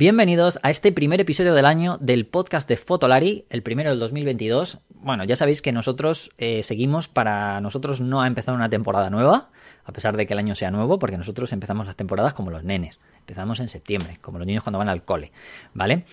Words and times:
Bienvenidos 0.00 0.60
a 0.62 0.70
este 0.70 0.92
primer 0.92 1.20
episodio 1.20 1.54
del 1.54 1.64
año 1.66 1.98
del 1.98 2.24
podcast 2.24 2.68
de 2.68 2.76
Fotolari, 2.76 3.46
el 3.50 3.64
primero 3.64 3.90
del 3.90 3.98
2022. 3.98 4.78
Bueno, 4.90 5.24
ya 5.24 5.34
sabéis 5.34 5.60
que 5.60 5.72
nosotros 5.72 6.30
eh, 6.38 6.62
seguimos 6.62 7.08
para 7.08 7.60
nosotros 7.60 8.00
no 8.00 8.22
ha 8.22 8.28
empezado 8.28 8.56
una 8.56 8.68
temporada 8.68 9.10
nueva, 9.10 9.50
a 9.84 9.92
pesar 9.92 10.16
de 10.16 10.24
que 10.24 10.34
el 10.34 10.38
año 10.38 10.54
sea 10.54 10.70
nuevo, 10.70 11.00
porque 11.00 11.18
nosotros 11.18 11.52
empezamos 11.52 11.84
las 11.84 11.96
temporadas 11.96 12.32
como 12.32 12.52
los 12.52 12.62
nenes. 12.62 13.00
Empezamos 13.18 13.58
en 13.58 13.68
septiembre, 13.68 14.18
como 14.20 14.38
los 14.38 14.46
niños 14.46 14.62
cuando 14.62 14.78
van 14.78 14.88
al 14.88 15.02
cole, 15.02 15.32
¿vale? 15.74 16.04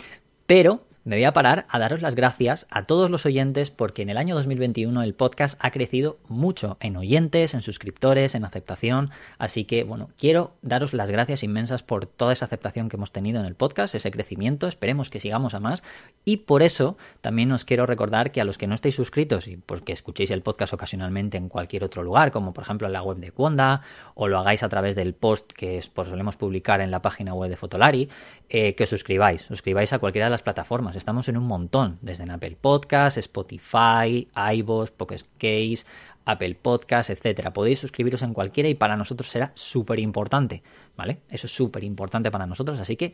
Pero 0.47 0.88
me 1.05 1.17
voy 1.17 1.25
a 1.25 1.33
parar 1.33 1.67
a 1.69 1.77
daros 1.77 2.01
las 2.01 2.15
gracias 2.15 2.65
a 2.71 2.85
todos 2.85 3.11
los 3.11 3.27
oyentes 3.27 3.69
porque 3.69 4.01
en 4.01 4.09
el 4.09 4.17
año 4.17 4.33
2021 4.33 5.04
el 5.04 5.13
podcast 5.13 5.55
ha 5.61 5.69
crecido 5.69 6.17
mucho 6.27 6.77
en 6.79 6.97
oyentes, 6.97 7.54
en 7.54 7.61
suscriptores, 7.61 8.33
en 8.33 8.43
aceptación. 8.43 9.11
Así 9.37 9.65
que, 9.65 9.83
bueno, 9.83 10.09
quiero 10.18 10.55
daros 10.63 10.95
las 10.95 11.11
gracias 11.11 11.43
inmensas 11.43 11.83
por 11.83 12.07
toda 12.07 12.33
esa 12.33 12.45
aceptación 12.45 12.89
que 12.89 12.97
hemos 12.97 13.11
tenido 13.11 13.39
en 13.39 13.45
el 13.45 13.54
podcast, 13.54 13.93
ese 13.93 14.09
crecimiento. 14.09 14.68
Esperemos 14.68 15.11
que 15.11 15.19
sigamos 15.19 15.54
a 15.54 15.59
más. 15.59 15.83
Y 16.25 16.37
por 16.37 16.63
eso 16.63 16.97
también 17.21 17.51
os 17.51 17.65
quiero 17.65 17.85
recordar 17.85 18.32
que 18.32 18.41
a 18.41 18.43
los 18.43 18.57
que 18.57 18.65
no 18.65 18.74
estéis 18.74 18.96
suscritos 18.96 19.47
y 19.47 19.57
porque 19.57 19.93
escuchéis 19.93 20.32
el 20.32 20.41
podcast 20.41 20.74
ocasionalmente 20.74 21.37
en 21.37 21.49
cualquier 21.49 21.83
otro 21.83 22.01
lugar, 22.01 22.32
como 22.32 22.51
por 22.51 22.63
ejemplo 22.63 22.87
en 22.87 22.93
la 22.93 23.04
web 23.04 23.18
de 23.18 23.29
Cuonda, 23.29 23.82
o 24.15 24.27
lo 24.27 24.39
hagáis 24.39 24.63
a 24.63 24.69
través 24.69 24.96
del 24.96 25.13
post 25.13 25.51
que 25.51 25.79
pues, 25.93 26.07
solemos 26.07 26.35
publicar 26.35 26.82
en 26.82 26.89
la 26.89 27.04
página 27.04 27.35
web 27.35 27.51
de 27.51 27.57
Fotolari, 27.57 28.10
eh, 28.49 28.74
que 28.74 28.85
os 28.85 28.89
suscribáis. 28.89 29.43
Suscribáis 29.43 29.93
a 29.93 29.99
cualquiera 29.99 30.25
de 30.25 30.32
las 30.32 30.41
plataformas 30.41 30.94
Estamos 30.95 31.27
en 31.29 31.37
un 31.37 31.45
montón, 31.45 31.99
desde 32.02 32.23
en 32.23 32.31
Apple 32.31 32.58
Podcast, 32.59 33.17
Spotify, 33.17 34.27
iVoox, 34.35 34.91
Pocket 34.91 35.21
Case, 35.38 35.85
Apple 36.25 36.55
Podcast, 36.55 37.09
etcétera. 37.09 37.53
Podéis 37.53 37.80
suscribiros 37.80 38.21
en 38.21 38.33
cualquiera 38.33 38.69
y 38.69 38.75
para 38.75 38.97
nosotros 38.97 39.30
será 39.30 39.52
súper 39.55 39.99
importante, 39.99 40.63
¿vale? 40.95 41.19
Eso 41.30 41.47
es 41.47 41.55
súper 41.55 41.83
importante 41.83 42.31
para 42.31 42.45
nosotros, 42.45 42.80
así 42.80 42.95
que 42.95 43.13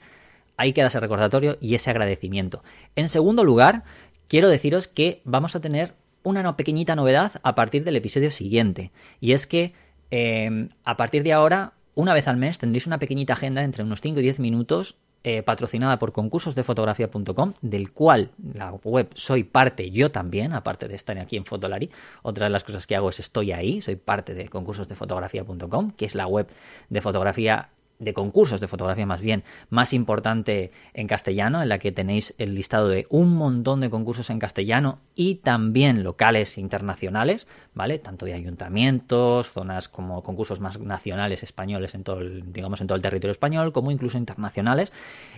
ahí 0.58 0.74
queda 0.74 0.88
ese 0.88 1.00
recordatorio 1.00 1.58
y 1.60 1.76
ese 1.76 1.90
agradecimiento. 1.90 2.64
En 2.96 3.10
segundo 3.10 3.44
lugar, 3.44 3.84
quiero 4.28 4.50
deciros 4.50 4.88
que 4.88 5.22
vamos 5.24 5.56
a 5.56 5.62
tener 5.62 5.96
una 6.24 6.56
pequeñita 6.56 6.96
novedad 6.96 7.34
a 7.44 7.56
partir 7.56 7.84
del 7.84 7.96
episodio 7.96 8.32
siguiente. 8.32 8.92
Y 9.20 9.34
es 9.34 9.48
que 9.48 9.74
eh, 10.12 10.70
a 10.84 10.98
partir 10.98 11.24
de 11.24 11.34
ahora, 11.34 11.74
una 11.96 12.14
vez 12.14 12.28
al 12.28 12.38
mes, 12.38 12.60
tendréis 12.60 12.88
una 12.88 13.00
pequeñita 13.00 13.34
agenda 13.34 13.64
entre 13.64 13.84
unos 13.84 14.02
5 14.02 14.20
y 14.20 14.24
10 14.24 14.40
minutos 14.40 14.98
eh, 15.24 15.44
patrocinada 15.44 16.00
por 16.00 16.12
concursosdefotografía.com, 16.12 17.54
del 17.62 17.92
cual 17.92 18.32
la 18.54 18.72
web 18.72 19.08
soy 19.14 19.44
parte 19.44 19.92
yo 19.92 20.12
también, 20.12 20.54
aparte 20.54 20.88
de 20.88 20.96
estar 20.96 21.18
aquí 21.20 21.38
en 21.38 21.46
Fotolari. 21.46 21.90
Otra 22.24 22.46
de 22.46 22.50
las 22.50 22.64
cosas 22.64 22.88
que 22.88 22.96
hago 22.96 23.10
es 23.10 23.20
estoy 23.20 23.52
ahí, 23.52 23.82
soy 23.82 23.96
parte 23.98 24.34
de 24.34 24.50
concursosdefotografía.com, 24.50 25.92
que 25.92 26.06
es 26.06 26.16
la 26.16 26.28
web 26.28 26.48
de 26.90 27.02
fotografía 27.02 27.70
de 28.02 28.14
concursos 28.14 28.60
de 28.60 28.68
fotografía 28.68 29.06
más 29.06 29.22
bien 29.22 29.44
más 29.70 29.94
importante 29.94 30.72
en 30.94 31.08
castellano, 31.08 31.62
en 31.62 31.70
la 31.70 31.80
que 31.80 31.92
tenéis 31.92 32.34
el 32.38 32.56
listado 32.56 32.90
de 32.90 33.06
un 33.10 33.36
montón 33.36 33.80
de 33.80 33.90
concursos 33.90 34.30
en 34.30 34.40
castellano 34.40 35.00
y 35.16 35.36
también 35.36 36.04
locales 36.04 36.58
internacionales, 36.58 37.48
¿vale? 37.74 38.00
Tanto 38.00 38.26
de 38.26 38.34
ayuntamientos, 38.34 39.52
zonas 39.52 39.88
como 39.88 40.24
concursos 40.24 40.60
más 40.60 40.80
nacionales 40.80 41.44
españoles 41.44 41.94
en 41.96 42.04
todo 42.04 42.20
el, 42.20 42.52
digamos 42.52 42.82
en 42.82 42.88
todo 42.88 42.96
el 42.96 43.02
territorio 43.04 43.32
español, 43.32 43.72
como 43.72 43.92
incluso 43.92 44.18
internacionales, 44.18 44.92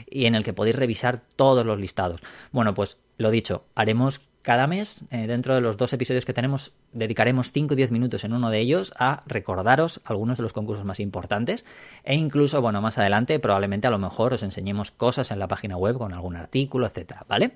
y 0.09 0.25
en 0.25 0.35
el 0.35 0.43
que 0.43 0.53
podéis 0.53 0.77
revisar 0.77 1.21
todos 1.35 1.65
los 1.65 1.79
listados. 1.79 2.21
Bueno, 2.51 2.73
pues 2.73 2.97
lo 3.17 3.29
dicho, 3.29 3.65
haremos 3.75 4.21
cada 4.43 4.67
mes, 4.67 5.05
eh, 5.09 5.25
dentro 5.25 5.55
de 5.55 5.61
los 5.61 5.77
dos 5.77 5.93
episodios 5.93 6.25
que 6.25 6.33
tenemos, 6.33 6.73
dedicaremos 6.91 7.51
5 7.51 7.73
o 7.73 7.77
10 7.77 7.91
minutos 7.91 8.25
en 8.25 8.33
uno 8.33 8.51
de 8.51 8.59
ellos 8.59 8.93
a 8.99 9.23
recordaros 9.25 10.01
algunos 10.03 10.37
de 10.37 10.43
los 10.43 10.51
concursos 10.51 10.85
más 10.85 10.99
importantes 10.99 11.65
e 12.03 12.15
incluso, 12.15 12.61
bueno, 12.61 12.81
más 12.81 12.97
adelante 12.97 13.39
probablemente 13.39 13.87
a 13.87 13.89
lo 13.89 13.99
mejor 13.99 14.33
os 14.33 14.43
enseñemos 14.43 14.91
cosas 14.91 15.31
en 15.31 15.39
la 15.39 15.47
página 15.47 15.77
web 15.77 15.97
con 15.97 16.13
algún 16.13 16.35
artículo, 16.35 16.85
etcétera, 16.85 17.25
¿vale? 17.27 17.53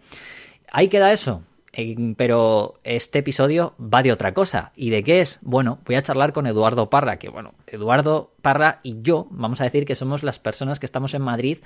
Ahí 0.71 0.87
queda 0.87 1.11
eso. 1.11 1.43
pero 2.15 2.79
este 2.83 3.19
episodio 3.19 3.75
va 3.77 4.01
de 4.01 4.11
otra 4.11 4.33
cosa. 4.33 4.71
¿Y 4.75 4.89
de 4.89 5.03
qué 5.03 5.19
es? 5.19 5.39
Bueno, 5.43 5.79
voy 5.85 5.95
a 5.95 6.01
charlar 6.01 6.33
con 6.33 6.47
Eduardo 6.47 6.89
Parra, 6.89 7.19
que 7.19 7.29
bueno, 7.29 7.53
Eduardo 7.67 8.31
Parra 8.41 8.79
y 8.81 9.01
yo, 9.03 9.27
vamos 9.29 9.61
a 9.61 9.65
decir 9.65 9.85
que 9.85 9.93
somos 9.93 10.23
las 10.23 10.39
personas 10.39 10.79
que 10.79 10.87
estamos 10.87 11.13
en 11.13 11.21
Madrid 11.21 11.59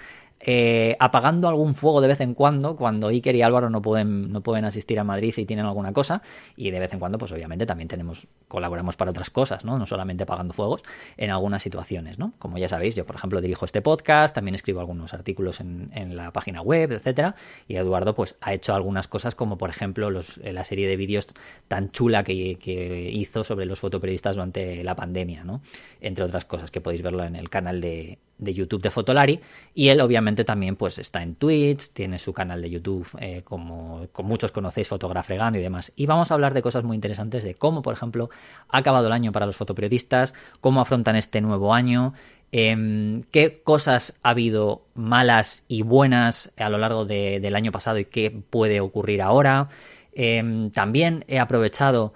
eh, 0.43 0.95
apagando 0.99 1.47
algún 1.47 1.75
fuego 1.75 2.01
de 2.01 2.07
vez 2.07 2.21
en 2.21 2.33
cuando, 2.33 2.75
cuando 2.75 3.07
Iker 3.09 3.35
y 3.35 3.41
Álvaro 3.41 3.69
no 3.69 3.81
pueden, 3.81 4.31
no 4.31 4.41
pueden 4.41 4.65
asistir 4.65 4.99
a 4.99 5.03
Madrid 5.03 5.33
y 5.37 5.45
tienen 5.45 5.65
alguna 5.65 5.93
cosa, 5.93 6.21
y 6.55 6.71
de 6.71 6.79
vez 6.79 6.93
en 6.93 6.99
cuando, 6.99 7.17
pues 7.17 7.31
obviamente 7.31 7.65
también 7.65 7.87
tenemos, 7.87 8.27
colaboramos 8.47 8.95
para 8.95 9.11
otras 9.11 9.29
cosas, 9.29 9.65
¿no? 9.65 9.77
No 9.77 9.85
solamente 9.85 10.23
apagando 10.23 10.53
fuegos, 10.53 10.83
en 11.17 11.29
algunas 11.29 11.61
situaciones, 11.61 12.17
¿no? 12.17 12.33
Como 12.39 12.57
ya 12.57 12.67
sabéis, 12.67 12.95
yo, 12.95 13.05
por 13.05 13.15
ejemplo, 13.15 13.41
dirijo 13.41 13.65
este 13.65 13.81
podcast, 13.81 14.33
también 14.33 14.55
escribo 14.55 14.79
algunos 14.79 15.13
artículos 15.13 15.59
en, 15.59 15.91
la 16.11 16.31
página 16.31 16.61
web, 16.61 16.91
etcétera, 16.91 17.35
y 17.67 17.75
Eduardo, 17.75 18.15
pues, 18.15 18.35
ha 18.41 18.53
hecho 18.53 18.73
algunas 18.73 19.07
cosas 19.07 19.35
como, 19.35 19.57
por 19.57 19.69
ejemplo, 19.69 20.09
los, 20.09 20.37
la 20.37 20.63
serie 20.63 20.87
de 20.87 20.97
vídeos 20.97 21.27
tan 21.67 21.91
chula 21.91 22.23
que, 22.23 22.57
que 22.59 23.09
hizo 23.11 23.43
sobre 23.43 23.65
los 23.65 23.79
fotoperiodistas 23.79 24.35
durante 24.35 24.83
la 24.83 24.95
pandemia, 24.95 25.43
¿no? 25.43 25.61
Entre 26.01 26.25
otras 26.25 26.45
cosas 26.45 26.71
que 26.71 26.81
podéis 26.81 27.01
verlo 27.01 27.23
en 27.23 27.35
el 27.35 27.49
canal 27.49 27.79
de, 27.79 28.17
de 28.41 28.53
YouTube 28.53 28.81
de 28.81 28.91
Fotolari 28.91 29.39
y 29.73 29.87
él 29.87 30.01
obviamente 30.01 30.43
también 30.43 30.75
pues 30.75 30.97
está 30.97 31.23
en 31.23 31.35
Twitch, 31.35 31.93
tiene 31.93 32.19
su 32.19 32.33
canal 32.33 32.61
de 32.61 32.69
YouTube 32.69 33.07
eh, 33.19 33.43
como, 33.45 34.07
muchos 34.23 34.51
conocéis 34.51 34.89
Fotografregando 34.89 35.57
y 35.57 35.61
demás. 35.61 35.93
Y 35.95 36.07
vamos 36.07 36.31
a 36.31 36.33
hablar 36.33 36.53
de 36.53 36.61
cosas 36.61 36.83
muy 36.83 36.95
interesantes 36.95 37.43
de 37.43 37.55
cómo, 37.55 37.81
por 37.81 37.93
ejemplo, 37.93 38.29
ha 38.67 38.79
acabado 38.79 39.07
el 39.07 39.13
año 39.13 39.31
para 39.31 39.45
los 39.45 39.55
fotoperiodistas, 39.55 40.33
cómo 40.59 40.81
afrontan 40.81 41.15
este 41.15 41.39
nuevo 41.39 41.73
año, 41.73 42.13
em, 42.51 43.23
qué 43.31 43.61
cosas 43.63 44.19
ha 44.23 44.31
habido 44.31 44.81
malas 44.95 45.63
y 45.67 45.83
buenas 45.83 46.51
a 46.57 46.69
lo 46.69 46.77
largo 46.77 47.05
del 47.05 47.55
año 47.55 47.71
pasado 47.71 47.99
y 47.99 48.05
qué 48.05 48.31
puede 48.31 48.81
ocurrir 48.81 49.21
ahora. 49.21 49.69
Em, 50.13 50.71
también 50.71 51.23
he 51.27 51.39
aprovechado 51.39 52.13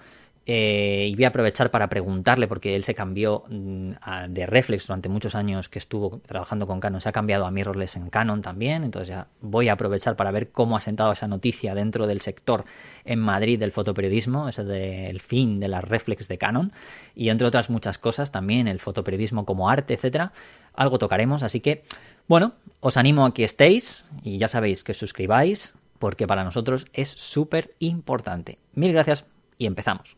eh, 0.48 1.08
y 1.10 1.16
voy 1.16 1.24
a 1.24 1.28
aprovechar 1.28 1.72
para 1.72 1.88
preguntarle, 1.88 2.46
porque 2.46 2.76
él 2.76 2.84
se 2.84 2.94
cambió 2.94 3.42
mm, 3.48 3.90
de 4.28 4.46
Reflex 4.46 4.86
durante 4.86 5.08
muchos 5.08 5.34
años 5.34 5.68
que 5.68 5.80
estuvo 5.80 6.20
trabajando 6.24 6.68
con 6.68 6.78
Canon, 6.78 7.00
se 7.00 7.08
ha 7.08 7.12
cambiado 7.12 7.46
a 7.46 7.50
mirrorless 7.50 7.96
en 7.96 8.10
Canon 8.10 8.42
también, 8.42 8.84
entonces 8.84 9.08
ya 9.08 9.26
voy 9.40 9.68
a 9.68 9.72
aprovechar 9.72 10.14
para 10.14 10.30
ver 10.30 10.52
cómo 10.52 10.76
ha 10.76 10.80
sentado 10.80 11.10
esa 11.10 11.26
noticia 11.26 11.74
dentro 11.74 12.06
del 12.06 12.20
sector 12.20 12.64
en 13.04 13.18
Madrid 13.18 13.58
del 13.58 13.72
fotoperiodismo, 13.72 14.48
ese 14.48 14.62
del 14.62 15.20
fin 15.20 15.58
de 15.58 15.66
las 15.66 15.82
Reflex 15.82 16.28
de 16.28 16.38
Canon, 16.38 16.72
y 17.16 17.30
entre 17.30 17.48
otras 17.48 17.68
muchas 17.68 17.98
cosas 17.98 18.30
también, 18.30 18.68
el 18.68 18.78
fotoperiodismo 18.78 19.44
como 19.44 19.68
arte, 19.68 19.94
etcétera. 19.94 20.32
Algo 20.74 20.98
tocaremos, 20.98 21.42
así 21.42 21.58
que, 21.60 21.82
bueno, 22.28 22.52
os 22.80 22.96
animo 22.96 23.26
a 23.26 23.34
que 23.34 23.42
estéis 23.42 24.08
y 24.22 24.38
ya 24.38 24.46
sabéis 24.46 24.84
que 24.84 24.92
os 24.92 24.98
suscribáis, 24.98 25.74
porque 25.98 26.26
para 26.26 26.44
nosotros 26.44 26.86
es 26.92 27.08
súper 27.08 27.74
importante. 27.80 28.58
Mil 28.74 28.92
gracias 28.92 29.24
y 29.58 29.66
empezamos. 29.66 30.16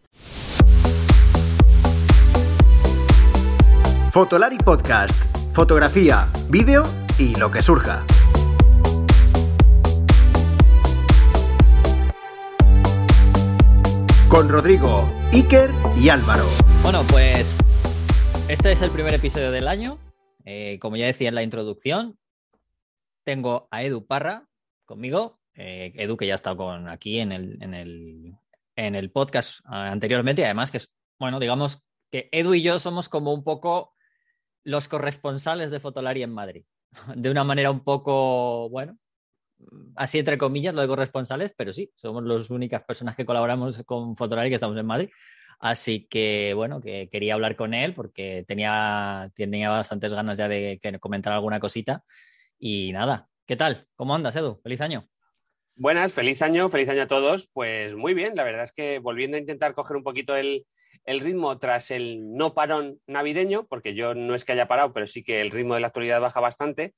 Fotolari 4.13 4.59
Podcast. 4.59 5.15
Fotografía, 5.55 6.29
vídeo 6.51 6.83
y 7.19 7.35
lo 7.35 7.51
que 7.51 7.63
surja. 7.63 8.05
Con 14.29 14.49
Rodrigo, 14.49 15.09
Iker 15.33 15.71
y 16.01 16.09
Álvaro. 16.11 16.45
Bueno, 16.83 17.03
pues 17.11 17.59
este 18.49 18.73
es 18.73 18.83
el 18.83 18.91
primer 18.91 19.15
episodio 19.15 19.51
del 19.51 19.69
año. 19.69 19.99
Eh, 20.45 20.79
como 20.81 20.97
ya 20.97 21.07
decía 21.07 21.29
en 21.29 21.35
la 21.35 21.43
introducción, 21.43 22.19
tengo 23.25 23.69
a 23.71 23.83
Edu 23.83 24.07
Parra 24.07 24.49
conmigo. 24.87 25.39
Eh, 25.55 25.93
Edu 25.97 26.17
que 26.17 26.27
ya 26.27 26.33
ha 26.33 26.37
estado 26.37 26.57
con, 26.57 26.89
aquí 26.89 27.21
en 27.21 27.33
el, 27.33 27.63
en 27.63 27.75
el, 27.75 28.39
en 28.79 28.95
el 28.95 29.11
podcast 29.11 29.61
ah, 29.65 29.91
anteriormente 29.91 30.43
y 30.43 30.45
además 30.45 30.71
que, 30.71 30.81
bueno, 31.19 31.41
digamos 31.41 31.83
que 32.11 32.29
Edu 32.31 32.55
y 32.55 32.63
yo 32.63 32.79
somos 32.79 33.09
como 33.09 33.35
un 33.35 33.43
poco 33.43 33.95
los 34.63 34.87
corresponsales 34.87 35.71
de 35.71 35.81
Fotolari 35.81 36.23
en 36.23 36.33
Madrid. 36.33 36.65
De 37.17 37.31
una 37.31 37.45
manera 37.45 37.71
un 37.71 37.83
poco, 37.83 38.71
bueno, 38.71 38.97
así 39.97 40.21
entre 40.21 40.39
comillas, 40.39 40.75
lo 40.75 40.81
de 40.81 40.89
corresponsales, 40.89 41.53
pero 41.57 41.73
sí, 41.73 41.91
somos 41.97 42.23
las 42.23 42.51
únicas 42.51 42.85
personas 42.85 43.17
que 43.17 43.27
colaboramos 43.27 43.83
con 43.85 44.17
Fotolari 44.17 44.49
que 44.49 44.55
estamos 44.55 44.79
en 44.79 44.87
Madrid. 44.87 45.09
Así 45.59 46.07
que, 46.09 46.53
bueno, 46.55 46.81
que 46.81 47.09
quería 47.11 47.35
hablar 47.35 47.57
con 47.57 47.75
él 47.75 47.95
porque 47.95 48.45
tenía, 48.47 49.33
tenía 49.35 49.71
bastantes 49.71 50.13
ganas 50.13 50.39
ya 50.39 50.47
de 50.47 50.81
comentar 51.01 51.33
alguna 51.33 51.59
cosita. 51.59 52.05
Y 52.61 52.93
nada, 52.93 53.29
¿qué 53.45 53.57
tal? 53.57 53.89
¿Cómo 53.97 54.15
andas, 54.15 54.37
Edu? 54.37 54.61
Feliz 54.63 54.81
año. 54.81 55.09
Buenas, 55.81 56.13
feliz 56.13 56.43
año, 56.43 56.69
feliz 56.69 56.89
año 56.89 57.03
a 57.03 57.07
todos. 57.07 57.49
Pues 57.53 57.95
muy 57.95 58.13
bien, 58.13 58.35
la 58.35 58.43
verdad 58.43 58.65
es 58.65 58.73
que 58.73 58.99
volviendo 58.99 59.37
a 59.37 59.41
intentar 59.41 59.75
coger 59.75 59.97
un 59.97 60.03
poquito 60.03 60.35
el, 60.35 60.67
ritmo 61.07 61.57
tras 61.61 61.93
el 61.93 62.35
no 62.35 62.53
parón 62.53 62.99
navideño, 63.07 63.65
porque 63.69 63.95
yo 63.95 64.13
no 64.13 64.35
es 64.35 64.45
que 64.45 64.51
haya 64.51 64.67
parado, 64.67 64.93
pero 64.93 65.07
sí 65.07 65.23
que 65.23 65.41
el 65.41 65.53
ritmo 65.53 65.75
de 65.75 65.81
la 65.81 65.87
actualidad 65.87 66.21
baja 66.21 66.41
bastante. 66.41 66.97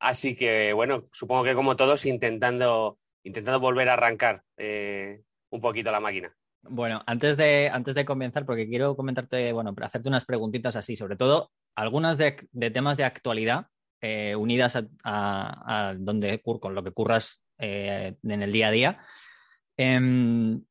Así 0.00 0.34
que 0.34 0.72
bueno, 0.72 1.04
supongo 1.12 1.44
que 1.44 1.54
como 1.54 1.76
todos 1.76 2.06
intentando, 2.06 2.98
intentando 3.22 3.60
volver 3.60 3.88
a 3.88 3.92
arrancar 3.92 4.42
eh, 4.56 5.20
un 5.50 5.60
poquito 5.60 5.92
la 5.92 6.00
máquina. 6.00 6.34
Bueno, 6.62 7.04
antes 7.06 7.36
de, 7.36 7.70
antes 7.72 7.94
de 7.94 8.04
comenzar, 8.04 8.44
porque 8.44 8.68
quiero 8.68 8.96
comentarte, 8.96 9.52
bueno, 9.52 9.72
hacerte 9.80 10.08
unas 10.08 10.24
preguntitas 10.24 10.74
así, 10.74 10.96
sobre 10.96 11.14
todo 11.14 11.52
algunas 11.76 12.18
de, 12.18 12.48
temas 12.72 12.96
de 12.96 13.04
actualidad 13.04 13.66
eh, 14.00 14.34
unidas 14.34 14.76
a, 15.04 15.94
donde 15.96 16.42
con 16.42 16.74
lo 16.74 16.82
que 16.82 16.90
curras 16.90 17.40
eh, 17.58 18.16
en 18.22 18.42
el 18.42 18.52
día 18.52 18.68
a 18.68 18.70
día. 18.70 18.98
Em, 19.76 20.64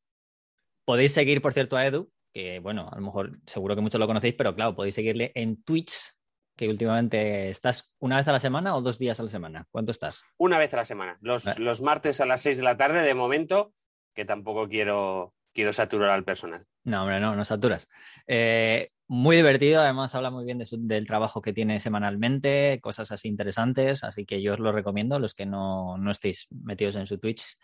podéis 0.85 1.13
seguir, 1.13 1.41
por 1.41 1.53
cierto, 1.53 1.77
a 1.77 1.85
Edu, 1.85 2.11
que 2.33 2.59
bueno, 2.59 2.89
a 2.91 2.95
lo 2.95 3.01
mejor 3.01 3.39
seguro 3.45 3.75
que 3.75 3.81
muchos 3.81 3.99
lo 3.99 4.07
conocéis, 4.07 4.35
pero 4.35 4.55
claro, 4.55 4.75
podéis 4.75 4.95
seguirle 4.95 5.31
en 5.35 5.63
Twitch, 5.63 6.13
que 6.55 6.67
últimamente 6.67 7.49
estás 7.49 7.93
una 7.99 8.17
vez 8.17 8.27
a 8.27 8.31
la 8.31 8.39
semana 8.39 8.75
o 8.75 8.81
dos 8.81 8.97
días 8.97 9.19
a 9.19 9.23
la 9.23 9.29
semana. 9.29 9.67
¿Cuánto 9.71 9.91
estás? 9.91 10.23
Una 10.37 10.57
vez 10.57 10.73
a 10.73 10.77
la 10.77 10.85
semana. 10.85 11.17
Los, 11.21 11.59
los 11.59 11.81
martes 11.81 12.19
a 12.19 12.25
las 12.25 12.41
seis 12.41 12.57
de 12.57 12.63
la 12.63 12.77
tarde, 12.77 13.01
de 13.03 13.13
momento, 13.13 13.73
que 14.13 14.25
tampoco 14.25 14.67
quiero, 14.67 15.35
quiero 15.53 15.71
saturar 15.73 16.09
al 16.09 16.23
personal. 16.23 16.65
No, 16.83 17.03
hombre, 17.03 17.19
no, 17.19 17.35
no 17.35 17.45
saturas. 17.45 17.87
Eh, 18.25 18.91
muy 19.07 19.37
divertido, 19.37 19.81
además 19.81 20.15
habla 20.15 20.31
muy 20.31 20.43
bien 20.43 20.61
del 20.71 21.07
trabajo 21.07 21.41
que 21.41 21.53
tiene 21.53 21.79
semanalmente, 21.79 22.79
cosas 22.81 23.11
así 23.11 23.29
interesantes, 23.29 24.03
así 24.03 24.25
que 24.25 24.41
yo 24.41 24.53
os 24.53 24.59
lo 24.59 24.71
recomiendo, 24.71 25.17
los 25.19 25.33
que 25.33 25.45
no, 25.45 25.97
no 25.97 26.11
estéis 26.11 26.47
metidos 26.51 26.95
en 26.97 27.07
su 27.07 27.17
Twitch. 27.17 27.57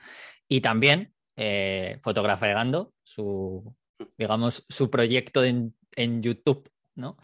Y 0.48 0.62
también 0.62 1.14
eh, 1.36 2.00
fotografiando 2.02 2.94
su, 3.04 3.76
digamos, 4.18 4.66
su 4.70 4.90
proyecto 4.90 5.44
en, 5.44 5.76
en 5.96 6.22
YouTube, 6.22 6.70
¿no? 6.96 7.18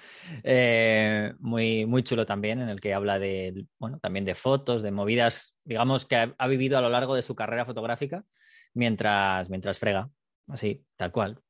Eh, 0.43 1.33
muy, 1.39 1.85
muy 1.85 2.03
chulo 2.03 2.25
también, 2.25 2.59
en 2.59 2.69
el 2.69 2.81
que 2.81 2.93
habla 2.93 3.19
de, 3.19 3.65
bueno, 3.77 3.99
también 3.99 4.25
de 4.25 4.35
fotos, 4.35 4.83
de 4.83 4.91
movidas, 4.91 5.55
digamos, 5.63 6.05
que 6.05 6.17
ha, 6.17 6.35
ha 6.37 6.47
vivido 6.47 6.77
a 6.77 6.81
lo 6.81 6.89
largo 6.89 7.15
de 7.15 7.21
su 7.21 7.35
carrera 7.35 7.65
fotográfica 7.65 8.25
mientras, 8.73 9.49
mientras 9.49 9.79
frega, 9.79 10.09
así, 10.47 10.83
tal 10.97 11.11
cual 11.13 11.41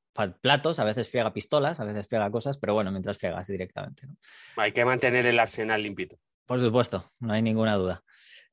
platos, 0.42 0.80
a 0.80 0.84
veces 0.84 1.10
friega 1.10 1.34
pistolas, 1.34 1.80
a 1.80 1.86
veces 1.86 2.08
friega 2.08 2.30
cosas, 2.32 2.58
pero 2.58 2.74
bueno, 2.74 2.92
mientras 2.92 3.18
friegas 3.18 3.48
directamente. 3.48 4.08
Hay 4.56 4.72
que 4.72 4.86
mantener 4.86 5.26
el 5.26 5.40
arsenal 5.40 5.82
limpito. 5.82 6.18
Por 6.46 6.60
supuesto, 6.60 7.12
no 7.20 7.34
hay 7.34 7.42
ninguna 7.42 7.76
duda. 7.76 8.04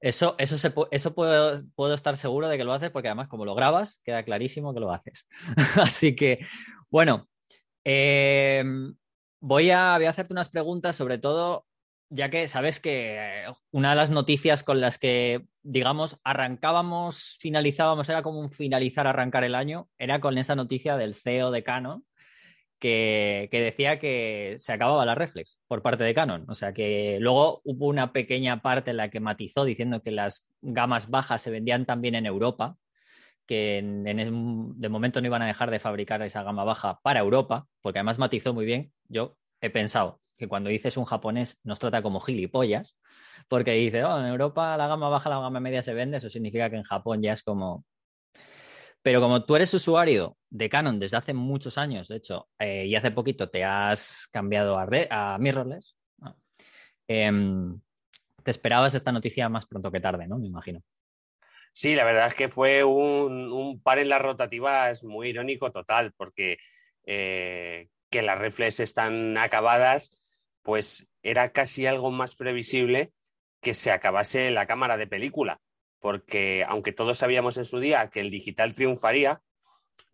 Eso, 0.01 0.35
eso, 0.39 0.59
se, 0.59 0.73
eso 0.91 1.15
puedo, 1.15 1.59
puedo, 1.75 1.95
estar 1.95 2.17
seguro 2.19 2.49
de 2.49 2.59
que 2.59 2.65
lo 2.65 2.73
haces 2.73 2.91
porque 2.91 3.09
además 3.09 3.29
como 3.29 3.45
lo 3.45 3.55
grabas, 3.55 4.01
queda 4.05 4.23
clarísimo 4.23 4.75
que 4.75 4.81
lo 4.81 4.93
haces. 4.93 5.27
Así 5.83 6.15
que, 6.15 6.47
bueno, 6.91 7.29
em, 7.85 8.95
voy, 9.41 9.71
a, 9.71 9.97
voy 9.97 10.05
a 10.07 10.11
hacerte 10.11 10.35
unas 10.35 10.51
preguntas 10.51 10.97
sobre 10.97 11.19
todo 11.19 11.67
ya 12.09 12.31
que 12.31 12.49
sabes 12.49 12.81
que 12.81 13.45
una 13.71 13.91
de 13.91 13.97
las 13.97 14.11
noticias 14.11 14.63
con 14.63 14.81
las 14.81 14.99
que, 14.99 15.47
digamos, 15.63 16.21
arrancábamos, 16.25 17.37
finalizábamos, 17.41 18.09
era 18.09 18.23
como 18.23 18.41
un 18.41 18.51
finalizar, 18.51 19.07
arrancar 19.07 19.45
el 19.45 19.55
año, 19.55 19.89
era 19.99 20.21
con 20.21 20.39
esa 20.39 20.55
noticia 20.55 20.97
del 20.97 21.15
CEO 21.15 21.51
de 21.51 21.63
Canon, 21.63 22.05
que, 22.79 23.49
decía 23.51 23.99
que 23.99 24.57
se 24.59 24.73
acababa 24.73 25.07
la 25.07 25.15
reflex 25.15 25.59
por 25.67 25.83
parte 25.83 26.05
de 26.05 26.15
Canon. 26.15 26.45
O 26.49 26.55
sea 26.55 26.73
que 26.73 27.19
luego 27.21 27.61
hubo 27.65 27.87
una 27.87 28.13
pequeña 28.13 28.63
parte 28.63 28.91
en 28.91 28.99
la 28.99 29.11
que 29.11 29.21
matizó 29.21 29.65
diciendo 29.65 30.03
que 30.03 30.11
las 30.11 30.47
gamas 30.61 31.09
bajas 31.11 31.43
se 31.43 31.51
vendían 31.51 31.87
también 31.87 32.15
en 32.15 32.27
Europa, 32.27 32.77
que 33.47 33.83
de 33.83 34.89
momento 34.89 35.21
no 35.21 35.27
iban 35.27 35.43
a 35.43 35.47
dejar 35.47 35.71
de 35.71 35.79
fabricar 35.81 36.23
esa 36.23 36.43
gama 36.43 36.65
baja 36.65 37.01
para 37.03 37.21
Europa, 37.21 37.67
porque 37.81 38.01
además 38.01 38.19
matizó 38.19 38.53
muy 38.55 38.65
bien. 38.67 38.93
Yo 39.09 39.37
he 39.61 39.71
pensado, 39.71 40.21
que 40.37 40.49
cuando 40.49 40.71
dices 40.71 40.97
un 40.97 41.05
japonés 41.05 41.59
nos 41.65 41.79
trata 41.79 42.03
como 42.03 42.21
gilipollas, 42.21 42.97
porque 43.49 43.73
dice, 43.73 44.05
oh, 44.05 44.19
en 44.19 44.27
Europa 44.27 44.77
la 44.77 44.87
gama 44.87 45.09
baja, 45.09 45.31
la 45.31 45.41
gama 45.41 45.61
media 45.61 45.83
se 45.83 45.95
vende, 45.95 46.19
eso 46.19 46.31
significa 46.31 46.71
que 46.71 46.77
en 46.77 46.85
Japón 46.85 47.23
ya 47.23 47.33
es 47.33 47.43
como... 47.43 47.85
Pero 49.03 49.21
como 49.21 49.45
tú 49.45 49.55
eres 49.55 49.73
usuario 49.73 50.37
de 50.51 50.69
Canon 50.69 50.99
desde 50.99 51.17
hace 51.17 51.33
muchos 51.33 51.79
años, 51.79 52.09
de 52.09 52.17
hecho, 52.17 52.49
eh, 52.59 52.87
y 52.87 52.97
hace 52.97 53.13
poquito 53.13 53.49
te 53.49 53.65
has 53.65 54.29
cambiado 54.33 54.79
a, 54.79 54.89
a 55.11 55.39
mirrorless, 55.39 55.97
em, 57.07 57.81
te 58.43 58.51
esperabas 58.51 58.95
esta 58.95 59.13
noticia 59.13 59.49
más 59.49 59.67
pronto 59.67 59.93
que 59.93 60.01
tarde, 60.01 60.27
¿no? 60.27 60.39
Me 60.39 60.49
imagino. 60.49 60.83
Sí, 61.73 61.95
la 61.95 62.05
verdad 62.05 62.29
es 62.29 62.35
que 62.35 62.49
fue 62.49 62.85
un, 62.85 63.81
par 63.83 63.99
en 63.99 64.09
las 64.09 64.23
rotativas 64.23 65.05
muy 65.05 65.29
irónico 65.29 65.71
total, 65.71 66.15
porque 66.17 66.57
eh, 67.05 67.89
que 68.11 68.23
las 68.23 68.39
reflex 68.39 68.81
están 68.81 69.37
acabadas 69.37 70.19
pues 70.67 71.07
era 71.23 71.51
casi 71.51 71.87
algo 71.87 72.11
más 72.11 72.35
previsible 72.35 73.13
que 73.63 73.73
se 73.73 73.93
acabase 73.93 74.51
la 74.51 74.67
cámara 74.67 74.97
de 74.97 75.07
película, 75.07 75.61
porque 76.01 76.65
aunque 76.69 76.93
todos 76.93 77.19
sabíamos 77.19 77.57
en 77.57 77.65
su 77.65 77.79
día 77.79 78.11
que 78.11 78.19
el 78.19 78.31
digital 78.31 78.75
triunfaría, 78.75 79.41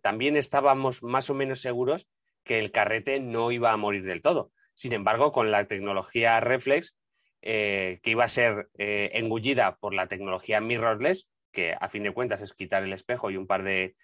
también 0.02 0.37
estábamos 0.37 1.02
más 1.02 1.31
o 1.31 1.34
menos 1.34 1.62
seguros 1.62 2.06
que 2.44 2.58
el 2.58 2.70
carrete 2.70 3.19
no 3.19 3.50
iba 3.50 3.72
a 3.72 3.78
morir 3.78 4.04
del 4.04 4.20
todo. 4.20 4.52
Sin 4.75 4.93
embargo, 4.93 5.32
con 5.32 5.50
la 5.50 5.64
tecnología 5.64 6.38
reflex, 6.40 6.98
eh, 7.40 8.00
que 8.02 8.10
iba 8.10 8.25
a 8.25 8.28
ser 8.28 8.69
eh, 8.76 9.08
engullida 9.14 9.76
por 9.76 9.94
la 9.94 10.06
tecnología 10.06 10.60
mirrorless, 10.60 11.31
que 11.50 11.75
a 11.81 11.88
fin 11.88 12.02
de 12.02 12.12
cuentas 12.12 12.43
es 12.43 12.52
quitar 12.52 12.82
el 12.82 12.93
espejo 12.93 13.31
y 13.31 13.38
un 13.38 13.46
par 13.46 13.62
de, 13.62 13.96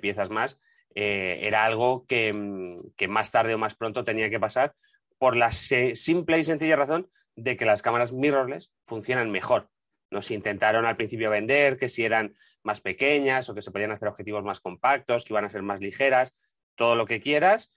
piezas 0.00 0.30
más, 0.30 0.60
eh, 0.94 1.40
era 1.42 1.64
algo 1.64 2.06
que, 2.06 2.32
más 3.08 3.32
tarde 3.32 3.54
o 3.54 3.58
más 3.58 3.74
pronto 3.74 4.04
tenía 4.04 4.30
que 4.30 4.38
pasar 4.38 4.72
por 5.18 5.36
la 5.36 5.52
simple 5.52 6.38
y 6.38 6.44
sencilla 6.44 6.76
razón 6.76 7.10
de 7.36 7.56
que 7.56 7.64
las 7.64 7.82
cámaras 7.82 8.12
mirrorless 8.12 8.72
funcionan 8.84 9.30
mejor. 9.30 9.70
Nos 10.10 10.30
intentaron 10.30 10.86
al 10.86 10.96
principio 10.96 11.30
vender 11.30 11.76
que 11.76 11.88
si 11.88 12.04
eran 12.04 12.34
más 12.62 12.80
pequeñas 12.80 13.48
o 13.48 13.54
que 13.54 13.62
se 13.62 13.70
podían 13.70 13.92
hacer 13.92 14.08
objetivos 14.08 14.44
más 14.44 14.60
compactos, 14.60 15.24
que 15.24 15.32
iban 15.32 15.44
a 15.44 15.50
ser 15.50 15.62
más 15.62 15.80
ligeras, 15.80 16.34
todo 16.76 16.94
lo 16.94 17.06
que 17.06 17.20
quieras, 17.20 17.72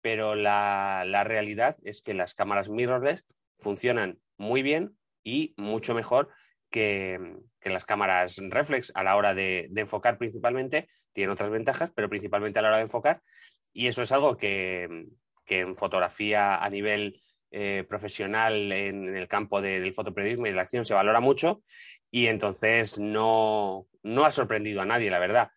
pero 0.00 0.34
la, 0.34 1.04
realidad 1.24 1.76
es 1.82 2.00
que 2.00 2.14
las 2.14 2.34
cámaras 2.34 2.68
mirrorless 2.68 3.24
funcionan 3.58 4.18
muy 4.36 4.62
bien 4.62 4.96
y 5.22 5.54
mucho 5.56 5.94
mejor 5.94 6.30
que, 6.70 7.38
las 7.62 7.84
cámaras 7.84 8.36
reflex 8.50 8.92
a 8.94 9.02
la 9.02 9.16
hora 9.16 9.34
de, 9.34 9.68
de, 9.70 9.80
enfocar 9.82 10.18
principalmente. 10.18 10.88
Tienen 11.12 11.30
otras 11.30 11.50
ventajas, 11.50 11.92
pero 11.94 12.10
principalmente 12.10 12.58
a 12.58 12.62
la 12.62 12.68
hora 12.68 12.76
de 12.78 12.84
enfocar. 12.84 13.22
Y 13.72 13.86
eso 13.86 14.02
es 14.02 14.12
algo 14.12 14.36
que, 14.36 15.06
que 15.44 15.60
en 15.60 15.74
fotografía 15.74 16.56
a 16.56 16.70
nivel 16.70 17.20
eh, 17.56 17.84
profesional 17.88 18.72
en, 18.72 19.16
el 19.16 19.28
campo 19.28 19.60
del 19.60 19.94
fotoperiodismo 19.94 20.46
y 20.46 20.50
de 20.50 20.56
la 20.56 20.62
acción 20.62 20.84
se 20.84 20.94
valora 20.94 21.20
mucho 21.20 21.62
y 22.10 22.26
entonces 22.26 22.98
no, 22.98 23.86
ha 24.24 24.30
sorprendido 24.32 24.80
a 24.80 24.86
nadie, 24.86 25.08
la 25.08 25.20
verdad. 25.20 25.50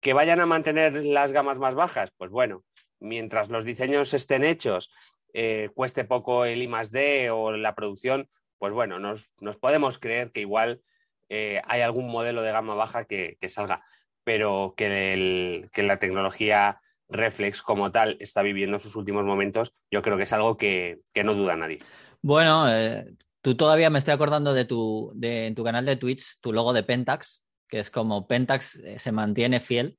¿Que 0.00 0.12
vayan 0.12 0.40
a 0.40 0.46
mantener 0.46 1.06
las 1.06 1.32
gamas 1.32 1.58
más 1.58 1.74
bajas? 1.74 2.10
Pues 2.18 2.30
bueno, 2.30 2.64
mientras 3.00 3.48
los 3.48 3.64
diseños 3.64 4.12
estén 4.12 4.44
hechos, 4.44 4.90
eh, 5.32 5.70
cueste 5.74 6.04
poco 6.04 6.44
el 6.44 6.62
I 6.62 6.70
D 6.90 7.30
o 7.30 7.52
la 7.52 7.74
producción, 7.74 8.28
pues 8.58 8.74
bueno, 8.74 8.98
nos, 8.98 9.30
podemos 9.58 9.98
creer 9.98 10.32
que 10.32 10.40
igual 10.40 10.82
eh, 11.30 11.62
hay 11.66 11.80
algún 11.80 12.08
modelo 12.08 12.42
de 12.42 12.52
gama 12.52 12.74
baja 12.74 13.06
que, 13.06 13.38
salga, 13.48 13.82
pero 14.22 14.74
que, 14.76 15.68
que 15.72 15.82
la 15.82 15.98
tecnología 15.98 16.82
Reflex 17.12 17.62
como 17.62 17.92
tal 17.92 18.16
está 18.20 18.42
viviendo 18.42 18.78
sus 18.78 18.96
últimos 18.96 19.24
momentos, 19.24 19.72
yo 19.90 20.02
creo 20.02 20.16
que 20.16 20.24
es 20.24 20.32
algo 20.32 20.56
que, 20.56 21.00
no 21.24 21.34
duda 21.34 21.56
nadie. 21.56 21.80
Bueno, 22.20 22.72
eh, 22.72 23.04
tú 23.40 23.56
todavía 23.56 23.90
me 23.90 23.98
estoy 23.98 24.14
acordando 24.14 24.54
de 24.54 24.64
tu, 24.64 25.12
de, 25.14 25.46
en 25.46 25.54
tu 25.54 25.64
canal 25.64 25.84
de 25.84 25.96
Twitch, 25.96 26.38
tu 26.40 26.52
logo 26.52 26.72
de 26.72 26.82
Pentax, 26.82 27.44
que 27.68 27.80
es 27.80 27.90
como 27.90 28.26
Pentax 28.26 28.76
eh, 28.76 28.98
se 28.98 29.12
mantiene 29.12 29.60
fiel 29.60 29.98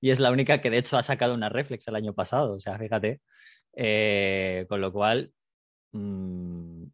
y 0.00 0.10
es 0.10 0.20
la 0.20 0.30
única 0.30 0.60
que 0.60 0.70
de 0.70 0.78
hecho 0.78 0.98
ha 0.98 1.02
sacado 1.02 1.34
una 1.34 1.48
Reflex 1.48 1.88
el 1.88 1.96
año 1.96 2.14
pasado, 2.14 2.54
o 2.54 2.60
sea, 2.60 2.78
fíjate. 2.78 3.20
Eh, 3.76 4.66
con 4.68 4.80
lo 4.80 4.92
cual 4.92 5.32
mm, 5.92 6.84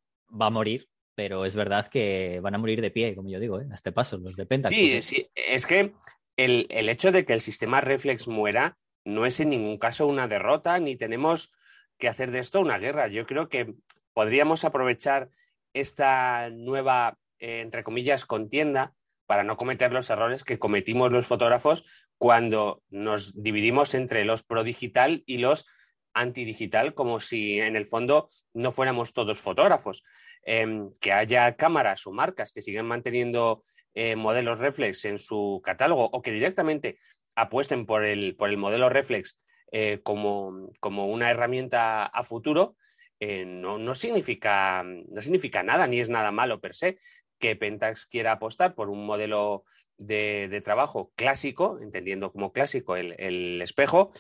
va 0.41 0.47
a 0.47 0.51
morir, 0.51 0.89
pero 1.15 1.45
es 1.45 1.55
verdad 1.55 1.89
que 1.89 2.41
van 2.41 2.55
a 2.55 2.59
morir 2.59 2.81
de 2.81 2.91
pie, 2.91 3.15
como 3.15 3.29
yo 3.29 3.39
digo, 3.39 3.57
a 3.57 3.75
este 3.75 3.93
paso, 3.93 4.17
los 4.19 4.37
de 4.37 4.47
Pentax. 4.47 4.75
Sí, 4.75 5.03
sí, 5.03 5.29
es 5.35 5.67
que 5.67 5.93
el, 6.37 6.67
el 6.71 6.89
hecho 6.89 7.13
de 7.13 7.27
que 7.27 7.35
el 7.35 7.41
sistema 7.41 7.81
Reflex 7.81 8.29
muera 8.29 8.79
no 9.11 9.27
es 9.27 9.41
en 9.41 9.51
ningún 9.51 9.79
caso 9.79 10.07
una 10.07 10.29
derrota, 10.29 10.79
ni 10.79 10.97
tenemos 10.97 11.51
que 11.99 12.09
hacer 12.09 12.31
de 12.31 12.39
esto 12.39 12.61
una 12.61 12.79
guerra. 12.79 13.09
Yo 13.09 13.27
creo 13.27 13.49
que 13.49 13.75
podríamos 14.13 14.65
aprovechar 14.65 15.31
esta 15.73 16.51
nueva, 16.51 17.19
eh, 17.39 17.61
entre 17.61 17.83
comillas, 17.83 18.25
contienda 18.25 18.95
para 19.27 19.45
no 19.45 19.57
cometer 19.57 19.93
los 19.93 20.11
errores 20.11 20.43
que 20.43 20.59
cometimos 20.59 21.13
los 21.13 21.27
fotógrafos 21.27 21.85
cuando 22.19 22.83
nos 22.91 23.41
dividimos 23.41 23.95
entre 23.95 24.25
los 24.25 24.43
pro 24.43 24.65
digital 24.65 25.23
y 25.27 25.39
los 25.39 25.67
antidigital, 26.13 26.95
como 26.95 27.21
si 27.21 27.61
en 27.61 27.77
el 27.77 27.87
fondo 27.87 28.29
no 28.53 28.73
fuéramos 28.73 29.13
todos 29.13 29.39
fotógrafos. 29.39 30.03
Em, 30.43 30.91
que 31.01 31.13
haya 31.13 31.55
cámaras 31.55 32.07
o 32.07 32.13
marcas 32.13 32.53
que 32.53 32.63
siguen 32.63 32.87
manteniendo 32.87 33.63
eh, 33.95 34.17
modelos 34.17 34.59
reflex 34.59 35.05
en 35.05 35.19
su 35.19 35.61
catálogo 35.63 36.09
o 36.13 36.23
que 36.23 36.33
directamente 36.33 36.99
apuesten 37.35 37.87
por 37.87 38.05
el, 38.05 38.37
por 38.37 38.51
el 38.51 38.57
modelo 38.57 38.89
reflex 38.89 39.37
eh, 39.73 40.01
como, 40.03 40.71
una 40.83 41.31
herramienta 41.31 42.05
a 42.05 42.25
futuro, 42.25 42.77
eh, 43.21 43.45
no, 43.45 43.95
significa, 43.95 44.83
no 44.85 45.23
significa 45.23 45.63
nada, 45.63 45.87
ni 45.87 46.01
es 46.01 46.09
nada 46.09 46.33
malo 46.33 46.61
per 46.61 46.75
se 46.75 46.97
que 47.39 47.57
Pentax 47.57 48.07
quiera 48.07 48.33
apostar 48.33 48.75
por 48.75 48.91
un 48.91 49.07
modelo 49.07 49.65
de, 49.97 50.61
trabajo 50.63 51.13
clásico, 51.17 51.79
entendiendo 51.81 52.33
como 52.33 52.53
clásico 52.53 52.97
el, 52.97 53.63
espejo, 53.63 54.11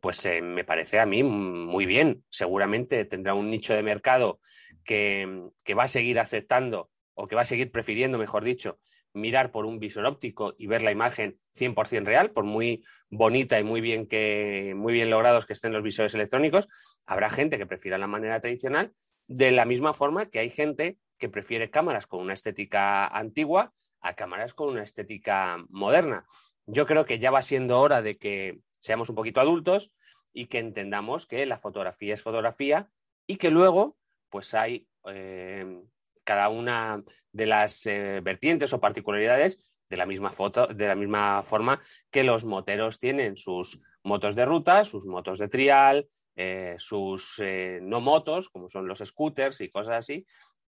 pues 0.00 0.24
eh, 0.24 0.40
me 0.40 0.64
parece 0.64 0.98
a 0.98 1.06
mí 1.06 1.22
muy 1.22 1.84
bien. 1.84 2.24
Seguramente 2.30 3.04
tendrá 3.04 3.34
un 3.34 3.50
nicho 3.50 3.74
de 3.74 3.82
mercado 3.82 4.40
que, 4.82 5.50
que 5.62 5.74
va 5.74 5.84
a 5.84 5.88
seguir 5.88 6.18
aceptando 6.18 6.90
o 7.14 7.26
que 7.26 7.36
va 7.36 7.42
a 7.42 7.46
seguir 7.46 7.70
prefiriendo, 7.70 8.16
mejor 8.16 8.44
dicho, 8.44 8.78
mirar 9.12 9.50
por 9.50 9.66
un 9.66 9.78
visor 9.78 10.06
óptico 10.06 10.54
y 10.58 10.66
ver 10.66 10.82
la 10.82 10.92
imagen 10.92 11.38
100% 11.56 12.04
real, 12.04 12.30
por 12.30 12.44
muy 12.44 12.84
bonita 13.08 13.58
y 13.58 13.64
muy 13.64 13.80
bien, 13.80 14.06
que, 14.06 14.74
muy 14.76 14.92
bien 14.92 15.10
logrados 15.10 15.46
que 15.46 15.52
estén 15.52 15.72
los 15.72 15.82
visores 15.82 16.14
electrónicos, 16.14 16.68
habrá 17.06 17.30
gente 17.30 17.58
que 17.58 17.66
prefiera 17.66 17.98
la 17.98 18.06
manera 18.06 18.40
tradicional, 18.40 18.92
de 19.26 19.50
la 19.50 19.64
misma 19.64 19.94
forma 19.94 20.26
que 20.26 20.38
hay 20.38 20.50
gente 20.50 20.98
que 21.18 21.28
prefiere 21.28 21.70
cámaras 21.70 22.06
con 22.06 22.20
una 22.20 22.34
estética 22.34 23.06
antigua 23.06 23.72
a 24.00 24.14
cámaras 24.14 24.54
con 24.54 24.68
una 24.68 24.82
estética 24.82 25.58
moderna. 25.68 26.24
Yo 26.66 26.86
creo 26.86 27.04
que 27.04 27.18
ya 27.18 27.30
va 27.30 27.42
siendo 27.42 27.78
hora 27.80 28.02
de 28.02 28.16
que 28.16 28.60
seamos 28.80 29.08
un 29.08 29.14
poquito 29.14 29.40
adultos 29.40 29.92
y 30.32 30.46
que 30.46 30.58
entendamos 30.58 31.26
que 31.26 31.44
la 31.46 31.58
fotografía 31.58 32.14
es 32.14 32.22
fotografía 32.22 32.90
y 33.26 33.36
que 33.36 33.50
luego 33.50 33.96
pues 34.30 34.54
hay 34.54 34.88
eh, 35.06 35.82
cada 36.24 36.48
una 36.48 37.02
de 37.32 37.46
las 37.46 37.86
eh, 37.86 38.20
vertientes 38.22 38.72
o 38.72 38.80
particularidades 38.80 39.58
de 39.88 39.96
la 39.96 40.06
misma 40.06 40.30
foto, 40.30 40.66
de 40.66 40.86
la 40.86 40.94
misma 40.94 41.42
forma 41.42 41.80
que 42.10 42.24
los 42.24 42.44
moteros 42.44 42.98
tienen 42.98 43.36
sus 43.36 43.80
motos 44.02 44.34
de 44.34 44.44
ruta, 44.44 44.84
sus 44.84 45.04
motos 45.06 45.38
de 45.38 45.48
trial, 45.48 46.08
eh, 46.36 46.76
sus 46.78 47.42
no 47.82 48.00
motos, 48.00 48.48
como 48.48 48.68
son 48.68 48.86
los 48.86 49.00
scooters 49.00 49.60
y 49.60 49.68
cosas 49.68 49.96
así, 49.98 50.26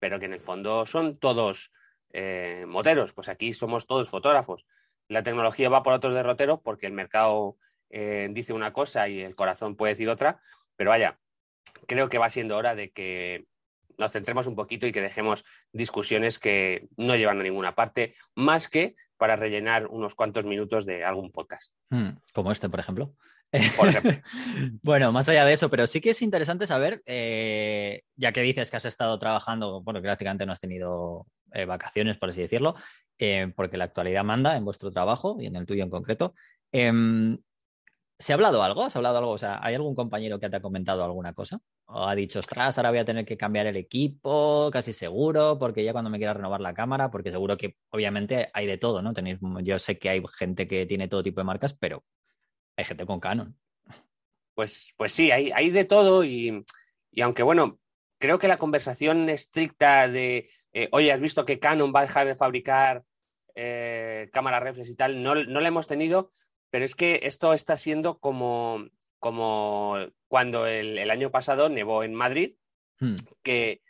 pero 0.00 0.18
que 0.18 0.26
en 0.26 0.32
el 0.32 0.40
fondo 0.40 0.86
son 0.86 1.18
todos 1.18 1.72
moteros. 2.66 3.12
Pues 3.12 3.28
aquí 3.28 3.54
somos 3.54 3.86
todos 3.86 4.08
fotógrafos. 4.08 4.66
La 5.08 5.22
tecnología 5.22 5.68
va 5.68 5.82
por 5.82 5.94
otros 5.94 6.14
derroteros 6.14 6.60
porque 6.62 6.86
el 6.86 6.92
mercado 6.92 7.56
dice 7.88 8.52
una 8.52 8.72
cosa 8.72 9.08
y 9.08 9.22
el 9.22 9.36
corazón 9.36 9.76
puede 9.76 9.94
decir 9.94 10.08
otra, 10.08 10.40
pero 10.76 10.90
vaya, 10.90 11.18
creo 11.86 12.08
que 12.08 12.18
va 12.18 12.30
siendo 12.30 12.56
hora 12.56 12.74
de 12.74 12.90
que 12.90 13.46
nos 13.98 14.12
centremos 14.12 14.46
un 14.46 14.56
poquito 14.56 14.86
y 14.86 14.92
que 14.92 15.00
dejemos 15.00 15.44
discusiones 15.72 16.38
que 16.38 16.88
no 16.96 17.16
llevan 17.16 17.40
a 17.40 17.42
ninguna 17.42 17.74
parte, 17.74 18.14
más 18.34 18.68
que 18.68 18.94
para 19.16 19.36
rellenar 19.36 19.86
unos 19.86 20.14
cuantos 20.14 20.44
minutos 20.44 20.86
de 20.86 21.04
algún 21.04 21.30
podcast. 21.30 21.72
Hmm, 21.90 22.10
como 22.32 22.52
este, 22.52 22.68
por 22.68 22.80
ejemplo. 22.80 23.14
Por 23.76 23.88
ejemplo. 23.88 24.12
bueno, 24.82 25.12
más 25.12 25.28
allá 25.28 25.44
de 25.44 25.52
eso, 25.52 25.70
pero 25.70 25.86
sí 25.86 26.00
que 26.00 26.10
es 26.10 26.22
interesante 26.22 26.66
saber, 26.66 27.02
eh, 27.06 28.02
ya 28.16 28.32
que 28.32 28.42
dices 28.42 28.70
que 28.70 28.76
has 28.76 28.84
estado 28.84 29.18
trabajando, 29.18 29.82
bueno, 29.82 30.00
que 30.00 30.06
prácticamente 30.06 30.44
no 30.44 30.52
has 30.52 30.60
tenido 30.60 31.26
eh, 31.52 31.64
vacaciones, 31.64 32.18
por 32.18 32.30
así 32.30 32.40
decirlo, 32.42 32.74
eh, 33.18 33.52
porque 33.54 33.76
la 33.76 33.84
actualidad 33.84 34.24
manda 34.24 34.56
en 34.56 34.64
vuestro 34.64 34.90
trabajo 34.90 35.36
y 35.40 35.46
en 35.46 35.56
el 35.56 35.66
tuyo 35.66 35.84
en 35.84 35.90
concreto. 35.90 36.34
¿Se 38.18 38.32
ha 38.32 38.36
hablado 38.36 38.62
algo? 38.62 38.84
¿Has 38.84 38.94
hablado 38.94 39.18
algo? 39.18 39.32
O 39.32 39.38
sea, 39.38 39.58
¿hay 39.60 39.74
algún 39.74 39.94
compañero 39.94 40.38
que 40.38 40.48
te 40.48 40.56
ha 40.56 40.62
comentado 40.62 41.04
alguna 41.04 41.34
cosa? 41.34 41.60
¿O 41.86 42.06
ha 42.06 42.14
dicho, 42.14 42.38
ostras, 42.38 42.78
ahora 42.78 42.90
voy 42.90 43.00
a 43.00 43.04
tener 43.04 43.24
que 43.24 43.36
cambiar 43.36 43.66
el 43.66 43.76
equipo, 43.76 44.70
casi 44.72 44.92
seguro, 44.92 45.58
porque 45.58 45.84
ya 45.84 45.92
cuando 45.92 46.10
me 46.10 46.18
quiera 46.18 46.32
renovar 46.32 46.60
la 46.60 46.74
cámara, 46.74 47.10
porque 47.10 47.32
seguro 47.32 47.56
que 47.56 47.76
obviamente 47.90 48.50
hay 48.54 48.66
de 48.66 48.78
todo, 48.78 49.02
¿no? 49.02 49.12
Tenéis, 49.12 49.38
yo 49.62 49.78
sé 49.80 49.98
que 49.98 50.10
hay 50.10 50.22
gente 50.38 50.68
que 50.68 50.86
tiene 50.86 51.08
todo 51.08 51.24
tipo 51.24 51.40
de 51.40 51.44
marcas, 51.44 51.74
pero 51.74 52.04
hay 52.76 52.84
gente 52.84 53.04
con 53.04 53.18
Canon. 53.18 53.56
Pues, 54.54 54.94
pues 54.96 55.12
sí, 55.12 55.32
hay, 55.32 55.50
hay 55.52 55.70
de 55.70 55.84
todo 55.84 56.24
y, 56.24 56.64
aunque 57.20 57.42
bueno, 57.42 57.80
creo 58.18 58.38
que 58.38 58.46
la 58.46 58.58
conversación 58.58 59.28
estricta 59.28 60.06
de, 60.06 60.48
eh, 60.72 60.88
oye, 60.92 61.10
¿has 61.10 61.20
visto 61.20 61.44
que 61.44 61.58
Canon 61.58 61.92
va 61.94 62.00
a 62.00 62.04
dejar 62.04 62.28
de 62.28 62.36
fabricar 62.36 63.02
eh, 63.56 64.30
cámaras 64.32 64.62
reflex 64.62 64.88
y 64.90 64.94
tal? 64.94 65.20
No, 65.20 65.34
no 65.34 65.60
la 65.60 65.68
hemos 65.68 65.88
tenido 65.88 66.30
pero 66.74 66.84
es 66.84 66.96
que 66.96 67.20
esto 67.22 67.54
está 67.54 67.76
siendo 67.76 68.18
como, 68.18 68.88
como 69.20 69.94
cuando 70.26 70.66
el, 70.66 71.08
año 71.08 71.30
pasado 71.30 71.68
nevó 71.68 72.02
en 72.02 72.14
Madrid, 72.14 72.56
hmm. 72.98 73.14
que 73.44 73.80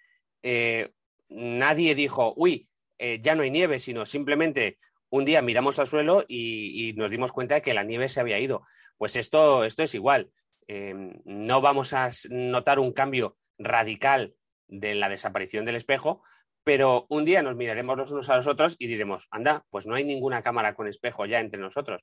eh, 0.43 0.93
nadie 1.31 1.95
dijo, 1.95 2.35
uy, 2.37 2.69
eh, 2.99 3.21
ya 3.23 3.37
no 3.37 3.43
hay 3.43 3.50
nieve, 3.50 3.79
sino 3.79 4.05
simplemente 4.05 4.76
un 5.09 5.25
día 5.25 5.41
miramos 5.41 5.79
al 5.79 5.87
suelo 5.87 6.26
y, 6.29 6.93
nos 6.99 7.11
dimos 7.11 7.33
cuenta 7.33 7.55
de 7.55 7.62
que 7.62 7.73
la 7.73 7.85
nieve 7.85 8.11
se 8.11 8.21
había 8.21 8.38
ido. 8.38 8.61
Pues 8.99 9.17
esto, 9.17 9.64
esto 9.64 9.83
es 9.83 9.95
igual. 9.95 10.31
Em, 10.67 11.14
no 11.25 11.62
vamos 11.62 11.95
a 11.95 12.11
notar 12.29 12.79
un 12.79 12.93
cambio 12.93 13.38
radical 13.57 14.35
de 14.69 14.95
la 14.95 15.09
desaparición 15.09 15.64
del 15.64 15.76
espejo, 15.76 16.23
pero 16.64 17.06
un 17.11 17.25
día 17.25 17.42
nos 17.42 17.56
miraremos 17.56 17.97
los 17.97 18.11
unos 18.11 18.28
a 18.30 18.37
los 18.37 18.47
otros 18.47 18.75
y 18.78 18.87
diremos, 18.87 19.28
anda, 19.30 19.64
pues 19.71 19.87
no 19.87 19.94
hay 19.94 20.04
ninguna 20.04 20.42
cámara 20.42 20.75
con 20.75 20.88
espejo 20.88 21.26
ya 21.26 21.40
entre 21.40 21.61
nosotros. 21.61 22.02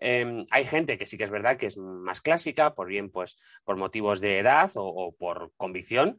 Em, 0.00 0.46
hay 0.50 0.64
gente 0.64 0.96
que 0.96 1.06
sí 1.06 1.18
que 1.18 1.24
es 1.24 1.30
verdad 1.30 1.56
que 1.56 1.66
es 1.66 1.76
más 1.76 2.20
clásica, 2.20 2.74
por 2.74 2.86
bien 2.86 3.10
pues 3.10 3.36
por 3.64 3.76
motivos 3.76 4.20
de 4.20 4.38
edad 4.38 4.70
o, 4.76 5.14
por 5.18 5.52
convicción, 5.56 6.18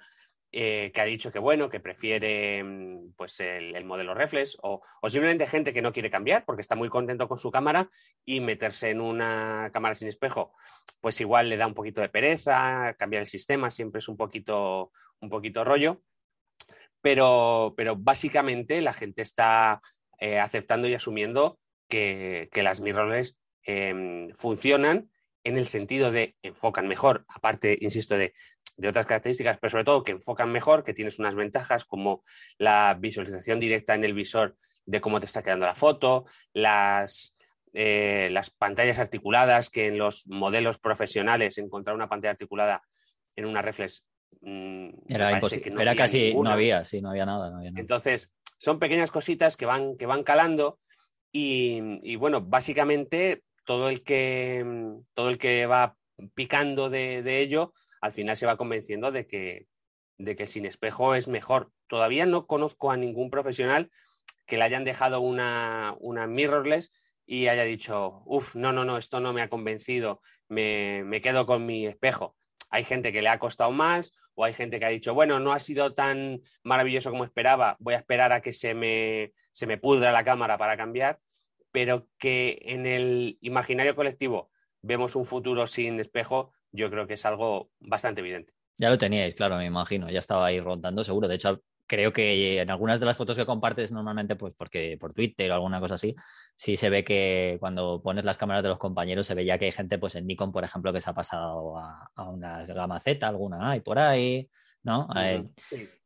eh, 0.52 0.92
que 0.94 1.02
ha 1.02 1.06
dicho 1.06 1.32
que 1.32 1.40
bueno, 1.40 1.70
que 1.70 1.80
prefiere 1.80 2.64
mm, 2.64 3.14
pues 3.16 3.40
el, 3.40 3.86
modelo 3.86 4.14
reflex 4.14 4.58
o, 4.62 4.82
simplemente 5.08 5.48
gente 5.48 5.72
que 5.74 5.82
no 5.82 5.94
quiere 5.94 6.10
cambiar 6.10 6.44
porque 6.46 6.62
está 6.62 6.76
muy 6.76 6.90
contento 6.90 7.28
con 7.28 7.38
su 7.38 7.52
cámara 7.52 7.90
y 8.26 8.42
meterse 8.42 8.90
en 8.90 9.00
una 9.00 9.70
cámara 9.72 9.96
sin 9.96 10.08
espejo, 10.08 10.54
pues 11.02 11.22
igual 11.22 11.50
le 11.50 11.58
da 11.58 11.68
un 11.68 11.76
poquito 11.76 12.02
de 12.02 12.10
pereza, 12.10 12.96
cambiar 12.98 13.22
el 13.22 13.28
sistema 13.28 13.72
siempre 13.72 14.00
es 14.00 14.10
un 14.10 14.18
poquito, 14.18 14.92
un 15.22 15.30
poquito 15.30 15.64
rollo, 15.64 16.02
pero, 17.02 17.74
pero 17.78 17.96
básicamente 17.96 18.82
la 18.82 18.94
gente 18.94 19.22
está 19.22 19.82
eh, 20.20 20.40
aceptando 20.40 20.88
y 20.88 20.94
asumiendo 20.94 21.60
que, 21.88 22.50
que 22.52 22.64
las 22.64 22.82
mirrorless 22.82 23.38
Em, 23.72 24.34
funcionan 24.34 25.12
en 25.44 25.56
el 25.56 25.68
sentido 25.68 26.12
de 26.12 26.36
enfocan 26.42 26.88
mejor, 26.88 27.26
aparte, 27.28 27.78
insisto, 27.82 28.18
de, 28.18 28.34
otras 28.84 29.06
características, 29.06 29.60
pero 29.60 29.70
sobre 29.70 29.84
todo 29.84 30.04
que 30.04 30.14
enfocan 30.14 30.52
mejor, 30.52 30.84
que 30.84 30.96
tienes 30.96 31.20
unas 31.20 31.36
ventajas 31.36 31.86
como 31.86 32.24
la 32.58 32.98
visualización 33.00 33.60
directa 33.60 33.94
en 33.94 34.06
el 34.06 34.16
visor 34.16 34.58
de 34.86 35.02
cómo 35.02 35.20
te 35.20 35.28
está 35.28 35.44
quedando 35.44 35.68
la 35.68 35.76
foto, 35.76 36.26
las, 36.54 37.36
eh, 37.74 38.30
las 38.32 38.50
pantallas 38.50 38.98
articuladas, 38.98 39.70
que 39.70 39.86
en 39.86 40.00
los 40.00 40.26
modelos 40.28 40.80
profesionales 40.80 41.60
encontrar 41.60 41.96
una 41.96 42.10
pantalla 42.10 42.32
articulada 42.32 42.82
en 43.36 43.46
una 43.46 43.62
reflex 43.62 44.04
mm, 44.42 44.90
era 45.08 45.38
era 45.38 45.96
casi, 45.96 46.34
no 46.34 46.50
había, 46.50 46.86
sí, 46.86 47.02
no 47.02 47.10
había, 47.10 47.26
nada, 47.26 47.50
no 47.50 47.58
había 47.58 47.72
nada. 47.72 47.82
Entonces, 47.82 48.32
son 48.58 48.80
pequeñas 48.80 49.12
cositas 49.12 49.58
que 49.58 49.66
van, 49.66 49.98
que 49.98 50.06
van 50.06 50.24
calando 50.24 50.80
y, 51.32 52.00
y 52.04 52.16
bueno, 52.16 52.42
básicamente 52.42 53.44
todo 53.70 53.90
el 53.90 54.04
que, 54.04 54.66
todo 55.14 55.30
el 55.30 55.38
que 55.38 55.68
va 55.68 55.96
picando 56.34 56.90
de, 56.90 57.40
ello, 57.40 57.72
al 58.02 58.12
final 58.12 58.36
se 58.36 58.48
va 58.48 58.58
convenciendo 58.58 59.12
de 59.12 59.28
que, 59.28 59.68
de 60.18 60.36
que 60.36 60.48
sin 60.48 60.66
espejo 60.66 61.14
es 61.14 61.28
mejor. 61.28 61.72
Todavía 61.86 62.26
no 62.26 62.48
conozco 62.48 62.90
a 62.90 62.98
ningún 62.98 63.30
profesional 63.30 63.92
que 64.48 64.58
le 64.58 64.64
hayan 64.64 64.86
dejado 64.86 65.22
una, 65.22 65.96
una 66.00 66.26
mirrorless 66.26 66.92
y 67.28 67.48
haya 67.48 67.64
dicho, 67.64 68.24
uff, 68.26 68.56
no, 68.56 68.74
no, 68.74 68.86
no, 68.86 68.98
esto 68.98 69.20
no 69.20 69.34
me 69.34 69.44
ha 69.44 69.50
convencido, 69.50 70.20
me, 70.48 71.04
me, 71.06 71.22
quedo 71.22 71.46
con 71.46 71.68
mi 71.68 71.86
espejo. 71.86 72.36
Hay 72.70 72.84
gente 72.84 73.12
que 73.12 73.22
le 73.22 73.30
ha 73.30 73.40
costado 73.40 73.72
más 73.72 74.14
o 74.36 74.46
hay 74.46 74.54
gente 74.54 74.80
que 74.80 74.86
ha 74.86 74.90
dicho, 74.90 75.14
bueno, 75.14 75.40
no 75.40 75.52
ha 75.52 75.60
sido 75.60 75.94
tan 75.94 76.42
maravilloso 76.64 77.10
como 77.10 77.26
esperaba, 77.26 77.76
voy 77.80 77.96
a 77.96 77.98
esperar 77.98 78.32
a 78.32 78.42
que 78.42 78.54
se 78.54 78.74
me, 78.74 79.34
se 79.52 79.68
me 79.68 79.78
pudra 79.78 80.12
la 80.12 80.24
cámara 80.24 80.58
para 80.58 80.78
cambiar 80.78 81.20
pero 81.72 82.08
que 82.18 82.60
en 82.64 82.86
el 82.86 83.38
imaginario 83.42 83.96
colectivo 83.96 84.50
vemos 84.82 85.16
un 85.16 85.26
futuro 85.26 85.68
sin 85.68 86.00
espejo, 86.00 86.52
yo 86.72 86.90
creo 86.90 87.08
que 87.08 87.16
es 87.16 87.26
algo 87.26 87.70
bastante 87.80 88.22
evidente. 88.22 88.54
Ya 88.78 88.90
lo 88.90 88.98
teníais, 88.98 89.36
claro, 89.36 89.58
me 89.58 89.66
imagino, 89.66 90.10
ya 90.10 90.20
estaba 90.20 90.46
ahí 90.46 90.60
rondando 90.60 91.04
seguro. 91.04 91.28
De 91.28 91.36
hecho, 91.36 91.62
creo 91.90 92.14
que 92.14 92.62
en 92.62 92.70
algunas 92.70 93.00
de 93.00 93.08
las 93.08 93.18
fotos 93.18 93.36
que 93.36 93.48
compartes 93.48 93.92
normalmente, 93.92 94.36
pues 94.36 94.54
porque 94.56 94.96
por 95.00 95.12
Twitter 95.14 95.50
o 95.52 95.56
alguna 95.56 95.80
cosa 95.80 95.96
así, 95.96 96.16
sí 96.56 96.78
se 96.78 96.90
ve 96.90 97.04
que 97.04 97.58
cuando 97.60 98.02
pones 98.02 98.24
las 98.24 98.38
cámaras 98.38 98.62
de 98.62 98.70
los 98.70 98.78
compañeros 98.78 99.26
se 99.26 99.34
ve 99.34 99.44
ya 99.44 99.58
que 99.58 99.66
hay 99.66 99.72
gente, 99.72 99.98
pues 99.98 100.16
en 100.16 100.28
Nikon, 100.28 100.52
por 100.52 100.64
ejemplo, 100.64 100.94
que 100.94 101.02
se 101.02 101.10
ha 101.10 101.14
pasado 101.14 101.78
a, 101.78 102.30
una 102.30 102.64
gama 102.66 103.00
Z, 103.00 103.28
alguna 103.28 103.72
hay 103.72 103.80
por 103.82 103.98
ahí, 103.98 104.48
¿no? 104.84 105.10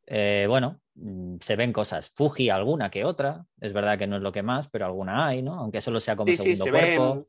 Eh, 0.06 0.46
bueno, 0.48 0.80
mm, 0.94 1.36
se 1.40 1.56
ven 1.56 1.72
cosas. 1.72 2.10
Fuji 2.14 2.50
alguna 2.50 2.90
que 2.90 3.04
otra. 3.04 3.44
Es 3.60 3.72
verdad 3.72 3.98
que 3.98 4.06
no 4.06 4.16
es 4.16 4.22
lo 4.22 4.32
que 4.32 4.42
más, 4.42 4.68
pero 4.68 4.86
alguna 4.86 5.26
hay, 5.26 5.42
¿no? 5.42 5.54
Aunque 5.54 5.80
solo 5.80 6.00
sea 6.00 6.16
como 6.16 6.32
segundo 6.34 6.64
se 6.64 6.70
cuerpo. 6.70 7.26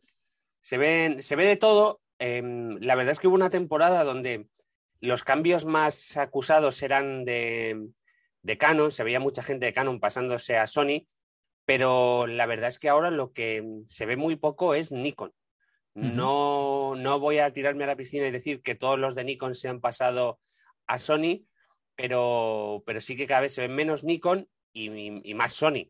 se, 0.62 0.78
ven, 0.78 1.22
se 1.22 1.36
ve 1.36 1.46
de 1.46 1.56
todo. 1.56 2.02
Em, 2.20 2.78
la 2.80 2.96
verdad 2.96 3.12
es 3.12 3.20
que 3.20 3.28
hubo 3.28 3.36
una 3.36 3.50
temporada 3.50 4.04
donde 4.04 4.48
los 5.00 5.24
cambios 5.24 5.66
más 5.66 6.18
acusados 6.18 6.82
eran 6.82 7.26
de, 7.26 7.90
de 8.46 8.58
Canon. 8.58 8.92
Se 8.92 9.04
veía 9.04 9.20
mucha 9.20 9.42
gente 9.42 9.66
de 9.66 9.74
Canon 9.74 10.00
pasándose 10.00 10.58
a 10.58 10.68
Sony. 10.68 11.08
Pero 11.66 12.28
la 12.28 12.46
verdad 12.46 12.70
es 12.70 12.78
que 12.78 12.90
ahora 12.90 13.10
lo 13.10 13.34
que 13.34 13.64
se 13.88 14.06
ve 14.06 14.18
muy 14.18 14.36
poco 14.36 14.76
es 14.76 14.92
Nikon. 14.92 15.34
no, 15.96 16.96
no 16.96 17.20
voy 17.20 17.40
a 17.40 17.52
tirarme 17.52 17.86
a 17.86 17.88
la 17.88 17.96
piscina 17.96 18.28
y 18.28 18.32
decir 18.32 18.62
que 18.62 18.76
todos 18.76 19.00
los 19.00 19.16
de 19.16 19.24
Nikon 19.24 19.56
se 19.56 19.70
han 19.70 19.82
pasado 19.82 20.40
a 20.86 21.00
Sony, 21.00 21.48
pero, 21.96 22.84
pero 22.86 23.02
sí 23.02 23.16
que 23.16 23.26
cada 23.26 23.42
vez 23.42 23.54
se 23.54 23.62
ven 23.62 23.74
menos 23.74 24.04
Nikon 24.04 24.48
y, 24.74 25.34
más 25.34 25.54
Sony. 25.54 25.90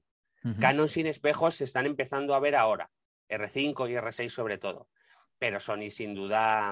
Canon 0.61 0.87
sin 0.87 1.07
espejos 1.07 1.55
se 1.55 1.63
están 1.63 1.87
empezando 1.87 2.35
a 2.35 2.39
ver 2.39 2.55
ahora, 2.55 2.91
R5 3.29 3.89
y 3.89 3.93
R6 3.95 4.29
sobre 4.29 4.59
todo, 4.59 4.87
pero 5.39 5.59
Sony 5.59 5.89
sin 5.89 6.13
duda 6.13 6.71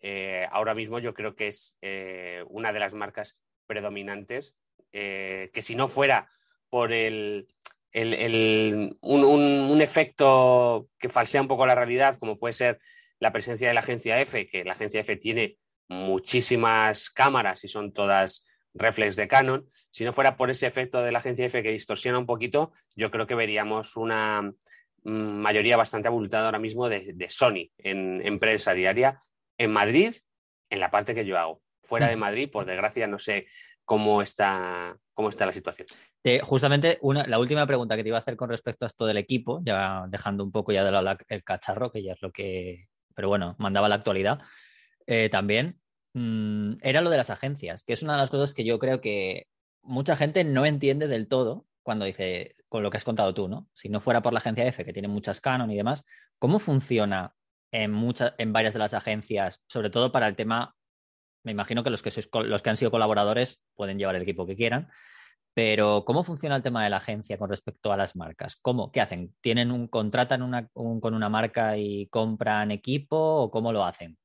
eh, 0.00 0.46
ahora 0.50 0.74
mismo 0.74 0.98
yo 0.98 1.12
creo 1.12 1.36
que 1.36 1.48
es 1.48 1.76
eh, 1.82 2.42
una 2.48 2.72
de 2.72 2.80
las 2.80 2.94
marcas 2.94 3.38
predominantes, 3.66 4.56
eh, 4.96 5.50
que 5.52 5.60
si 5.60 5.74
no 5.74 5.88
fuera 5.88 6.28
por 6.70 6.92
el, 6.92 7.48
un, 9.00 9.82
efecto 9.82 10.88
que 10.98 11.08
falsea 11.08 11.42
un 11.42 11.48
poco 11.48 11.66
la 11.66 11.74
realidad, 11.74 12.16
como 12.16 12.38
puede 12.38 12.54
ser 12.54 12.78
la 13.18 13.32
presencia 13.32 13.66
de 13.66 13.74
la 13.74 13.80
agencia 13.80 14.20
F, 14.20 14.46
que 14.46 14.64
la 14.64 14.74
agencia 14.74 15.00
F 15.00 15.16
tiene 15.16 15.58
muchísimas 15.88 17.10
cámaras 17.10 17.64
y 17.64 17.68
son 17.68 17.92
todas 17.92 18.44
reflex 18.72 19.16
de 19.16 19.26
Canon. 19.26 19.66
Si 19.90 20.04
no 20.04 20.12
fuera 20.12 20.36
por 20.36 20.50
ese 20.50 20.68
efecto 20.68 21.02
de 21.02 21.10
la 21.10 21.18
agencia 21.18 21.46
F 21.46 21.60
que 21.64 21.72
distorsiona 21.72 22.18
un 22.18 22.26
poquito, 22.26 22.70
yo 22.94 23.10
creo 23.10 23.26
que 23.26 23.34
veríamos 23.34 23.96
una 23.96 24.48
mayoría 25.02 25.76
bastante 25.76 26.06
abultada 26.06 26.46
ahora 26.46 26.60
mismo 26.60 26.88
de, 26.88 27.26
Sony 27.30 27.72
en, 27.78 28.38
prensa 28.38 28.74
diaria 28.74 29.18
en 29.58 29.72
Madrid, 29.72 30.14
en 30.70 30.78
la 30.78 30.92
parte 30.92 31.16
que 31.16 31.24
yo 31.24 31.36
hago. 31.36 31.62
Fuera 31.82 32.08
de 32.08 32.16
Madrid, 32.16 32.48
por 32.48 32.64
desgracia, 32.64 33.08
no 33.08 33.18
sé 33.18 33.46
cómo 33.84 34.22
está, 34.22 34.96
cómo 35.12 35.28
está 35.28 35.46
la 35.46 35.52
situación. 35.52 35.86
justamente 36.42 36.98
la 37.02 37.38
última 37.38 37.66
pregunta 37.66 37.96
que 37.96 38.02
te 38.02 38.08
iba 38.08 38.18
a 38.18 38.20
hacer 38.20 38.36
con 38.36 38.48
respecto 38.48 38.84
a 38.84 38.88
esto 38.88 39.06
del 39.06 39.18
equipo, 39.18 39.60
ya 39.64 40.04
dejando 40.08 40.44
un 40.44 40.52
poco 40.52 40.72
ya 40.72 40.84
de 40.84 40.90
lado 40.90 41.16
el 41.28 41.44
cacharro, 41.44 41.90
que 41.92 42.02
ya 42.02 42.12
es 42.12 42.22
lo 42.22 42.32
que, 42.32 42.88
pero 43.14 43.28
bueno, 43.28 43.54
mandaba 43.58 43.88
la 43.88 43.96
actualidad. 43.96 44.40
Eh, 45.06 45.28
también 45.30 45.80
mm, 46.14 46.74
era 46.82 47.00
lo 47.00 47.10
de 47.10 47.18
las 47.18 47.30
agencias, 47.30 47.84
que 47.84 47.92
es 47.92 48.02
una 48.02 48.14
de 48.14 48.20
las 48.20 48.30
cosas 48.30 48.54
que 48.54 48.64
yo 48.64 48.78
creo 48.78 49.00
que 49.00 49.48
mucha 49.82 50.16
gente 50.16 50.44
no 50.44 50.64
entiende 50.66 51.08
del 51.08 51.28
todo 51.28 51.66
cuando 51.82 52.06
dice, 52.06 52.56
con 52.68 52.82
lo 52.82 52.90
que 52.90 52.96
has 52.96 53.04
contado 53.04 53.34
tú, 53.34 53.46
¿no? 53.46 53.68
Si 53.74 53.90
no 53.90 54.00
fuera 54.00 54.22
por 54.22 54.32
la 54.32 54.38
agencia 54.38 54.66
F, 54.66 54.84
que 54.84 54.92
tiene 54.92 55.08
muchas 55.08 55.40
Canon 55.40 55.70
y 55.70 55.76
demás, 55.76 56.02
¿cómo 56.38 56.58
funciona 56.58 57.34
en, 57.70 57.92
muchas, 57.92 58.34
en 58.38 58.52
varias 58.52 58.72
de 58.72 58.80
las 58.80 58.94
agencias, 58.94 59.60
sobre 59.68 59.90
todo 59.90 60.10
para 60.10 60.26
el 60.28 60.36
tema, 60.36 60.74
me 61.44 61.52
imagino 61.52 61.84
que 61.84 61.90
los 61.90 62.02
que, 62.02 62.10
sois, 62.10 62.28
los 62.32 62.62
que 62.62 62.70
han 62.70 62.76
sido 62.76 62.90
colaboradores 62.90 63.62
pueden 63.74 63.98
llevar 63.98 64.16
el 64.16 64.22
equipo 64.22 64.46
que 64.46 64.56
quieran, 64.56 64.88
pero 65.54 66.04
¿cómo 66.04 66.24
funciona 66.24 66.56
el 66.56 66.62
tema 66.62 66.82
de 66.82 66.90
la 66.90 66.96
agencia 66.96 67.38
con 67.38 67.48
respecto 67.48 67.92
a 67.92 67.96
las 67.96 68.16
marcas? 68.16 68.56
¿Cómo? 68.60 68.90
¿Qué 68.90 69.00
hacen? 69.00 69.34
¿Tienen 69.40 69.70
un 69.70 69.86
contratan 69.86 70.68
con 70.72 71.14
una 71.14 71.28
marca 71.28 71.76
y 71.76 72.08
compran 72.08 72.72
equipo 72.72 73.16
o 73.16 73.50
cómo 73.52 73.72
lo 73.72 73.84
hacen? 73.84 74.18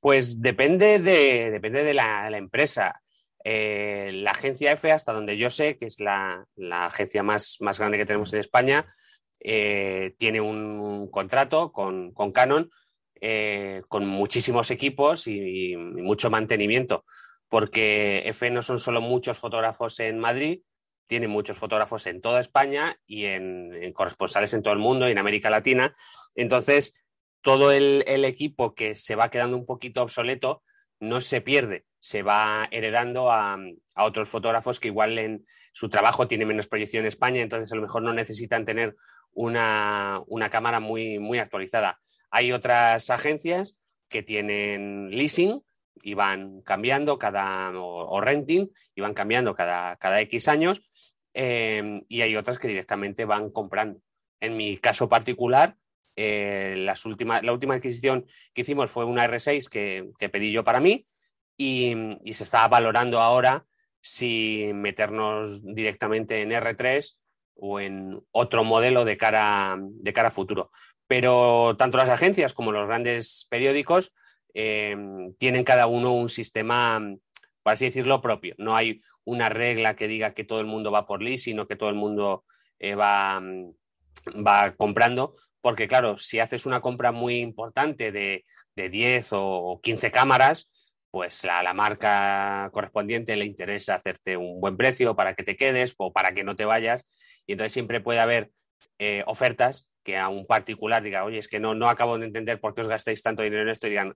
Pues 0.00 0.42
depende 0.42 0.98
de, 0.98 1.50
depende 1.50 1.82
de 1.82 1.94
la, 1.94 2.28
empresa. 2.36 3.00
Eh, 3.42 4.10
la 4.16 4.32
agencia 4.32 4.72
F, 4.72 4.92
hasta 4.92 5.14
donde 5.14 5.38
yo 5.38 5.48
sé, 5.48 5.78
que 5.78 5.86
es 5.86 5.98
la, 5.98 6.46
agencia 6.70 7.22
más, 7.22 7.56
más, 7.60 7.78
grande 7.78 7.96
que 7.96 8.04
tenemos 8.04 8.34
en 8.34 8.40
España, 8.40 8.86
eh, 9.40 10.14
tiene 10.18 10.42
un, 10.42 11.08
contrato 11.10 11.72
con, 11.72 12.12
Canon 12.32 12.70
eh, 13.20 13.82
con 13.88 14.06
muchísimos 14.06 14.70
equipos 14.70 15.26
y 15.26 15.76
mucho 15.76 16.30
mantenimiento 16.30 17.04
porque 17.54 18.22
F 18.26 18.50
no 18.50 18.62
son 18.62 18.80
solo 18.80 19.00
muchos 19.00 19.38
fotógrafos 19.38 20.00
en 20.00 20.18
Madrid, 20.18 20.62
tiene 21.06 21.28
muchos 21.28 21.56
fotógrafos 21.56 22.04
en 22.08 22.20
toda 22.20 22.40
España 22.40 22.98
y 23.06 23.26
en, 23.26 23.92
corresponsales 23.92 24.52
en 24.54 24.62
todo 24.64 24.72
el 24.72 24.80
mundo 24.80 25.06
y 25.06 25.12
en 25.12 25.18
América 25.18 25.50
Latina. 25.50 25.94
Entonces, 26.34 26.94
todo 27.42 27.70
el, 27.70 28.02
equipo 28.24 28.74
que 28.74 28.96
se 28.96 29.14
va 29.14 29.30
quedando 29.30 29.56
un 29.56 29.66
poquito 29.66 30.02
obsoleto 30.02 30.64
no 30.98 31.20
se 31.20 31.42
pierde, 31.42 31.84
se 32.00 32.24
va 32.24 32.66
heredando 32.72 33.30
a, 33.30 33.56
otros 33.96 34.28
fotógrafos 34.28 34.80
que 34.80 34.88
igual 34.88 35.16
en 35.20 35.46
su 35.72 35.88
trabajo 35.88 36.26
tiene 36.26 36.46
menos 36.46 36.66
proyección 36.66 37.04
en 37.04 37.08
España, 37.08 37.40
entonces 37.40 37.70
a 37.70 37.76
lo 37.76 37.82
mejor 37.82 38.02
no 38.02 38.12
necesitan 38.12 38.64
tener 38.64 38.96
una, 39.32 40.22
una 40.26 40.50
cámara 40.50 40.80
muy, 40.80 41.20
muy 41.20 41.38
actualizada. 41.38 42.00
Hay 42.36 42.50
otras 42.50 43.10
agencias 43.10 43.76
que 44.08 44.24
tienen 44.24 45.08
leasing, 45.10 45.62
y 46.02 46.14
van 46.14 46.62
cambiando 46.62 47.16
cada, 47.16 47.70
o, 47.78 48.20
renting, 48.20 48.68
y 48.96 49.00
van 49.00 49.14
cambiando 49.14 49.54
cada, 49.54 49.96
cada 49.96 50.20
X 50.22 50.48
años, 50.48 50.82
em, 51.32 52.04
y 52.08 52.22
hay 52.22 52.34
otras 52.36 52.58
que 52.58 52.66
directamente 52.66 53.24
van 53.24 53.50
comprando. 53.50 54.00
En 54.40 54.56
mi 54.56 54.78
caso 54.78 55.08
particular, 55.08 55.76
eh, 56.16 56.74
las 56.78 57.04
la 57.04 57.52
última 57.52 57.74
adquisición 57.74 58.26
que 58.52 58.62
hicimos 58.62 58.90
fue 58.90 59.04
una 59.04 59.26
R6 59.26 59.68
que, 59.68 60.28
pedí 60.28 60.50
yo 60.50 60.64
para 60.64 60.80
mí 60.80 61.06
y, 61.56 61.94
y, 62.24 62.34
se 62.34 62.44
está 62.44 62.66
valorando 62.68 63.20
ahora 63.20 63.64
si 64.00 64.72
meternos 64.74 65.62
directamente 65.64 66.42
en 66.42 66.50
R3 66.50 67.16
o 67.56 67.80
en 67.80 68.20
otro 68.32 68.64
modelo 68.64 69.04
de 69.04 69.16
cara, 69.16 69.76
de 69.78 70.12
cara 70.12 70.28
a 70.28 70.32
futuro. 70.32 70.70
Pero 71.06 71.76
tanto 71.76 71.98
las 71.98 72.08
agencias 72.08 72.54
como 72.54 72.72
los 72.72 72.86
grandes 72.86 73.46
periódicos 73.50 74.12
Em, 74.54 75.34
tienen 75.34 75.64
cada 75.64 75.88
uno 75.88 76.12
un 76.12 76.28
sistema, 76.28 77.00
por 77.62 77.72
así 77.72 77.86
decirlo, 77.86 78.22
propio. 78.22 78.54
No 78.56 78.76
hay 78.76 79.02
una 79.24 79.48
regla 79.48 79.96
que 79.96 80.08
diga 80.08 80.32
que 80.32 80.44
todo 80.44 80.60
el 80.60 80.66
mundo 80.66 80.92
va 80.92 81.06
por 81.06 81.22
lease, 81.22 81.44
sino 81.44 81.66
que 81.66 81.76
todo 81.76 81.88
el 81.88 81.96
mundo 81.96 82.44
eh, 82.78 82.94
va, 82.94 83.42
va 84.46 84.74
comprando, 84.76 85.34
porque 85.60 85.88
claro, 85.88 86.18
si 86.18 86.38
haces 86.38 86.66
una 86.66 86.80
compra 86.80 87.10
muy 87.10 87.38
importante 87.40 88.12
de, 88.12 88.44
de 88.76 88.88
10 88.88 89.30
o 89.32 89.80
15 89.82 90.10
cámaras, 90.12 90.70
pues 91.10 91.44
a 91.44 91.62
la 91.62 91.74
marca 91.74 92.70
correspondiente 92.72 93.36
le 93.36 93.46
interesa 93.46 93.94
hacerte 93.94 94.36
un 94.36 94.60
buen 94.60 94.76
precio 94.76 95.16
para 95.16 95.34
que 95.34 95.44
te 95.44 95.56
quedes 95.56 95.94
o 95.96 96.12
para 96.12 96.32
que 96.32 96.44
no 96.44 96.56
te 96.56 96.64
vayas. 96.64 97.06
Y 97.46 97.52
entonces 97.52 97.72
siempre 97.72 98.00
puede 98.00 98.20
haber 98.20 98.50
eh, 98.98 99.22
ofertas 99.26 99.88
que 100.04 100.16
a 100.18 100.28
un 100.28 100.46
particular 100.46 101.02
diga, 101.02 101.24
oye, 101.24 101.38
es 101.38 101.48
que 101.48 101.58
no, 101.58 101.74
no 101.74 101.88
acabo 101.88 102.18
de 102.18 102.26
entender 102.26 102.60
por 102.60 102.74
qué 102.74 102.82
os 102.82 102.88
gastáis 102.88 103.22
tanto 103.22 103.42
dinero 103.42 103.62
en 103.62 103.70
esto 103.70 103.86
y 103.86 103.90
digan, 103.90 104.14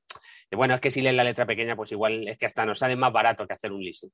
bueno, 0.52 0.74
es 0.74 0.80
que 0.80 0.90
si 0.90 1.00
leen 1.00 1.16
la 1.16 1.24
letra 1.24 1.46
pequeña, 1.46 1.74
pues 1.74 1.90
igual 1.92 2.28
es 2.28 2.38
que 2.38 2.46
hasta 2.46 2.66
nos 2.66 2.78
sale 2.78 2.94
más 2.94 3.12
barato 3.12 3.46
que 3.46 3.54
hacer 3.54 3.72
un 3.72 3.82
leasing. 3.82 4.12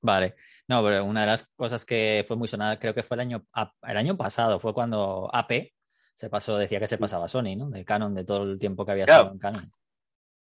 Vale, 0.00 0.34
no, 0.68 0.82
pero 0.82 1.04
una 1.04 1.22
de 1.22 1.26
las 1.28 1.44
cosas 1.56 1.84
que 1.84 2.24
fue 2.26 2.36
muy 2.36 2.48
sonada, 2.48 2.78
creo 2.78 2.94
que 2.94 3.02
fue 3.02 3.16
el 3.16 3.20
año, 3.20 3.46
el 3.82 3.96
año 3.96 4.16
pasado, 4.16 4.58
fue 4.58 4.74
cuando 4.74 5.30
AP 5.32 5.72
se 6.14 6.30
pasó, 6.30 6.56
decía 6.56 6.78
que 6.78 6.86
se 6.86 6.98
pasaba 6.98 7.28
Sony, 7.28 7.56
¿no? 7.56 7.70
De 7.70 7.84
Canon, 7.84 8.14
de 8.14 8.24
todo 8.24 8.44
el 8.44 8.58
tiempo 8.58 8.84
que 8.84 8.92
había 8.92 9.04
estado 9.04 9.32
en 9.32 9.38
Canon. 9.38 9.72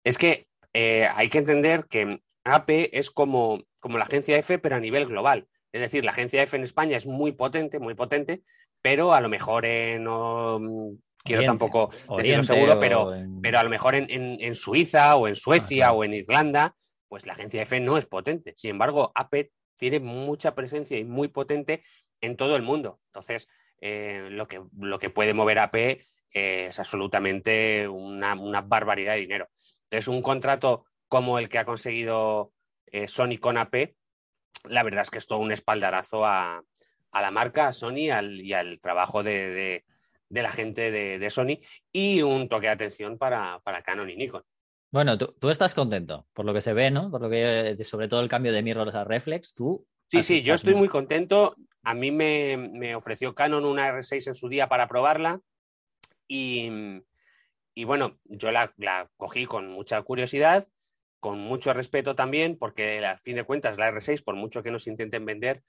Es 0.04 0.16
que 0.16 0.48
eh, 0.72 1.08
hay 1.14 1.28
que 1.28 1.38
entender 1.38 1.86
que 1.88 2.22
AP 2.44 2.70
es 2.92 3.10
como, 3.10 3.62
como 3.80 3.98
la 3.98 4.04
agencia 4.04 4.38
F, 4.38 4.58
pero 4.58 4.76
a 4.76 4.80
nivel 4.80 5.06
global. 5.06 5.46
Es 5.72 5.82
decir, 5.82 6.04
la 6.04 6.12
agencia 6.12 6.42
F 6.42 6.56
en 6.56 6.62
España 6.62 6.96
es 6.96 7.06
muy 7.06 7.32
potente, 7.32 7.78
muy 7.78 7.94
potente, 7.94 8.42
pero 8.82 9.12
a 9.12 9.20
lo 9.20 9.28
mejor 9.28 9.66
no 10.00 10.58
mm, 10.60 10.96
quiero 11.24 11.44
tampoco 11.44 11.90
decirlo 12.16 12.44
seguro, 12.44 12.78
pero, 12.78 13.12
pero 13.42 13.58
a 13.58 13.62
lo 13.62 13.70
mejor 13.70 13.94
en, 13.94 14.54
Suiza 14.54 15.16
o 15.16 15.28
en 15.28 15.36
Suecia 15.36 15.92
o 15.92 16.04
en 16.04 16.14
Irlanda, 16.14 16.74
pues 17.08 17.26
la 17.26 17.32
agencia 17.32 17.62
F 17.62 17.78
no 17.80 17.98
es 17.98 18.06
potente. 18.06 18.52
Sin 18.56 18.70
embargo, 18.70 19.12
AP 19.14 19.50
tiene 19.76 20.00
mucha 20.00 20.54
presencia 20.54 20.98
y 20.98 21.04
muy 21.04 21.28
potente 21.28 21.82
en 22.20 22.36
todo 22.36 22.56
el 22.56 22.62
mundo. 22.62 23.00
Entonces, 23.06 23.48
eh, 23.80 24.28
lo, 24.30 24.46
que, 24.46 24.62
lo 24.76 24.98
que 24.98 25.10
puede 25.10 25.34
mover 25.34 25.58
AP 25.58 26.00
es 26.32 26.78
absolutamente 26.78 27.88
una, 27.88 28.34
barbaridad 28.62 29.14
de 29.14 29.20
dinero. 29.20 29.48
Entonces, 29.84 30.08
un 30.08 30.22
contrato 30.22 30.84
como 31.08 31.38
el 31.38 31.48
que 31.48 31.58
ha 31.58 31.64
conseguido 31.64 32.52
eh, 32.86 33.08
Sony 33.08 33.38
con 33.40 33.56
AP, 33.56 33.94
la 34.64 34.82
verdad 34.82 35.02
es 35.02 35.10
que 35.10 35.18
es 35.18 35.26
todo 35.26 35.38
un 35.38 35.52
espaldarazo 35.52 36.26
a, 36.26 36.62
a 37.10 37.22
la 37.22 37.30
marca, 37.30 37.68
a 37.68 37.72
Sony 37.72 38.10
y 38.30 38.52
al 38.52 38.80
trabajo 38.80 39.22
de, 39.22 39.84
la 40.30 40.50
gente 40.50 40.90
de, 40.90 41.30
Sony 41.30 41.60
y 41.92 42.22
un 42.22 42.48
toque 42.48 42.66
de 42.66 42.72
atención 42.72 43.18
para, 43.18 43.60
Canon 43.84 44.10
y 44.10 44.16
Nikon. 44.16 44.42
Bueno, 44.90 45.18
tú, 45.18 45.50
estás 45.50 45.74
contento 45.74 46.26
por 46.32 46.46
lo 46.46 46.54
que 46.54 46.62
se 46.62 46.72
ve, 46.72 46.90
¿no? 46.90 47.10
Por 47.10 47.22
lo 47.22 47.30
que, 47.30 47.76
sobre 47.84 48.08
todo 48.08 48.20
el 48.20 48.28
cambio 48.28 48.52
de 48.52 48.62
mirrorless 48.62 48.94
a 48.94 49.04
reflex, 49.04 49.54
tú. 49.54 49.86
Sí, 50.06 50.22
sí, 50.22 50.42
yo 50.42 50.54
estoy 50.54 50.74
muy 50.74 50.88
contento. 50.88 51.56
A 51.82 51.94
mí 51.94 52.10
me, 52.10 52.94
ofreció 52.94 53.34
Canon 53.34 53.64
una 53.64 53.90
R6 53.92 54.28
en 54.28 54.34
su 54.34 54.48
día 54.48 54.68
para 54.68 54.88
probarla 54.88 55.40
y, 56.26 57.02
bueno, 57.84 58.18
yo 58.24 58.50
la, 58.50 58.72
la, 58.76 59.10
cogí 59.16 59.44
con 59.46 59.68
mucha 59.68 60.00
curiosidad, 60.02 60.66
con 61.20 61.38
mucho 61.38 61.74
respeto 61.74 62.14
también, 62.14 62.56
porque 62.58 63.04
a 63.04 63.18
fin 63.18 63.36
de 63.36 63.44
cuentas 63.44 63.76
la 63.76 63.90
R6, 63.90 64.24
por 64.24 64.36
mucho 64.36 64.62
que 64.62 64.70
nos 64.70 64.86
intenten 64.86 65.26
vender, 65.26 65.62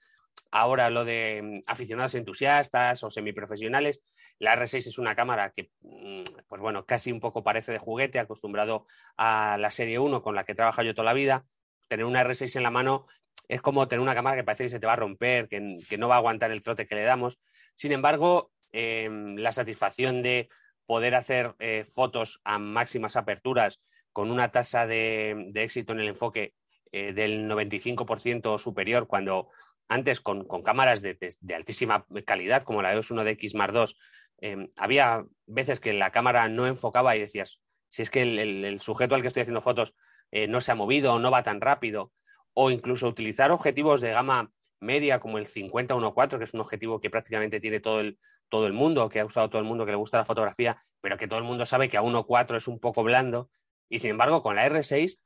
Ahora 0.50 0.90
lo 0.90 1.04
de 1.04 1.40
mm, 1.42 1.62
aficionados 1.66 2.14
entusiastas 2.14 3.02
o 3.04 3.10
semiprofesionales, 3.10 4.00
la 4.38 4.56
R6 4.56 4.88
es 4.88 4.98
una 4.98 5.14
cámara 5.14 5.52
que, 5.54 5.70
mm, 5.82 6.24
pues 6.48 6.60
bueno, 6.60 6.86
casi 6.86 7.12
un 7.12 7.20
poco 7.20 7.42
parece 7.42 7.72
de 7.72 7.78
juguete, 7.78 8.18
acostumbrado 8.18 8.84
a 9.16 9.56
la 9.58 9.70
serie 9.70 9.98
1 9.98 10.22
con 10.22 10.34
la 10.34 10.44
que 10.44 10.52
he 10.52 10.54
trabajado 10.56 10.86
yo 10.86 10.94
toda 10.94 11.06
la 11.06 11.12
vida. 11.12 11.44
Tener 11.88 12.04
una 12.06 12.22
R6 12.22 12.56
en 12.56 12.62
la 12.62 12.70
mano 12.70 13.06
es 13.48 13.62
como 13.62 13.88
tener 13.88 14.00
una 14.00 14.14
cámara 14.14 14.36
que 14.36 14.44
parece 14.44 14.64
que 14.64 14.70
se 14.70 14.80
te 14.80 14.86
va 14.86 14.94
a 14.94 14.96
romper, 14.96 15.48
que, 15.48 15.98
no 15.98 16.08
va 16.08 16.16
a 16.16 16.18
aguantar 16.18 16.50
el 16.50 16.62
trote 16.62 16.86
que 16.86 16.94
le 16.94 17.02
damos. 17.02 17.40
Sin 17.74 17.92
embargo, 17.92 18.52
em, 18.72 19.36
la 19.36 19.52
satisfacción 19.52 20.22
de 20.22 20.48
poder 20.86 21.14
hacer 21.14 21.54
eh, 21.58 21.84
fotos 21.84 22.40
a 22.44 22.58
máximas 22.58 23.16
aperturas 23.16 23.80
con 24.12 24.30
una 24.30 24.50
tasa 24.50 24.86
de, 24.86 25.50
éxito 25.54 25.92
en 25.92 26.00
el 26.00 26.08
enfoque 26.08 26.54
eh, 26.92 27.12
del 27.12 27.48
95% 27.48 28.58
superior 28.58 29.06
cuando 29.06 29.50
antes 29.90 30.20
con, 30.20 30.46
cámaras 30.62 31.02
de, 31.02 31.18
altísima 31.54 32.06
calidad, 32.24 32.62
como 32.62 32.80
la 32.80 32.94
EOS 32.94 33.10
1DX 33.10 33.56
Mark 33.56 33.74
II, 33.74 33.96
em, 34.40 34.68
había 34.76 35.24
veces 35.46 35.80
que 35.80 35.92
la 35.92 36.12
cámara 36.12 36.48
no 36.48 36.68
enfocaba 36.68 37.16
y 37.16 37.20
decías, 37.20 37.60
si 37.88 38.02
es 38.02 38.10
que 38.10 38.22
el, 38.22 38.80
sujeto 38.80 39.16
al 39.16 39.20
que 39.20 39.26
estoy 39.26 39.42
haciendo 39.42 39.60
fotos 39.60 39.94
eh, 40.30 40.46
no 40.46 40.60
se 40.60 40.70
ha 40.70 40.76
movido, 40.76 41.18
no 41.18 41.32
va 41.32 41.42
tan 41.42 41.60
rápido, 41.60 42.12
o 42.54 42.70
incluso 42.70 43.08
utilizar 43.08 43.50
objetivos 43.50 44.00
de 44.00 44.12
gama 44.12 44.52
media 44.78 45.18
como 45.18 45.38
el 45.38 45.46
50-1.4, 45.46 46.38
que 46.38 46.44
es 46.44 46.54
un 46.54 46.60
objetivo 46.60 47.00
que 47.00 47.10
prácticamente 47.10 47.58
tiene 47.58 47.80
todo 47.80 47.98
el, 47.98 48.16
todo 48.48 48.68
el 48.68 48.72
mundo, 48.72 49.08
que 49.08 49.18
ha 49.18 49.24
usado 49.24 49.50
todo 49.50 49.60
el 49.60 49.66
mundo, 49.66 49.84
que 49.86 49.90
le 49.90 49.98
gusta 49.98 50.18
la 50.18 50.24
fotografía, 50.24 50.84
pero 51.00 51.16
que 51.16 51.26
todo 51.26 51.40
el 51.40 51.44
mundo 51.44 51.66
sabe 51.66 51.88
que 51.88 51.96
a 51.96 52.02
1.4 52.02 52.56
es 52.56 52.68
un 52.68 52.78
poco 52.78 53.02
blando. 53.02 53.50
Y 53.88 53.98
sin 53.98 54.10
embargo, 54.10 54.40
con 54.40 54.54
la 54.54 54.68
R6, 54.68 55.18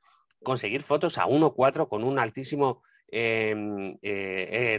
conseguir 0.43 0.83
fotos 0.83 1.19
a 1.19 1.27
1.4 1.27 1.87
con 1.87 2.03
un 2.03 2.19
altísimo 2.19 2.83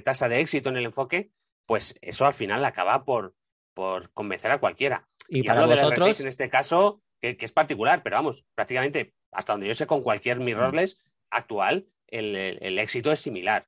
tasa 0.04 0.30
de 0.30 0.40
éxito 0.40 0.70
en 0.70 0.78
el 0.78 0.86
enfoque, 0.86 1.32
pues 1.66 1.96
eso 2.02 2.26
al 2.26 2.34
final 2.34 2.64
acaba 2.66 3.06
por, 3.06 3.34
por 3.74 4.12
convencer 4.12 4.52
a 4.52 4.60
cualquiera. 4.60 5.08
Y, 5.28 5.44
para 5.44 5.66
vosotros... 5.66 6.20
en 6.20 6.28
este 6.28 6.50
caso, 6.50 7.02
que, 7.22 7.38
es 7.40 7.52
particular, 7.52 8.04
pero 8.04 8.18
vamos, 8.18 8.46
prácticamente 8.56 9.14
hasta 9.32 9.54
donde 9.54 9.68
yo 9.68 9.74
sé, 9.74 9.88
con 9.88 10.02
cualquier 10.02 10.40
mirrorless 10.40 10.98
actual, 11.30 11.88
el 12.08 12.80
éxito 12.80 13.12
es 13.12 13.20
similar. 13.20 13.68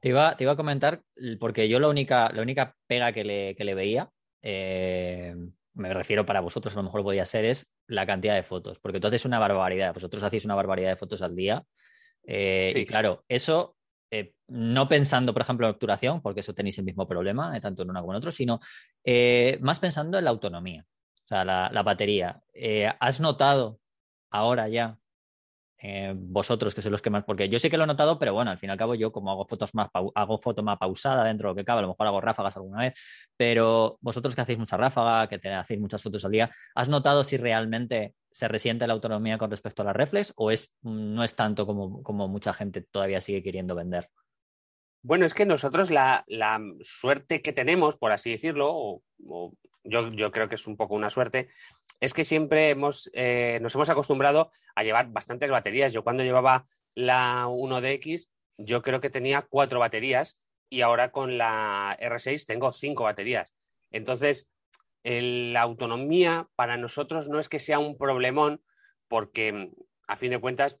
Te 0.00 0.10
iba, 0.10 0.36
te 0.36 0.44
iba 0.44 0.52
a 0.52 0.56
comentar, 0.56 1.02
porque 1.40 1.68
yo 1.68 1.80
la 1.80 1.88
única, 1.88 2.30
la 2.30 2.42
única 2.42 2.76
pega 2.86 3.12
que 3.12 3.24
le, 3.24 3.54
que 3.56 3.64
le 3.64 3.74
veía, 3.74 4.10
eh, 4.42 5.34
me 5.74 5.92
refiero 5.94 6.26
para 6.26 6.40
vosotros, 6.40 6.74
a 6.74 6.78
lo 6.78 6.84
mejor 6.84 7.02
podía 7.02 7.24
ser, 7.26 7.44
es 7.44 7.68
la 7.86 8.06
cantidad 8.06 8.34
de 8.34 8.42
fotos, 8.42 8.78
porque 8.78 9.00
tú 9.00 9.06
haces 9.06 9.24
una 9.24 9.38
barbaridad, 9.38 9.94
vosotros 9.94 10.22
hacéis 10.22 10.44
una 10.44 10.54
barbaridad 10.54 10.90
de 10.90 10.96
fotos 10.96 11.22
al 11.22 11.34
día. 11.34 11.64
Eh, 12.24 12.72
y 12.74 12.86
claro, 12.86 13.24
eso, 13.28 13.75
eh, 14.10 14.34
no 14.48 14.88
pensando, 14.88 15.32
por 15.32 15.42
ejemplo, 15.42 15.66
en 15.66 15.74
obturación, 15.74 16.22
porque 16.22 16.40
eso 16.40 16.54
tenéis 16.54 16.78
el 16.78 16.84
mismo 16.84 17.06
problema, 17.06 17.58
tanto 17.60 17.82
en 17.82 17.90
una 17.90 18.00
como 18.00 18.12
en 18.12 18.18
otro, 18.18 18.30
sino 18.32 18.60
más 19.60 19.78
pensando 19.80 20.18
en 20.18 20.24
la 20.24 20.30
autonomía, 20.30 20.84
o 21.24 21.28
sea, 21.28 21.44
la, 21.44 21.70
la 21.72 21.82
batería. 21.82 22.42
¿Has 23.00 23.20
notado 23.20 23.80
ahora 24.30 24.68
ya 24.68 24.98
eh, 25.88 26.12
vosotros 26.16 26.74
que 26.74 26.82
sois 26.82 26.90
los 26.90 27.00
que 27.00 27.10
más, 27.10 27.22
porque 27.22 27.48
yo 27.48 27.60
sí 27.60 27.70
que 27.70 27.76
lo 27.76 27.84
he 27.84 27.86
notado, 27.86 28.18
pero 28.18 28.34
bueno, 28.34 28.50
al 28.50 28.58
fin 28.58 28.70
y 28.70 28.72
al 28.72 28.76
cabo 28.76 28.96
yo 28.96 29.12
como 29.12 29.30
hago 29.30 29.46
fotos 29.46 29.72
más, 29.72 29.88
hago 29.92 30.38
foto 30.38 30.60
más 30.64 30.78
pausada 30.78 31.22
dentro 31.22 31.48
de 31.48 31.52
lo 31.52 31.54
que 31.54 31.64
cabe, 31.64 31.78
a 31.78 31.82
lo 31.82 31.88
mejor 31.88 32.08
hago 32.08 32.20
ráfagas 32.20 32.56
alguna 32.56 32.80
vez, 32.80 32.94
pero 33.36 33.96
vosotros 34.00 34.34
que 34.34 34.40
hacéis 34.40 34.58
mucha 34.58 34.76
ráfaga, 34.76 35.28
que 35.28 35.38
te 35.38 35.54
hacéis 35.54 35.78
muchas 35.78 36.02
fotos 36.02 36.24
al 36.24 36.32
día, 36.32 36.50
¿has 36.74 36.88
notado 36.88 37.22
si 37.22 37.36
realmente 37.36 38.16
se 38.32 38.48
resiente 38.48 38.84
la 38.88 38.94
autonomía 38.94 39.38
con 39.38 39.48
respecto 39.48 39.82
a 39.82 39.84
la 39.84 39.92
reflex 39.92 40.32
o 40.34 40.50
es, 40.50 40.74
no 40.82 41.22
es 41.22 41.36
tanto 41.36 41.66
como, 41.66 42.02
como 42.02 42.26
mucha 42.26 42.52
gente 42.52 42.80
todavía 42.90 43.20
sigue 43.20 43.44
queriendo 43.44 43.76
vender? 43.76 44.10
Bueno, 45.02 45.24
es 45.24 45.34
que 45.34 45.46
nosotros 45.46 45.92
la, 45.92 46.24
suerte 46.80 47.40
que 47.40 47.52
tenemos, 47.52 47.96
por 47.96 48.10
así 48.10 48.32
decirlo, 48.32 48.72
o, 48.74 49.52
yo, 49.86 50.32
creo 50.32 50.48
que 50.48 50.54
es 50.54 50.66
un 50.66 50.76
poco 50.76 50.94
una 50.94 51.10
suerte, 51.10 51.48
es 52.00 52.14
que 52.14 52.24
siempre 52.24 52.70
hemos, 52.70 53.10
eh, 53.14 53.58
nos 53.62 53.74
hemos 53.74 53.88
acostumbrado 53.90 54.50
a 54.74 54.82
llevar 54.82 55.10
bastantes 55.10 55.50
baterías. 55.50 55.92
Yo 55.92 56.04
cuando 56.04 56.22
llevaba 56.22 56.66
la 56.94 57.46
1DX, 57.48 58.28
yo 58.58 58.82
creo 58.82 59.00
que 59.00 59.10
tenía 59.10 59.42
cuatro 59.42 59.80
baterías 59.80 60.38
y 60.68 60.80
ahora 60.80 61.10
con 61.10 61.38
la 61.38 61.96
R6 62.00 62.46
tengo 62.46 62.72
cinco 62.72 63.04
baterías. 63.04 63.54
Entonces, 63.90 64.48
la 65.04 65.60
autonomía 65.60 66.48
para 66.56 66.76
nosotros 66.76 67.28
no 67.28 67.38
es 67.38 67.48
que 67.48 67.60
sea 67.60 67.78
un 67.78 67.96
problemón, 67.96 68.62
porque 69.08 69.70
a 70.08 70.16
fin 70.16 70.30
de 70.30 70.40
cuentas 70.40 70.80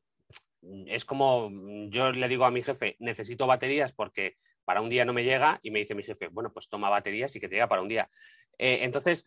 es 0.86 1.04
como 1.04 1.50
yo 1.90 2.10
le 2.10 2.28
digo 2.28 2.44
a 2.44 2.50
mi 2.50 2.62
jefe, 2.62 2.96
necesito 2.98 3.46
baterías 3.46 3.92
porque 3.92 4.36
para 4.66 4.82
un 4.82 4.90
día 4.90 5.06
no 5.06 5.14
me 5.14 5.24
llega 5.24 5.58
y 5.62 5.70
me 5.70 5.78
dice 5.78 5.94
mi 5.94 6.02
jefe, 6.02 6.28
bueno, 6.28 6.52
pues 6.52 6.68
toma 6.68 6.90
baterías 6.90 7.34
y 7.36 7.40
que 7.40 7.48
te 7.48 7.54
llega 7.54 7.68
para 7.68 7.80
un 7.80 7.88
día. 7.88 8.10
Eh, 8.58 8.80
entonces, 8.82 9.26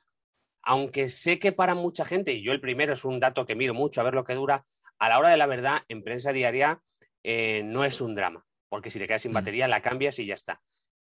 aunque 0.61 1.09
sé 1.09 1.39
que 1.39 1.51
para 1.51 1.73
mucha 1.73 2.05
gente, 2.05 2.33
y 2.33 2.43
yo 2.43 2.51
el 2.51 2.61
primero 2.61 2.93
es 2.93 3.05
un 3.05 3.19
dato 3.19 3.45
que 3.45 3.55
miro 3.55 3.73
mucho 3.73 4.01
a 4.01 4.03
ver 4.03 4.13
lo 4.13 4.25
que 4.25 4.35
dura, 4.35 4.65
a 4.99 5.09
la 5.09 5.17
hora 5.17 5.29
de 5.29 5.37
la 5.37 5.47
verdad, 5.47 5.81
en 5.87 6.03
prensa 6.03 6.33
diaria 6.33 6.81
eh, 7.23 7.63
no 7.63 7.85
es 7.85 8.01
un 8.01 8.15
drama, 8.15 8.45
porque 8.67 8.91
si 8.91 8.99
te 8.99 9.07
quedas 9.07 9.21
sin 9.21 9.31
mm. 9.31 9.35
batería, 9.35 9.67
la 9.69 9.81
cambias 9.81 10.19
y 10.19 10.25
ya 10.25 10.33
está. 10.33 10.61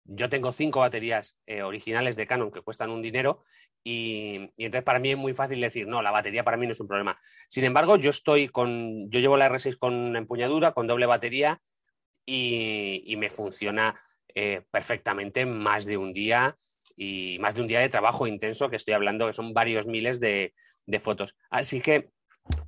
Yo 0.05 0.29
tengo 0.29 0.51
cinco 0.51 0.79
baterías 0.79 1.37
eh, 1.45 1.61
originales 1.61 2.15
de 2.15 2.25
Canon 2.25 2.51
que 2.51 2.61
cuestan 2.61 2.89
un 2.89 3.01
dinero 3.01 3.43
y, 3.83 4.51
entonces 4.57 4.83
para 4.83 4.99
mí 4.99 5.11
es 5.11 5.17
muy 5.17 5.33
fácil 5.33 5.59
decir, 5.59 5.87
no, 5.87 6.01
la 6.01 6.11
batería 6.11 6.43
para 6.43 6.57
mí 6.57 6.65
no 6.65 6.71
es 6.71 6.79
un 6.79 6.87
problema. 6.87 7.17
Sin 7.49 7.65
embargo, 7.65 7.97
yo 7.97 8.09
estoy 8.09 8.47
con, 8.47 9.09
yo 9.11 9.19
llevo 9.19 9.37
la 9.37 9.49
R6 9.49 9.77
con 9.77 10.15
empuñadura, 10.15 10.71
con 10.71 10.87
doble 10.87 11.05
batería 11.05 11.61
y, 12.25 13.15
me 13.17 13.29
funciona 13.29 13.99
perfectamente 14.71 15.45
más 15.45 15.85
de 15.85 15.97
un 15.97 16.13
día 16.13 16.57
y 16.95 17.37
más 17.39 17.55
de 17.55 17.61
un 17.61 17.67
día 17.67 17.79
de 17.79 17.89
trabajo 17.89 18.27
intenso, 18.27 18.69
que 18.69 18.75
estoy 18.75 18.93
hablando 18.93 19.27
que 19.27 19.33
son 19.33 19.53
varios 19.53 19.87
miles 19.87 20.19
de, 20.19 20.53
fotos. 21.01 21.35
Así 21.49 21.81
que 21.81 22.11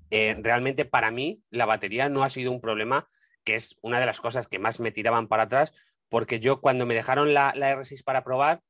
eh, 0.09 0.35
realmente 0.41 0.85
para 0.85 1.11
mí 1.11 1.41
la 1.49 1.65
batería 1.65 2.09
no 2.09 2.23
ha 2.23 2.29
sido 2.29 2.51
un 2.51 2.61
problema, 2.61 3.07
que 3.43 3.55
es 3.55 3.77
una 3.81 3.99
de 3.99 4.05
las 4.05 4.21
cosas 4.21 4.47
que 4.47 4.59
más 4.59 4.79
me 4.79 4.91
tiraban 4.91 5.27
para 5.27 5.43
atrás, 5.43 5.73
porque 6.09 6.39
yo 6.39 6.61
cuando 6.61 6.85
me 6.85 6.95
dejaron 6.95 7.33
la, 7.33 7.53
R6 7.53 8.03
para 8.03 8.23
probar, 8.23 8.61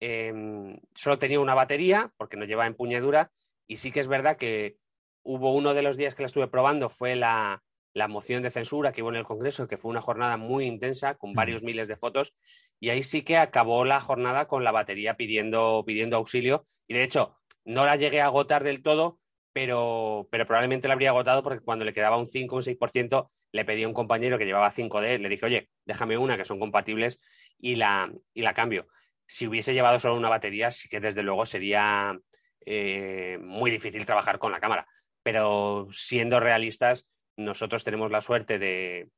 em, 0.00 0.78
solo 0.94 1.18
tenía 1.18 1.40
una 1.40 1.54
batería, 1.54 2.12
porque 2.16 2.36
no 2.36 2.44
llevaba 2.44 2.66
empuñadura, 2.66 3.30
y 3.66 3.76
sí 3.76 3.92
que 3.92 4.00
es 4.00 4.08
verdad 4.08 4.36
que 4.36 4.76
hubo 5.22 5.54
uno 5.54 5.74
de 5.74 5.82
los 5.82 5.96
días 5.96 6.14
que 6.14 6.22
la 6.22 6.26
estuve 6.26 6.48
probando, 6.48 6.88
fue 6.88 7.14
la, 7.14 7.62
la 7.94 8.08
moción 8.08 8.42
de 8.42 8.50
censura 8.50 8.92
que 8.92 9.02
hubo 9.02 9.10
en 9.10 9.16
el 9.16 9.24
Congreso, 9.24 9.68
que 9.68 9.76
fue 9.76 9.90
una 9.90 10.00
jornada 10.00 10.36
muy 10.36 10.66
intensa, 10.66 11.14
con 11.14 11.34
varios 11.34 11.62
miles 11.62 11.88
de 11.88 11.96
fotos, 11.96 12.34
y 12.80 12.90
ahí 12.90 13.02
sí 13.02 13.22
que 13.22 13.36
acabó 13.36 13.84
la 13.84 14.00
jornada 14.00 14.46
con 14.46 14.64
la 14.64 14.72
batería 14.72 15.16
pidiendo, 15.16 15.84
pidiendo 15.86 16.16
auxilio, 16.16 16.64
y 16.86 16.94
de 16.94 17.04
hecho 17.04 17.36
no 17.64 17.84
la 17.84 17.96
llegué 17.96 18.20
a 18.20 18.26
agotar 18.26 18.64
del 18.64 18.82
todo, 18.82 19.20
pero, 19.52 20.28
pero 20.30 20.46
probablemente 20.46 20.88
la 20.88 20.94
habría 20.94 21.10
agotado 21.10 21.42
porque 21.42 21.60
cuando 21.62 21.84
le 21.84 21.92
quedaba 21.92 22.16
un 22.16 22.26
5 22.26 22.54
o 22.54 22.58
un 22.58 22.64
6%, 22.64 23.28
le 23.52 23.64
pedí 23.64 23.84
a 23.84 23.88
un 23.88 23.94
compañero 23.94 24.38
que 24.38 24.46
llevaba 24.46 24.70
5D, 24.70 25.18
le 25.18 25.28
dije, 25.28 25.44
oye, 25.44 25.68
déjame 25.84 26.16
una 26.16 26.36
que 26.36 26.44
son 26.44 26.58
compatibles 26.58 27.20
y 27.58 27.76
la, 27.76 28.10
y 28.32 28.42
la 28.42 28.54
cambio. 28.54 28.86
Si 29.26 29.46
hubiese 29.46 29.74
llevado 29.74 29.98
solo 29.98 30.16
una 30.16 30.30
batería, 30.30 30.70
sí 30.70 30.88
que 30.88 31.00
desde 31.00 31.22
luego 31.22 31.46
sería 31.46 32.18
eh, 32.64 33.38
muy 33.42 33.70
difícil 33.70 34.06
trabajar 34.06 34.38
con 34.38 34.52
la 34.52 34.60
cámara. 34.60 34.86
Pero 35.22 35.88
siendo 35.90 36.40
realistas, 36.40 37.08
nosotros 37.36 37.84
tenemos 37.84 38.10
la 38.10 38.20
suerte 38.20 38.58
de, 38.58 39.08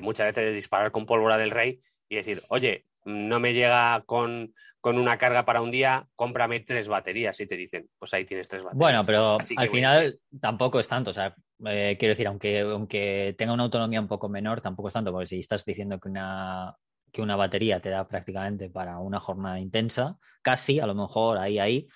muchas 0.00 0.26
veces 0.28 0.54
disparar 0.54 0.92
con 0.92 1.06
pólvora 1.06 1.38
del 1.38 1.50
rey 1.50 1.80
y 2.08 2.16
decir, 2.16 2.42
oye, 2.48 2.86
no 3.04 3.40
me 3.40 3.52
llega 3.52 4.02
con, 4.06 4.54
una 4.82 5.18
carga 5.18 5.44
para 5.44 5.60
un 5.60 5.70
día, 5.70 6.06
cómprame 6.16 6.60
tres 6.60 6.88
baterías 6.88 7.38
y 7.40 7.46
te 7.46 7.56
dicen, 7.56 7.88
pues 7.98 8.12
ahí 8.14 8.24
tienes 8.24 8.48
tres 8.48 8.62
baterías. 8.62 8.78
Bueno, 8.78 9.04
pero 9.04 9.38
al 9.56 9.68
final 9.68 10.18
tampoco 10.40 10.80
es 10.80 10.88
tanto, 10.88 11.10
o 11.10 11.12
sea, 11.12 11.34
eh, 11.66 11.96
quiero 11.98 12.12
decir, 12.12 12.26
aunque, 12.26 12.60
aunque 12.60 13.34
tenga 13.38 13.52
una 13.52 13.64
autonomía 13.64 14.00
un 14.00 14.08
poco 14.08 14.28
menor, 14.28 14.60
tampoco 14.60 14.88
es 14.88 14.94
tanto, 14.94 15.12
porque 15.12 15.26
si 15.26 15.38
estás 15.40 15.64
diciendo 15.64 15.98
que 15.98 16.08
una, 16.08 16.76
que 17.12 17.22
una 17.22 17.36
batería 17.36 17.80
te 17.80 17.90
da 17.90 18.08
prácticamente 18.08 18.70
para 18.70 18.98
una 18.98 19.20
jornada 19.20 19.60
intensa, 19.60 20.16
casi, 20.40 20.80
a 20.80 20.86
lo 20.86 20.94
mejor 20.94 21.38
ahí, 21.38 21.58
ahí, 21.58 21.86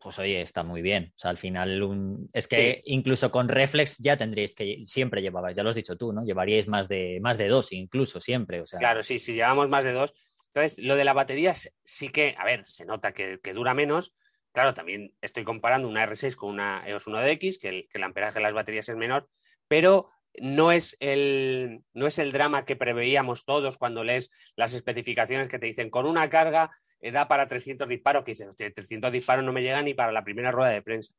pues 0.00 0.18
oye, 0.18 0.40
está 0.42 0.62
muy 0.62 0.80
bien. 0.80 1.12
O 1.16 1.18
sea, 1.18 1.30
al 1.30 1.38
final, 1.38 2.28
es 2.32 2.46
que 2.46 2.82
incluso 2.84 3.30
con 3.30 3.48
reflex 3.48 3.98
ya 3.98 4.16
tendríais 4.16 4.54
que, 4.54 4.82
siempre 4.84 5.22
llevabais, 5.22 5.56
ya 5.56 5.62
lo 5.62 5.70
has 5.70 5.76
dicho 5.76 5.96
tú, 5.96 6.12
¿no? 6.12 6.24
Llevaríais 6.24 6.68
más 6.68 6.88
de, 6.88 7.18
más 7.20 7.36
de 7.38 7.48
dos, 7.48 7.72
incluso 7.72 8.20
siempre. 8.20 8.60
O 8.60 8.66
sea... 8.66 8.78
Claro, 8.78 9.02
sí, 9.02 9.18
si 9.18 9.34
llevamos 9.34 9.68
más 9.68 9.84
de 9.84 9.92
dos. 9.92 10.14
Entonces, 10.54 10.78
lo 10.78 10.96
de 10.96 11.04
la 11.04 11.12
batería 11.12 11.54
sí 11.84 12.08
que, 12.08 12.34
a 12.38 12.44
ver, 12.44 12.66
se 12.66 12.84
nota 12.84 13.12
que, 13.12 13.38
dura 13.52 13.74
menos. 13.74 14.14
Claro, 14.52 14.72
también 14.72 15.12
estoy 15.20 15.44
comparando 15.44 15.88
una 15.88 16.06
R6 16.06 16.34
con 16.36 16.50
una 16.50 16.82
EOS 16.86 17.06
1DX, 17.06 17.60
que 17.60 17.68
el, 17.68 17.88
que 17.88 17.98
el 17.98 18.04
amperaje 18.04 18.34
de 18.34 18.42
las 18.42 18.54
baterías 18.54 18.88
es 18.88 18.96
menor, 18.96 19.28
pero 19.68 20.10
no 20.40 20.72
es, 20.72 20.96
el, 21.00 21.82
no 21.92 22.06
es 22.06 22.18
el 22.18 22.32
drama 22.32 22.64
que 22.64 22.76
preveíamos 22.76 23.44
todos 23.44 23.76
cuando 23.76 24.04
lees 24.04 24.30
las 24.56 24.74
especificaciones 24.74 25.48
que 25.48 25.58
te 25.58 25.66
dicen 25.66 25.90
con 25.90 26.06
una 26.06 26.28
carga 26.30 26.70
da 27.00 27.28
para 27.28 27.46
300 27.46 27.88
disparos, 27.88 28.24
que 28.24 28.32
dices, 28.32 28.48
300 28.56 29.12
disparos 29.12 29.44
no 29.44 29.52
me 29.52 29.62
llegan 29.62 29.84
ni 29.84 29.94
para 29.94 30.12
la 30.12 30.24
primera 30.24 30.50
rueda 30.50 30.70
de 30.70 30.82
prensa. 30.82 31.12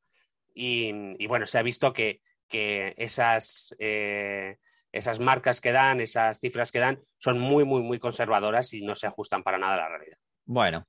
Y, 0.53 1.25
bueno, 1.27 1.47
se 1.47 1.57
ha 1.57 1.63
visto 1.63 1.93
que, 1.93 2.21
esas, 2.51 3.75
eh, 3.79 4.57
esas 4.91 5.19
marcas 5.19 5.61
que 5.61 5.71
dan, 5.71 6.01
esas 6.01 6.39
cifras 6.39 6.71
que 6.71 6.79
dan, 6.79 6.99
son 7.19 7.39
muy, 7.39 7.63
muy, 7.63 7.81
muy 7.83 7.99
conservadoras 7.99 8.73
y 8.73 8.81
no 8.81 8.95
se 8.95 9.07
ajustan 9.07 9.43
para 9.43 9.57
nada 9.57 9.75
a 9.75 9.77
la 9.77 9.89
realidad. 9.89 10.17
Bueno, 10.45 10.87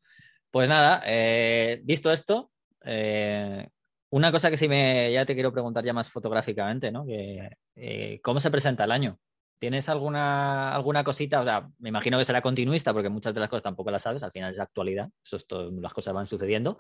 pues 0.51 0.69
nada, 0.69 1.03
eh, 1.07 1.81
visto 1.85 2.11
esto, 2.11 2.51
una 2.83 4.33
cosa 4.33 4.51
que 4.51 4.57
sí 4.57 4.69
me 4.69 5.13
ya 5.13 5.25
te 5.25 5.35
quiero 5.35 5.53
preguntar 5.53 5.85
ya 5.85 5.93
más 5.93 6.11
fotográficamente, 6.11 6.91
¿no? 6.91 7.07
Que, 7.07 8.21
¿Cómo 8.23 8.41
se 8.41 8.51
presenta 8.51 8.85
el 8.85 8.93
año? 8.93 9.19
¿Tienes 9.61 9.91
alguna, 9.91 10.75
alguna 10.75 11.05
cosita? 11.05 11.43
O 11.43 11.45
sea, 11.45 11.69
me 11.79 11.91
imagino 11.91 12.17
que 12.17 12.25
será 12.25 12.41
continuista 12.41 12.95
porque 12.95 13.11
muchas 13.11 13.35
de 13.35 13.41
las 13.41 13.49
cosas 13.51 13.63
tampoco 13.63 13.91
las 13.91 14.03
sabes, 14.03 14.23
al 14.23 14.33
final 14.33 14.55
es 14.55 14.59
actualidad, 14.59 15.11
eso 15.23 15.37
es 15.37 15.47
las 15.81 15.93
cosas 15.93 16.15
van 16.15 16.27
sucediendo. 16.27 16.79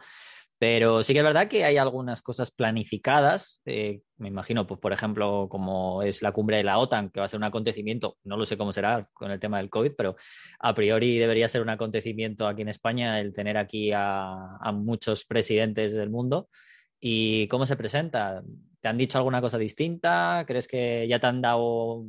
Pero 0.59 1.03
sí 1.03 1.12
que 1.12 1.19
es 1.19 1.25
verdad 1.25 1.49
que 1.49 1.64
hay 1.64 1.77
algunas 1.77 2.23
cosas 2.23 2.51
planificadas. 2.51 3.61
Eh, 3.66 4.01
me 4.16 4.29
imagino, 4.29 4.66
pues, 4.66 4.81
por 4.81 4.93
ejemplo, 4.93 5.47
como 5.51 6.03
es 6.03 6.23
la 6.23 6.33
cumbre 6.33 6.57
de 6.57 6.64
la 6.64 6.79
OTAN, 6.79 7.11
que 7.11 7.21
va 7.21 7.27
a 7.27 7.29
ser 7.29 7.38
un 7.38 7.45
acontecimiento, 7.45 8.16
no 8.25 8.37
lo 8.38 8.47
sé 8.47 8.57
cómo 8.57 8.73
será 8.73 9.09
con 9.12 9.31
el 9.31 9.40
tema 9.40 9.59
del 9.59 9.71
COVID, 9.71 9.93
pero 9.97 10.16
a 10.59 10.75
priori 10.75 11.19
debería 11.19 11.49
ser 11.49 11.62
un 11.62 11.71
acontecimiento 11.71 12.47
aquí 12.47 12.62
en 12.62 12.69
España 12.71 13.21
el 13.21 13.33
tener 13.35 13.59
aquí 13.59 13.93
a 13.95 14.73
muchos 14.73 15.25
presidentes 15.27 15.93
del 15.93 16.11
mundo. 16.11 16.49
¿Y 17.01 17.49
cómo 17.49 17.66
se 17.66 17.77
presenta? 17.77 18.43
¿Te 18.81 18.88
han 18.88 18.99
dicho 18.99 19.19
alguna 19.19 19.40
cosa 19.40 19.59
distinta? 19.59 20.45
¿Crees 20.47 20.69
que 20.69 21.07
ya 21.09 21.19
te 21.19 21.27
han 21.27 21.40
dado 21.40 22.05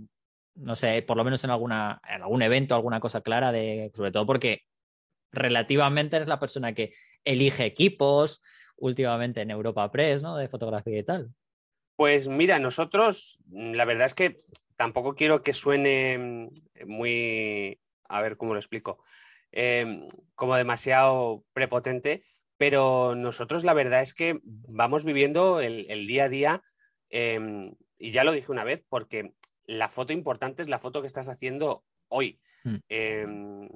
no 0.56 0.76
sé, 0.76 1.02
por 1.02 1.18
lo 1.18 1.24
menos 1.24 1.44
en, 1.44 1.50
alguna, 1.50 2.02
en 2.08 2.22
algún 2.22 2.42
evento, 2.42 2.76
alguna 2.76 3.00
cosa 3.00 3.22
clara, 3.22 3.52
de, 3.52 3.92
sobre 3.96 4.12
todo 4.12 4.26
porque 4.26 4.64
relativamente 5.32 6.18
eres 6.18 6.28
la 6.28 6.40
persona 6.40 6.74
que 6.74 6.94
elige 7.24 7.66
equipos 7.66 8.42
últimamente 8.78 9.42
en 9.42 9.52
Europa 9.52 9.92
Press, 9.92 10.22
¿no? 10.22 10.36
De 10.36 10.48
fotografía 10.48 11.00
y 11.00 11.04
tal. 11.04 11.34
Pues 11.96 12.28
mira, 12.28 12.60
nosotros, 12.60 13.40
la 13.52 13.86
verdad 13.86 14.08
es 14.08 14.14
que 14.14 14.42
tampoco 14.76 15.14
quiero 15.14 15.44
que 15.44 15.54
suene 15.54 16.18
mm, 16.18 16.88
muy, 16.88 17.80
a 18.10 18.22
ver 18.22 18.38
cómo 18.38 18.54
lo 18.54 18.60
explico, 18.60 19.04
em, 19.52 20.08
como 20.34 20.56
demasiado 20.56 21.44
prepotente, 21.54 22.24
pero 22.58 23.16
nosotros 23.16 23.64
la 23.64 23.74
verdad 23.74 24.02
es 24.02 24.14
que 24.14 24.40
vamos 24.44 25.04
viviendo 25.04 25.62
el, 25.62 26.08
día 26.08 26.24
a 26.26 26.30
día, 26.30 26.64
em, 27.10 27.76
y 28.00 28.12
ya 28.12 28.24
lo 28.24 28.32
dije 28.32 28.52
una 28.52 28.64
vez, 28.64 28.84
porque 28.90 29.34
la 29.72 29.88
foto 29.88 30.12
importante 30.12 30.62
es 30.62 30.68
la 30.68 30.80
foto 30.80 31.00
que 31.02 31.08
estás 31.08 31.30
haciendo 31.30 31.86
hoy. 32.10 32.42
Mm. 32.66 32.76
Em, 32.90 33.70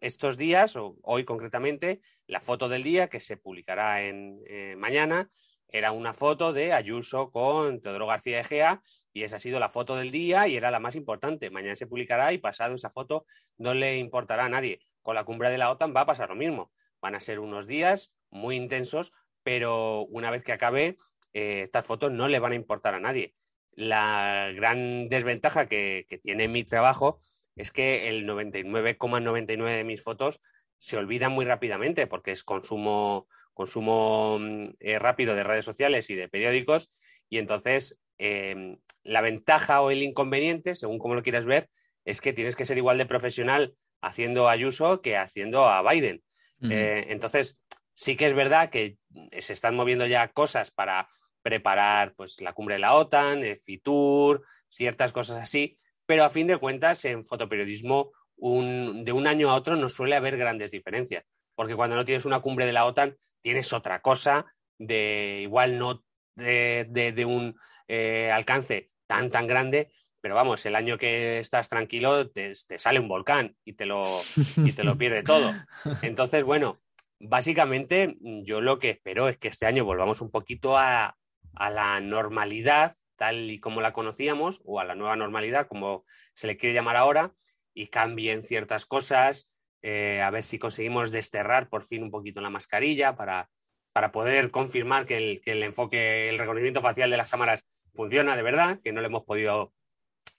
estos 0.00 0.36
días, 0.36 0.76
o 0.76 0.96
hoy 1.02 1.24
concretamente, 1.24 2.00
la 2.28 2.40
foto 2.40 2.68
del 2.68 2.84
día 2.84 3.08
que 3.08 3.18
se 3.18 3.36
publicará 3.36 4.02
en 4.02 4.40
eh, 4.46 4.76
mañana 4.78 5.28
era 5.68 5.90
una 5.90 6.14
foto 6.14 6.52
de 6.52 6.72
Ayuso 6.72 7.32
con 7.32 7.80
Teodoro 7.80 8.06
García 8.06 8.38
Egea 8.38 8.80
y 9.12 9.24
esa 9.24 9.36
ha 9.36 9.38
sido 9.40 9.58
la 9.58 9.68
foto 9.68 9.96
del 9.96 10.12
día 10.12 10.46
y 10.46 10.56
era 10.56 10.70
la 10.70 10.78
más 10.78 10.94
importante. 10.94 11.50
Mañana 11.50 11.74
se 11.74 11.88
publicará 11.88 12.32
y 12.32 12.38
pasado 12.38 12.76
esa 12.76 12.90
foto 12.90 13.26
no 13.58 13.74
le 13.74 13.98
importará 13.98 14.44
a 14.44 14.48
nadie. 14.48 14.82
Con 15.02 15.16
la 15.16 15.24
cumbre 15.24 15.50
de 15.50 15.58
la 15.58 15.70
OTAN 15.70 15.92
va 15.96 16.02
a 16.02 16.06
pasar 16.06 16.28
lo 16.28 16.36
mismo. 16.36 16.70
Van 17.00 17.16
a 17.16 17.20
ser 17.20 17.40
unos 17.40 17.66
días 17.66 18.14
muy 18.30 18.54
intensos, 18.54 19.12
pero 19.42 20.02
una 20.02 20.30
vez 20.30 20.44
que 20.44 20.52
acabe, 20.52 20.96
eh, 21.32 21.62
estas 21.62 21.84
fotos 21.84 22.12
no 22.12 22.28
le 22.28 22.38
van 22.38 22.52
a 22.52 22.56
importar 22.56 22.94
a 22.94 23.00
nadie. 23.00 23.34
La 23.76 24.52
gran 24.54 25.08
desventaja 25.08 25.66
que, 25.66 26.06
tiene 26.22 26.48
mi 26.48 26.64
trabajo 26.64 27.20
es 27.56 27.70
que 27.70 28.08
el 28.08 28.26
99,99 28.26 29.76
de 29.76 29.84
mis 29.84 30.02
fotos 30.02 30.40
se 30.78 30.96
olvidan 30.96 31.32
muy 31.32 31.44
rápidamente 31.44 32.06
porque 32.06 32.32
es 32.32 32.44
consumo, 32.44 33.28
consumo 33.52 34.38
mm, 34.38 34.64
eh, 34.80 34.98
rápido 34.98 35.34
de 35.34 35.44
redes 35.44 35.64
sociales 35.64 36.10
y 36.10 36.14
de 36.14 36.28
periódicos 36.28 36.90
y 37.28 37.38
entonces 37.38 37.98
em, 38.18 38.78
la 39.02 39.20
ventaja 39.20 39.80
o 39.80 39.90
el 39.90 40.02
inconveniente, 40.02 40.76
según 40.76 40.98
como 40.98 41.14
lo 41.14 41.22
quieras 41.22 41.46
ver, 41.46 41.68
es 42.04 42.20
que 42.20 42.32
tienes 42.32 42.54
que 42.54 42.66
ser 42.66 42.78
igual 42.78 42.98
de 42.98 43.06
profesional 43.06 43.74
haciendo 44.00 44.48
Ayuso 44.48 45.00
que 45.00 45.16
haciendo 45.16 45.66
a 45.66 45.82
Biden. 45.82 46.22
Eh, 46.70 47.06
entonces, 47.08 47.60
sí 47.94 48.16
que 48.16 48.26
es 48.26 48.32
verdad 48.32 48.70
que 48.70 48.96
se 49.38 49.52
están 49.52 49.74
moviendo 49.74 50.06
ya 50.06 50.28
cosas 50.28 50.70
para 50.70 51.08
preparar 51.44 52.14
pues, 52.14 52.40
la 52.40 52.54
cumbre 52.54 52.76
de 52.76 52.80
la 52.80 52.94
OTAN, 52.94 53.44
el 53.44 53.58
FITUR, 53.58 54.42
ciertas 54.66 55.12
cosas 55.12 55.42
así, 55.42 55.78
pero 56.06 56.24
a 56.24 56.30
fin 56.30 56.46
de 56.46 56.56
cuentas 56.56 57.04
en 57.04 57.24
fotoperiodismo 57.24 58.12
de 58.36 59.12
un 59.12 59.26
año 59.26 59.50
a 59.50 59.54
otro 59.54 59.76
no 59.76 59.88
suele 59.88 60.16
haber 60.16 60.38
grandes 60.38 60.70
diferencias, 60.70 61.24
porque 61.54 61.76
cuando 61.76 61.96
no 61.96 62.04
tienes 62.04 62.24
una 62.24 62.40
cumbre 62.40 62.64
de 62.64 62.72
la 62.72 62.86
OTAN 62.86 63.16
tienes 63.42 63.74
otra 63.74 64.00
cosa 64.00 64.46
de 64.78 65.40
igual 65.42 65.78
no 65.78 66.02
de, 66.34 67.24
un 67.28 67.54
eh, 67.88 68.30
alcance 68.32 68.90
tan 69.06 69.30
tan 69.30 69.46
grande, 69.46 69.92
pero 70.22 70.34
vamos, 70.34 70.64
el 70.64 70.74
año 70.74 70.96
que 70.96 71.40
estás 71.40 71.68
tranquilo 71.68 72.30
te, 72.30 72.54
sale 72.54 73.00
un 73.00 73.08
volcán 73.08 73.54
y 73.66 73.74
te, 73.74 73.84
lo, 73.84 74.22
y 74.56 74.72
te 74.72 74.82
lo 74.82 74.96
pierde 74.98 75.22
todo. 75.22 75.54
Entonces, 76.00 76.42
bueno, 76.42 76.80
básicamente 77.20 78.16
yo 78.20 78.62
lo 78.62 78.78
que 78.78 78.90
espero 78.90 79.28
es 79.28 79.36
que 79.36 79.48
este 79.48 79.66
año 79.66 79.84
volvamos 79.84 80.22
un 80.22 80.30
poquito 80.30 80.78
a, 80.78 81.16
a 81.56 81.70
la 81.70 82.00
normalidad 82.00 82.94
tal 83.16 83.50
y 83.50 83.60
como 83.60 83.80
la 83.80 83.92
conocíamos, 83.92 84.60
o 84.64 84.80
a 84.80 84.84
la 84.84 84.94
nueva 84.94 85.16
normalidad, 85.16 85.66
como 85.66 86.04
se 86.32 86.46
le 86.46 86.56
quiere 86.56 86.74
llamar 86.74 86.96
ahora, 86.96 87.34
y 87.72 87.88
cambien 87.88 88.44
ciertas 88.44 88.86
cosas, 88.86 89.48
eh, 89.82 90.20
a 90.22 90.30
ver 90.30 90.42
si 90.42 90.58
conseguimos 90.58 91.10
desterrar 91.10 91.68
por 91.68 91.84
fin 91.84 92.02
un 92.02 92.10
poquito 92.10 92.40
la 92.40 92.50
mascarilla 92.50 93.16
para, 93.16 93.50
para 93.92 94.12
poder 94.12 94.50
confirmar 94.50 95.06
que 95.06 95.16
el, 95.16 95.40
que 95.40 95.52
el 95.52 95.62
enfoque, 95.62 96.28
el 96.28 96.38
reconocimiento 96.38 96.80
facial 96.80 97.10
de 97.10 97.16
las 97.16 97.30
cámaras 97.30 97.64
funciona 97.94 98.36
de 98.36 98.42
verdad, 98.42 98.80
que 98.82 98.92
no 98.92 99.00
le 99.00 99.08
hemos 99.08 99.24
podido 99.24 99.72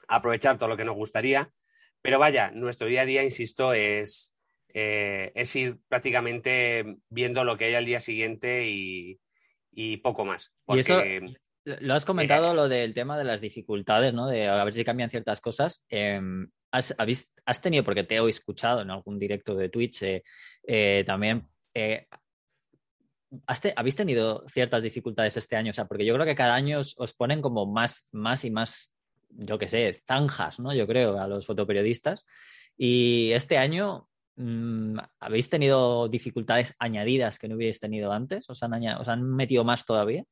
aprovechar 0.08 0.58
todo 0.58 0.70
lo 0.70 0.78
que 0.78 0.86
nos 0.86 0.96
gustaría. 0.96 1.52
Pero 2.02 2.20
vaya, 2.20 2.52
nuestro 2.52 2.88
día 2.88 3.02
a 3.02 3.06
día, 3.06 3.24
insisto, 3.24 3.74
es, 3.74 4.34
eh, 4.74 5.32
es 5.36 5.56
ir 5.56 5.80
prácticamente 5.88 6.98
viendo 7.10 7.44
lo 7.44 7.58
que 7.58 7.66
hay 7.66 7.76
al 7.76 7.86
día 7.86 8.00
siguiente 8.00 8.68
y, 8.68 9.20
y 9.76 9.98
poco 9.98 10.26
más. 10.26 10.54
¿Y 10.70 10.80
eso 10.80 11.02
lo 11.66 11.96
has 11.96 12.06
comentado, 12.06 12.54
lo 12.54 12.70
del 12.70 12.94
tema 12.94 13.18
de 13.18 13.24
las 13.24 13.42
dificultades, 13.42 14.14
¿no? 14.14 14.28
De 14.28 14.48
a 14.48 14.64
ver 14.64 14.74
si 14.74 14.86
cambian 14.86 15.10
ciertas 15.10 15.42
cosas. 15.42 15.84
Em, 15.90 16.48
has, 16.72 16.96
has, 17.46 17.62
tenido, 17.62 17.84
porque 17.84 18.04
te 18.04 18.18
he 18.18 18.30
escuchado 18.30 18.82
en 18.82 18.92
algún 18.92 19.18
directo 19.18 19.56
de 19.56 19.70
Twitch 19.70 20.04
eh, 20.04 20.24
eh, 20.68 21.04
también, 21.08 21.48
eh, 21.74 22.08
¿habéis 23.76 23.96
tenido 23.96 24.46
ciertas 24.48 24.84
dificultades 24.84 25.38
este 25.38 25.56
año? 25.56 25.72
O 25.72 25.74
sea, 25.74 25.86
porque 25.86 26.06
yo 26.06 26.14
creo 26.14 26.26
que 26.26 26.36
cada 26.36 26.54
año 26.54 26.80
os, 26.80 27.14
ponen 27.14 27.42
como 27.42 27.66
más, 27.66 28.10
más 28.12 28.46
y 28.46 28.52
más, 28.52 28.94
yo 29.30 29.58
qué 29.58 29.68
sé, 29.68 30.02
zanjas, 30.06 30.60
¿no? 30.60 30.72
Yo 30.74 30.86
creo, 30.86 31.20
a 31.20 31.28
los 31.28 31.48
fotoperiodistas. 31.48 32.28
Y 32.78 33.32
este 33.32 33.58
año, 33.58 34.08
Mm, 34.08 34.15
¿Habéis 35.20 35.50
tenido 35.50 36.08
dificultades 36.10 36.76
añadidas 36.80 37.40
que 37.40 37.48
no 37.48 37.56
hubierais 37.56 37.80
tenido 37.80 38.12
antes? 38.12 38.50
¿Os 38.50 38.62
han, 38.64 38.74
¿Os 38.98 39.08
han 39.08 39.24
metido 39.24 39.64
más 39.64 39.86
todavía? 39.86 40.26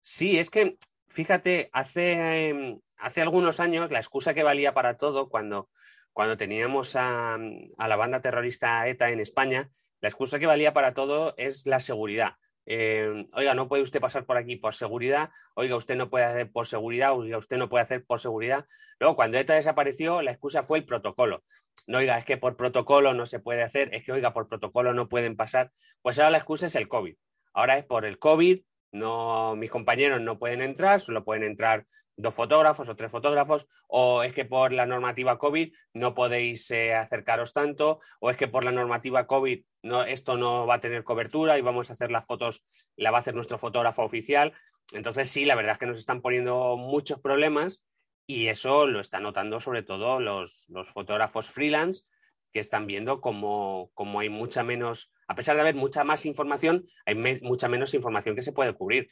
Sí, 0.00 0.38
es 0.38 0.50
que, 0.50 0.76
fíjate, 1.08 1.70
hace, 1.72 2.48
em, 2.48 2.80
hace 2.96 3.22
algunos 3.22 3.60
años 3.60 3.90
la 3.90 4.00
excusa 4.00 4.34
que 4.34 4.42
valía 4.42 4.74
para 4.74 4.96
todo, 4.96 5.28
cuando, 5.28 5.70
cuando 6.12 6.36
teníamos 6.36 6.94
a, 6.96 7.38
la 7.78 7.96
banda 7.96 8.20
terrorista 8.20 8.86
ETA 8.88 9.10
en 9.10 9.20
España, 9.20 9.70
la 10.00 10.08
excusa 10.08 10.38
que 10.38 10.46
valía 10.46 10.72
para 10.72 10.92
todo 10.92 11.34
es 11.36 11.66
la 11.66 11.80
seguridad. 11.80 12.34
Em, 12.66 13.28
oiga, 13.32 13.54
no 13.54 13.68
puede 13.68 13.82
usted 13.82 14.00
pasar 14.00 14.24
por 14.24 14.36
aquí 14.36 14.56
por 14.56 14.74
seguridad, 14.74 15.30
oiga, 15.54 15.76
usted 15.76 15.96
no 15.96 16.10
puede 16.10 16.24
hacer 16.24 16.50
por 16.50 16.66
seguridad, 16.66 17.12
oiga, 17.12 17.38
usted 17.38 17.56
no 17.56 17.68
puede 17.68 17.84
hacer 17.84 18.04
por 18.04 18.20
seguridad. 18.20 18.66
Luego, 19.00 19.16
cuando 19.16 19.38
ETA 19.38 19.54
desapareció, 19.54 20.22
la 20.22 20.30
excusa 20.30 20.62
fue 20.62 20.78
el 20.78 20.84
protocolo 20.84 21.42
no, 21.86 21.98
oiga, 21.98 22.18
es 22.18 22.24
que 22.24 22.36
por 22.36 22.56
protocolo 22.56 23.14
no 23.14 23.26
se 23.26 23.40
puede 23.40 23.62
hacer, 23.62 23.94
es 23.94 24.04
que, 24.04 24.12
oiga, 24.12 24.32
por 24.32 24.48
protocolo 24.48 24.94
no 24.94 25.08
pueden 25.08 25.36
pasar. 25.36 25.72
Pues 26.02 26.18
ahora 26.18 26.30
la 26.30 26.38
excusa 26.38 26.66
es 26.66 26.76
el 26.76 26.88
COVID. 26.88 27.16
Ahora 27.52 27.76
es 27.78 27.84
por 27.84 28.04
el 28.04 28.18
COVID, 28.18 28.62
no, 28.92 29.56
mis 29.56 29.70
compañeros 29.70 30.20
no 30.20 30.38
pueden 30.38 30.62
entrar, 30.62 31.00
solo 31.00 31.24
pueden 31.24 31.44
entrar 31.44 31.84
dos 32.16 32.34
fotógrafos 32.34 32.88
o 32.88 32.96
tres 32.96 33.10
fotógrafos, 33.10 33.66
o 33.88 34.22
es 34.22 34.32
que 34.32 34.44
por 34.44 34.72
la 34.72 34.86
normativa 34.86 35.38
COVID 35.38 35.74
no 35.94 36.14
podéis 36.14 36.70
eh, 36.70 36.94
acercaros 36.94 37.52
tanto, 37.52 37.98
o 38.20 38.30
es 38.30 38.36
que 38.36 38.48
por 38.48 38.64
la 38.64 38.72
normativa 38.72 39.26
COVID 39.26 39.64
no, 39.82 40.04
esto 40.04 40.36
no 40.36 40.66
va 40.66 40.76
a 40.76 40.80
tener 40.80 41.04
cobertura 41.04 41.58
y 41.58 41.60
vamos 41.60 41.90
a 41.90 41.94
hacer 41.94 42.10
las 42.10 42.26
fotos, 42.26 42.64
la 42.96 43.10
va 43.10 43.18
a 43.18 43.20
hacer 43.20 43.34
nuestro 43.34 43.58
fotógrafo 43.58 44.02
oficial. 44.02 44.52
Entonces 44.92 45.30
sí, 45.30 45.44
la 45.44 45.54
verdad 45.54 45.72
es 45.72 45.78
que 45.78 45.86
nos 45.86 45.98
están 45.98 46.20
poniendo 46.20 46.76
muchos 46.76 47.20
problemas 47.20 47.82
y 48.26 48.46
eso 48.46 48.86
lo 48.86 49.00
están 49.00 49.24
notando 49.24 49.60
sobre 49.60 49.82
todo 49.82 50.20
los, 50.20 50.68
fotógrafos 50.92 51.50
freelance 51.50 52.04
que 52.52 52.60
están 52.60 52.86
viendo 52.86 53.20
como, 53.20 53.90
hay 54.20 54.28
mucha 54.28 54.62
menos, 54.62 55.10
a 55.26 55.34
pesar 55.34 55.56
de 55.56 55.62
haber 55.62 55.74
mucha 55.74 56.04
más 56.04 56.26
información, 56.26 56.86
hay 57.06 57.40
mucha 57.42 57.68
menos 57.68 57.94
información 57.94 58.36
que 58.36 58.42
se 58.42 58.52
puede 58.52 58.74
cubrir. 58.74 59.08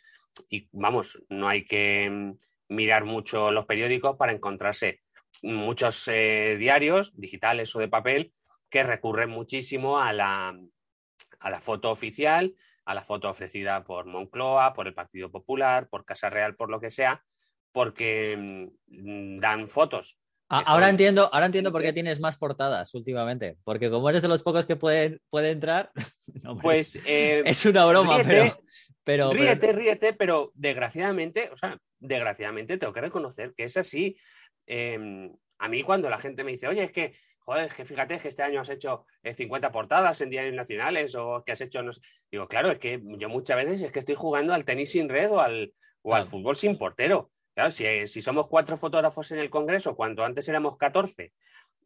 Y 0.48 0.68
vamos, 0.72 1.22
no 1.30 1.48
hay 1.48 1.64
que 1.64 2.08
mm, 2.10 2.38
mirar 2.68 3.04
mucho 3.04 3.50
los 3.50 3.64
periódicos 3.64 4.16
para 4.16 4.32
encontrarse 4.32 5.00
muchos 5.42 6.06
eh, 6.08 6.56
diarios, 6.58 7.18
digitales 7.18 7.74
o 7.74 7.78
de 7.78 7.88
papel, 7.88 8.34
que 8.70 8.82
recurren 8.82 9.30
muchísimo 9.30 10.00
a 10.00 10.12
la, 10.12 10.58
a 11.40 11.50
la 11.50 11.60
foto 11.60 11.90
oficial, 11.90 12.54
a 12.84 12.94
la 12.94 13.02
foto 13.02 13.28
ofrecida 13.28 13.84
por 13.84 14.06
Moncloa, 14.06 14.72
por 14.72 14.86
el 14.86 14.94
Partido 14.94 15.30
Popular, 15.30 15.88
por 15.88 16.04
Casa 16.04 16.30
Real, 16.30 16.56
por 16.56 16.70
lo 16.70 16.80
que 16.80 16.90
sea, 16.90 17.22
porque 17.72 18.70
mm, 18.86 19.38
dan 19.38 19.68
fotos. 19.68 20.18
ahora 20.48 20.88
entiendo, 20.88 21.28
ahora 21.32 21.46
entiendo 21.46 21.72
por 21.72 21.82
qué 21.82 21.92
tienes 21.92 22.20
más 22.20 22.36
portadas 22.36 22.94
últimamente, 22.94 23.58
porque 23.64 23.90
como 23.90 24.08
eres 24.08 24.22
de 24.22 24.28
los 24.28 24.42
pocos 24.42 24.66
que 24.66 24.76
puede, 24.76 25.20
puede 25.30 25.50
entrar, 25.50 25.92
pues 26.62 26.96
eh, 27.06 27.42
es 27.44 27.64
una 27.66 27.84
broma, 27.84 28.22
pero, 29.04 29.32
ríete, 29.32 29.72
ríete, 29.72 30.12
pero 30.12 30.52
desgraciadamente, 30.54 31.50
o 31.52 31.56
sea, 31.56 31.78
desgraciadamente 31.98 32.78
tengo 32.78 32.92
que 32.92 33.00
reconocer 33.00 33.54
que 33.56 33.64
es 33.64 33.76
así. 33.76 34.16
Em, 34.66 35.32
a 35.58 35.68
mí 35.68 35.82
cuando 35.82 36.08
la 36.08 36.18
gente 36.18 36.44
me 36.44 36.52
dice, 36.52 36.68
oye, 36.68 36.84
es 36.84 36.92
que, 36.92 37.12
joder, 37.40 37.70
que 37.70 37.84
fíjate 37.84 38.18
que 38.18 38.28
este 38.28 38.42
año 38.42 38.60
has 38.60 38.68
hecho 38.68 39.06
50 39.24 39.66
eh, 39.66 39.70
portadas 39.70 40.20
en 40.20 40.30
diarios 40.30 40.54
nacionales 40.54 41.14
o 41.14 41.42
que 41.44 41.52
has 41.52 41.60
hecho, 41.60 41.82
no 41.82 41.92
digo, 42.30 42.48
claro, 42.48 42.70
es 42.70 42.78
que 42.78 43.02
yo 43.18 43.28
muchas 43.28 43.56
veces 43.56 43.82
es 43.82 43.92
que 43.92 43.98
estoy 43.98 44.14
jugando 44.14 44.54
al 44.54 44.64
tenis 44.64 44.92
sin 44.92 45.08
red 45.08 45.30
o 45.30 45.40
al, 45.40 45.72
o 46.02 46.14
al 46.14 46.26
fútbol 46.26 46.56
sin 46.56 46.78
portero. 46.78 47.30
Claro, 47.54 47.70
si, 47.70 48.22
somos 48.22 48.46
cuatro 48.48 48.76
fotógrafos 48.76 49.30
en 49.32 49.38
el 49.38 49.50
Congreso, 49.50 49.96
cuando 49.96 50.24
antes 50.24 50.48
éramos 50.48 50.76
14, 50.76 51.32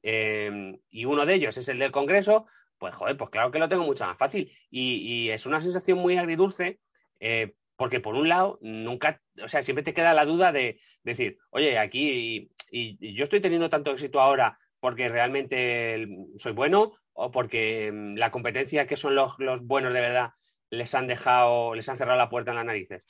em, 0.02 0.78
y 0.90 1.04
uno 1.06 1.24
de 1.24 1.34
ellos 1.34 1.56
es 1.56 1.68
el 1.68 1.78
del 1.78 1.90
Congreso, 1.90 2.46
pues 2.78 2.94
joder, 2.94 3.16
pues 3.16 3.30
claro 3.30 3.50
que 3.50 3.58
lo 3.58 3.68
tengo 3.68 3.84
mucho 3.84 4.04
más 4.04 4.18
fácil. 4.18 4.52
Y, 4.70 5.30
es 5.30 5.46
una 5.46 5.60
sensación 5.62 5.98
muy 5.98 6.16
agridulce, 6.18 6.80
eh, 7.20 7.54
porque 7.76 8.00
por 8.00 8.14
un 8.14 8.28
lado, 8.28 8.58
nunca, 8.60 9.20
o 9.42 9.48
sea, 9.48 9.62
siempre 9.62 9.82
te 9.82 9.94
queda 9.94 10.14
la 10.14 10.24
duda 10.26 10.52
de 10.52 10.78
decir, 11.02 11.38
oye, 11.50 11.78
aquí 11.78 12.50
y, 12.70 13.14
yo 13.14 13.24
estoy 13.24 13.40
teniendo 13.40 13.70
tanto 13.70 13.92
éxito 13.92 14.20
ahora 14.20 14.58
porque 14.84 15.08
realmente 15.08 16.06
soy 16.36 16.52
bueno 16.52 16.92
o 17.14 17.30
porque 17.30 17.90
mm, 17.90 18.16
la 18.16 18.30
competencia 18.30 18.86
que 18.86 18.98
son 18.98 19.14
los, 19.14 19.38
buenos 19.62 19.94
de 19.94 20.00
verdad 20.02 20.32
les 20.68 20.94
han 20.94 21.06
dejado, 21.06 21.74
les 21.74 21.88
han 21.88 21.96
cerrado 21.96 22.18
la 22.18 22.28
puerta 22.28 22.50
en 22.50 22.58
las 22.58 22.66
narices. 22.66 23.06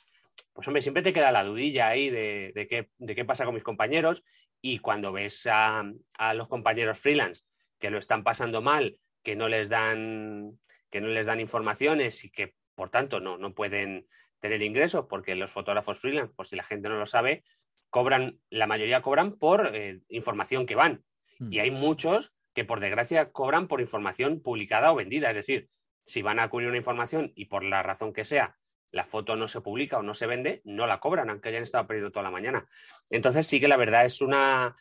Pues 0.53 0.65
hombre, 0.69 0.81
siempre 0.81 1.03
te 1.03 1.11
queda 1.11 1.33
la 1.33 1.43
dudilla 1.43 1.89
ahí 1.89 2.09
de, 2.09 2.53
qué, 2.69 2.91
de 2.97 3.13
qué, 3.13 3.25
pasa 3.25 3.43
con 3.43 3.55
mis 3.55 3.65
compañeros 3.65 4.23
y 4.61 4.79
cuando 4.79 5.11
ves 5.11 5.47
a, 5.47 5.83
a, 6.17 6.33
los 6.33 6.47
compañeros 6.47 6.97
freelance 6.97 7.43
que 7.77 7.89
lo 7.89 7.97
están 7.97 8.23
pasando 8.23 8.61
mal, 8.61 8.97
que 9.21 9.35
no 9.35 9.49
les 9.49 9.67
dan, 9.67 10.57
que 10.89 11.01
no 11.01 11.09
les 11.09 11.25
dan 11.25 11.41
informaciones 11.41 12.23
y 12.23 12.29
que 12.29 12.55
por 12.73 12.89
tanto 12.89 13.19
no, 13.19 13.37
no 13.37 13.53
pueden 13.53 14.07
tener 14.39 14.61
ingresos 14.61 15.07
porque 15.09 15.35
los 15.35 15.51
fotógrafos 15.51 15.99
freelance, 15.99 16.33
por 16.33 16.47
si 16.47 16.55
la 16.55 16.63
gente 16.63 16.87
no 16.87 16.97
lo 16.97 17.05
sabe, 17.05 17.43
cobran, 17.89 18.39
la 18.49 18.65
mayoría 18.65 19.01
cobran 19.01 19.33
por 19.33 19.75
eh, 19.75 19.99
información 20.07 20.65
que 20.65 20.75
van. 20.75 21.03
Y 21.39 21.59
hay 21.59 21.71
muchos 21.71 22.33
que 22.53 22.65
por 22.65 22.79
desgracia 22.79 23.31
cobran 23.31 23.67
por 23.67 23.81
información 23.81 24.41
publicada 24.41 24.91
o 24.91 24.95
vendida. 24.95 25.29
Es 25.29 25.35
decir, 25.35 25.69
si 26.03 26.21
van 26.21 26.39
a 26.39 26.49
cubrir 26.49 26.69
una 26.69 26.77
información 26.77 27.33
y 27.35 27.45
por 27.45 27.63
la 27.63 27.83
razón 27.83 28.13
que 28.13 28.25
sea 28.25 28.57
la 28.91 29.03
foto 29.03 29.35
no 29.35 29.49
se 29.49 29.59
publica 29.59 29.99
o 29.99 30.03
no 30.03 30.13
se 30.13 30.25
vende, 30.25 30.61
no 30.63 30.87
la 30.87 31.01
cobran, 31.01 31.29
aunque 31.29 31.49
hayan 31.49 31.63
estado 31.63 31.85
perdiendo 31.85 32.11
toda 32.11 32.23
la 32.23 32.31
mañana. 32.31 32.65
Entonces 33.09 33.45
sí 33.45 33.59
que 33.59 33.67
la 33.67 33.75
verdad 33.75 34.05
es 34.05 34.21
una, 34.21 34.77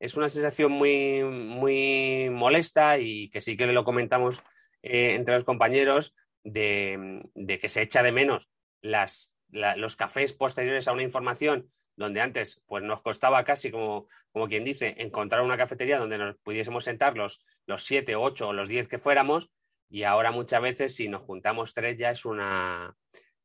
es 0.00 0.16
una 0.16 0.28
sensación 0.28 0.72
muy, 0.72 1.22
muy 1.22 2.28
molesta 2.28 2.98
y 2.98 3.30
que 3.30 3.40
sí 3.40 3.56
que 3.56 3.66
lo 3.66 3.84
comentamos 3.84 4.42
eh, 4.82 5.14
entre 5.14 5.36
los 5.36 5.44
compañeros 5.44 6.12
de, 6.42 7.22
que 7.60 7.68
se 7.68 7.82
echa 7.82 8.02
de 8.02 8.10
menos 8.10 8.50
las, 8.80 9.36
los 9.48 9.94
cafés 9.94 10.32
posteriores 10.32 10.88
a 10.88 10.92
una 10.92 11.04
información 11.04 11.70
donde 11.96 12.20
antes 12.20 12.62
pues 12.66 12.82
nos 12.82 13.02
costaba 13.02 13.44
casi, 13.44 13.70
como, 13.70 14.06
como 14.32 14.48
quien 14.48 14.64
dice, 14.64 14.94
encontrar 14.98 15.42
una 15.42 15.56
cafetería 15.56 15.98
donde 15.98 16.18
nos 16.18 16.36
pudiésemos 16.38 16.84
sentar 16.84 17.16
los, 17.16 17.44
los 17.66 17.84
siete, 17.84 18.16
ocho 18.16 18.48
o 18.48 18.52
los 18.52 18.68
diez 18.68 18.88
que 18.88 18.98
fuéramos, 18.98 19.50
y 19.88 20.04
ahora 20.04 20.32
muchas 20.32 20.62
veces 20.62 20.94
si 20.94 21.08
nos 21.08 21.22
juntamos 21.22 21.74
tres 21.74 21.98
ya 21.98 22.10
es 22.10 22.24
una 22.24 22.96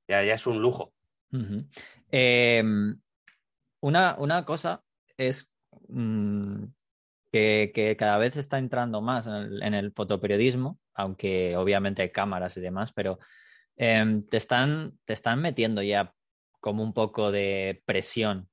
ya, 0.07 0.21
es 0.21 0.47
un 0.47 0.62
lujo. 0.62 0.93
Em, 2.10 2.99
una, 3.81 4.15
una, 4.17 4.45
cosa 4.45 4.81
es 5.17 5.51
mm, 5.89 6.63
que, 7.31 7.95
cada 7.99 8.17
vez 8.17 8.38
está 8.38 8.57
entrando 8.57 9.01
más 9.01 9.27
en 9.27 9.73
el, 9.73 9.91
fotoperiodismo, 9.91 10.79
aunque 10.93 11.57
obviamente 11.57 12.01
hay 12.01 12.12
cámaras 12.12 12.55
y 12.55 12.62
demás, 12.62 12.93
pero 12.93 13.19
em, 13.75 14.23
te, 14.23 14.38
están, 14.38 14.97
te 15.03 15.13
están 15.13 15.41
metiendo 15.41 15.81
ya 15.81 16.15
como 16.60 16.84
un 16.84 16.93
poco 16.93 17.32
de 17.32 17.82
presión 17.86 18.50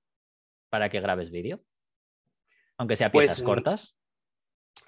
para 0.70 0.88
que 0.88 1.00
grabes 1.00 1.30
vídeo? 1.30 1.62
Aunque 2.76 2.96
sea 2.96 3.12
piezas 3.12 3.38
pues, 3.38 3.46
cortas. 3.46 3.96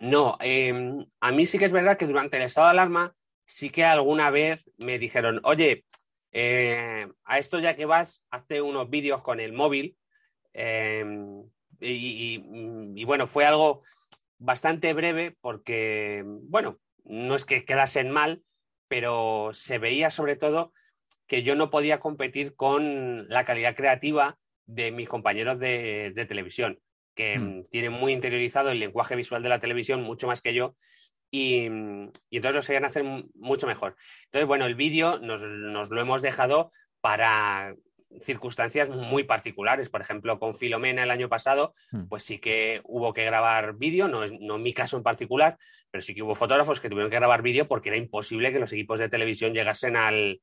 No, 0.01 0.37
em, 0.41 1.07
a 1.21 1.33
mí 1.33 1.47
sí 1.47 1.59
que 1.59 1.65
es 1.65 1.73
verdad 1.73 1.97
que 1.97 2.07
durante 2.07 2.37
el 2.37 2.43
estado 2.43 2.67
de 2.67 2.73
alarma 2.73 3.15
sí 3.45 3.71
que 3.71 3.85
alguna 3.85 4.31
vez 4.31 4.71
me 4.77 4.99
dijeron, 4.99 5.41
oye, 5.45 5.85
eh, 6.33 7.09
a 7.25 7.39
esto 7.39 7.61
ya 7.61 7.77
que 7.77 7.87
vas, 7.87 8.27
hazte 8.31 8.61
unos 8.61 8.91
vídeos 8.91 9.23
con 9.23 9.41
el 9.41 9.53
móvil. 9.53 9.97
Em, 10.53 11.45
y, 11.81 13.05
bueno, 13.05 13.27
fue 13.27 13.45
algo 13.45 13.81
bastante 14.39 14.93
breve 14.93 15.37
porque, 15.41 16.25
bueno, 16.27 16.79
no 17.05 17.37
es 17.37 17.45
que 17.45 17.65
quedasen 17.65 18.11
mal, 18.11 18.43
pero 18.89 19.51
se 19.53 19.79
veía 19.79 20.11
sobre 20.11 20.37
todo 20.37 20.73
que 21.27 21.43
yo 21.43 21.55
no 21.55 21.71
podía 21.71 22.01
competir 22.01 22.55
con 22.55 23.29
la 23.29 23.45
calidad 23.45 23.75
creativa 23.75 24.39
de 24.67 24.91
mis 24.91 25.09
compañeros 25.09 25.59
de, 25.59 26.27
televisión, 26.29 26.81
que 27.15 27.39
hmm. 27.39 27.65
tienen 27.71 27.93
muy 27.93 28.12
interiorizado 28.12 28.71
el 28.71 28.81
lenguaje 28.81 29.17
visual 29.17 29.43
de 29.43 29.49
la 29.49 29.61
televisión 29.61 30.03
mucho 30.03 30.27
más 30.27 30.43
que 30.43 30.55
yo 30.55 30.77
y, 31.31 31.67
entonces 31.67 32.55
lo 32.55 32.62
sabían 32.62 32.85
hacer 32.85 33.05
mucho 33.35 33.67
mejor. 33.67 33.97
Entonces, 34.27 34.47
bueno, 34.47 34.67
el 34.67 34.75
vídeo 34.75 35.19
nos, 35.19 35.41
lo 35.43 36.01
hemos 36.01 36.23
dejado 36.23 36.71
para 37.01 37.75
circunstancias 38.23 38.89
muy 38.89 39.25
particulares. 39.25 39.91
Por 39.91 40.01
ejemplo, 40.01 40.39
con 40.39 40.55
Filomena 40.55 41.03
el 41.03 41.11
año 41.11 41.29
pasado, 41.29 41.73
hmm. 41.91 42.07
pues 42.09 42.23
sí 42.23 42.39
que 42.39 42.81
hubo 42.85 43.12
que 43.12 43.25
grabar 43.25 43.77
vídeo, 43.77 44.09
no, 44.09 44.23
es, 44.25 44.33
no 44.39 44.59
mi 44.59 44.73
caso 44.73 44.97
en 44.97 45.03
particular, 45.03 45.59
pero 45.91 46.03
sí 46.03 46.15
que 46.15 46.23
hubo 46.23 46.35
fotógrafos 46.35 46.81
que 46.81 46.89
tuvieron 46.89 47.11
que 47.11 47.17
grabar 47.17 47.43
vídeo 47.43 47.67
porque 47.67 47.89
era 47.89 47.99
imposible 47.99 48.53
que 48.53 48.61
los 48.61 48.73
equipos 48.73 49.01
de 49.01 49.09
televisión 49.09 49.53
llegasen 49.53 49.97
al, 49.97 50.41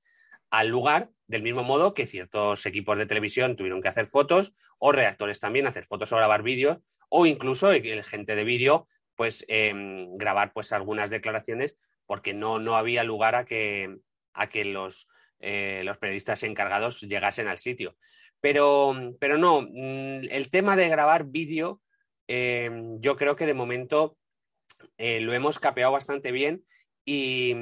al 0.53 0.67
lugar, 0.67 1.09
del 1.25 1.41
mismo 1.41 1.63
modo 1.63 1.95
que 1.95 2.05
ciertos 2.05 2.67
equipos 2.67 2.95
de 2.99 3.07
televisión 3.07 3.55
tuvieron 3.55 3.81
que 3.81 3.87
hacer 3.87 4.05
fotos 4.05 4.53
o 4.77 4.91
reactores 4.91 5.39
también 5.39 5.65
hacer 5.65 5.83
fotos 5.83 6.11
o 6.11 6.15
grabar 6.15 6.43
vídeos 6.43 6.77
o 7.09 7.25
incluso 7.25 7.71
el 7.71 8.03
gente 8.03 8.35
de 8.35 8.43
vídeo 8.43 8.85
pues 9.15 9.45
em, 9.47 10.15
grabar 10.15 10.53
pues 10.53 10.71
algunas 10.71 11.09
declaraciones 11.09 11.79
porque 12.05 12.35
no, 12.35 12.59
no 12.59 12.77
había 12.77 13.03
lugar 13.03 13.33
a 13.33 13.45
que, 13.45 13.97
a 14.33 14.47
que 14.47 14.63
los, 14.63 15.07
eh, 15.39 15.81
los 15.85 15.97
periodistas 15.97 16.43
encargados 16.43 17.01
llegasen 17.01 17.47
al 17.47 17.57
sitio. 17.57 17.95
Pero, 18.39 18.95
pero 19.19 19.39
no, 19.39 19.63
mm, 19.63 20.25
el 20.29 20.51
tema 20.51 20.75
de 20.75 20.87
grabar 20.87 21.25
vídeo 21.25 21.81
em, 22.27 23.01
yo 23.01 23.15
creo 23.15 23.35
que 23.35 23.47
de 23.47 23.55
momento 23.55 24.19
eh, 24.99 25.19
lo 25.19 25.33
hemos 25.33 25.57
capeado 25.57 25.93
bastante 25.93 26.31
bien 26.31 26.63
y, 27.05 27.53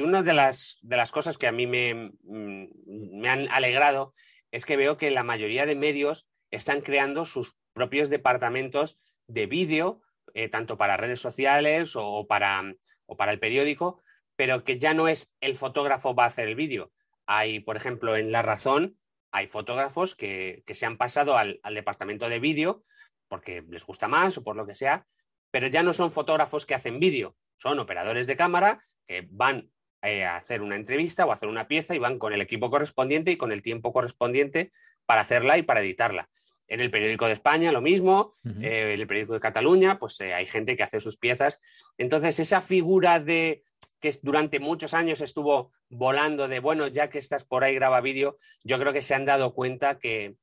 una 0.00 0.22
de 0.22 0.34
las, 0.34 0.78
de 0.82 0.96
las, 0.96 1.12
cosas 1.12 1.38
que 1.38 1.46
a 1.46 1.52
mí 1.52 1.66
me, 1.66 2.12
mm, 2.22 3.20
me, 3.20 3.28
han 3.28 3.48
alegrado 3.50 4.12
es 4.50 4.64
que 4.64 4.76
veo 4.76 4.96
que 4.96 5.10
la 5.10 5.22
mayoría 5.22 5.66
de 5.66 5.76
medios 5.76 6.28
están 6.50 6.80
creando 6.80 7.24
sus 7.24 7.56
propios 7.72 8.10
departamentos 8.10 8.98
de 9.26 9.46
vídeo, 9.46 10.00
eh, 10.34 10.48
tanto 10.48 10.78
para 10.78 10.96
redes 10.96 11.20
sociales 11.20 11.94
o 11.96 12.26
para, 12.26 12.62
o 13.06 13.16
para 13.16 13.32
el 13.32 13.38
periódico, 13.38 14.02
pero 14.36 14.64
que 14.64 14.78
ya 14.78 14.94
no 14.94 15.08
es 15.08 15.34
el 15.40 15.56
fotógrafo 15.56 16.14
va 16.14 16.24
a 16.24 16.28
hacer 16.28 16.48
el 16.48 16.54
vídeo. 16.54 16.92
Hay, 17.26 17.60
por 17.60 17.76
ejemplo, 17.76 18.16
en 18.16 18.32
La 18.32 18.42
Razón, 18.42 18.98
hay 19.30 19.46
fotógrafos 19.46 20.14
que, 20.14 20.62
que 20.66 20.74
se 20.74 20.86
han 20.86 20.96
pasado 20.96 21.36
al, 21.36 21.60
al 21.62 21.74
departamento 21.74 22.28
de 22.28 22.38
vídeo 22.38 22.82
porque 23.28 23.62
les 23.68 23.84
gusta 23.84 24.08
más 24.08 24.38
o 24.38 24.42
por 24.42 24.56
lo 24.56 24.66
que 24.66 24.74
sea, 24.74 25.06
pero 25.50 25.66
ya 25.66 25.82
no 25.82 25.92
son 25.92 26.10
fotógrafos 26.10 26.66
que 26.66 26.74
hacen 26.74 27.00
vídeo, 27.00 27.36
son 27.56 27.78
operadores 27.78 28.26
de 28.26 28.36
cámara 28.36 28.84
que 29.06 29.26
van 29.30 29.70
eh, 30.02 30.24
a 30.24 30.36
hacer 30.36 30.62
una 30.62 30.76
entrevista 30.76 31.26
o 31.26 31.30
a 31.30 31.34
hacer 31.34 31.48
una 31.48 31.66
pieza 31.66 31.94
y 31.94 31.98
van 31.98 32.18
con 32.18 32.32
el 32.32 32.40
equipo 32.40 32.70
correspondiente 32.70 33.32
y 33.32 33.36
con 33.36 33.50
el 33.50 33.62
tiempo 33.62 33.92
correspondiente 33.92 34.70
para 35.06 35.22
hacerla 35.22 35.58
y 35.58 35.62
para 35.62 35.80
editarla. 35.80 36.28
En 36.68 36.80
el 36.80 36.90
periódico 36.90 37.26
de 37.26 37.32
España 37.32 37.72
lo 37.72 37.80
mismo, 37.80 38.30
eh, 38.60 38.92
en 38.94 39.00
el 39.00 39.06
periódico 39.06 39.32
de 39.32 39.40
Cataluña, 39.40 39.98
pues 39.98 40.20
eh, 40.20 40.34
hay 40.34 40.46
gente 40.46 40.76
que 40.76 40.82
hace 40.82 41.00
sus 41.00 41.16
piezas. 41.16 41.60
Entonces, 41.96 42.38
esa 42.38 42.60
figura 42.60 43.18
de 43.18 43.64
que 44.00 44.14
durante 44.22 44.60
muchos 44.60 44.94
años 44.94 45.20
estuvo 45.20 45.72
volando 45.88 46.46
de, 46.46 46.60
bueno, 46.60 46.86
ya 46.86 47.08
que 47.08 47.18
estás 47.18 47.44
por 47.44 47.64
ahí 47.64 47.74
graba 47.74 48.00
vídeo, 48.00 48.36
yo 48.62 48.78
creo 48.78 48.92
que 48.92 49.02
se 49.02 49.14
han 49.14 49.24
dado 49.24 49.54
cuenta 49.54 49.98
que, 49.98 50.36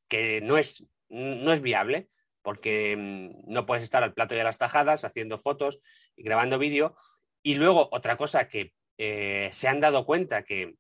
no, 0.44 0.58
es, 0.58 0.84
no 1.10 1.54
es 1.54 1.62
viable 1.62 2.10
porque 2.46 2.96
mm, 2.96 3.52
no 3.52 3.66
puedes 3.66 3.84
estar 3.84 4.04
al 4.04 4.14
plato 4.14 4.36
de 4.36 4.44
las 4.44 4.60
tajadas 4.60 5.04
haciendo 5.04 5.38
fotos 5.38 5.82
y 6.16 6.24
grabando 6.24 6.60
vídeo. 6.60 6.96
Y 7.44 7.56
luego 7.56 7.90
otra 7.92 8.16
cosa 8.16 8.48
que 8.48 8.74
eh, 8.98 9.50
se 9.52 9.68
han 9.68 9.82
dado 9.82 10.06
cuenta 10.06 10.44
que, 10.46 10.76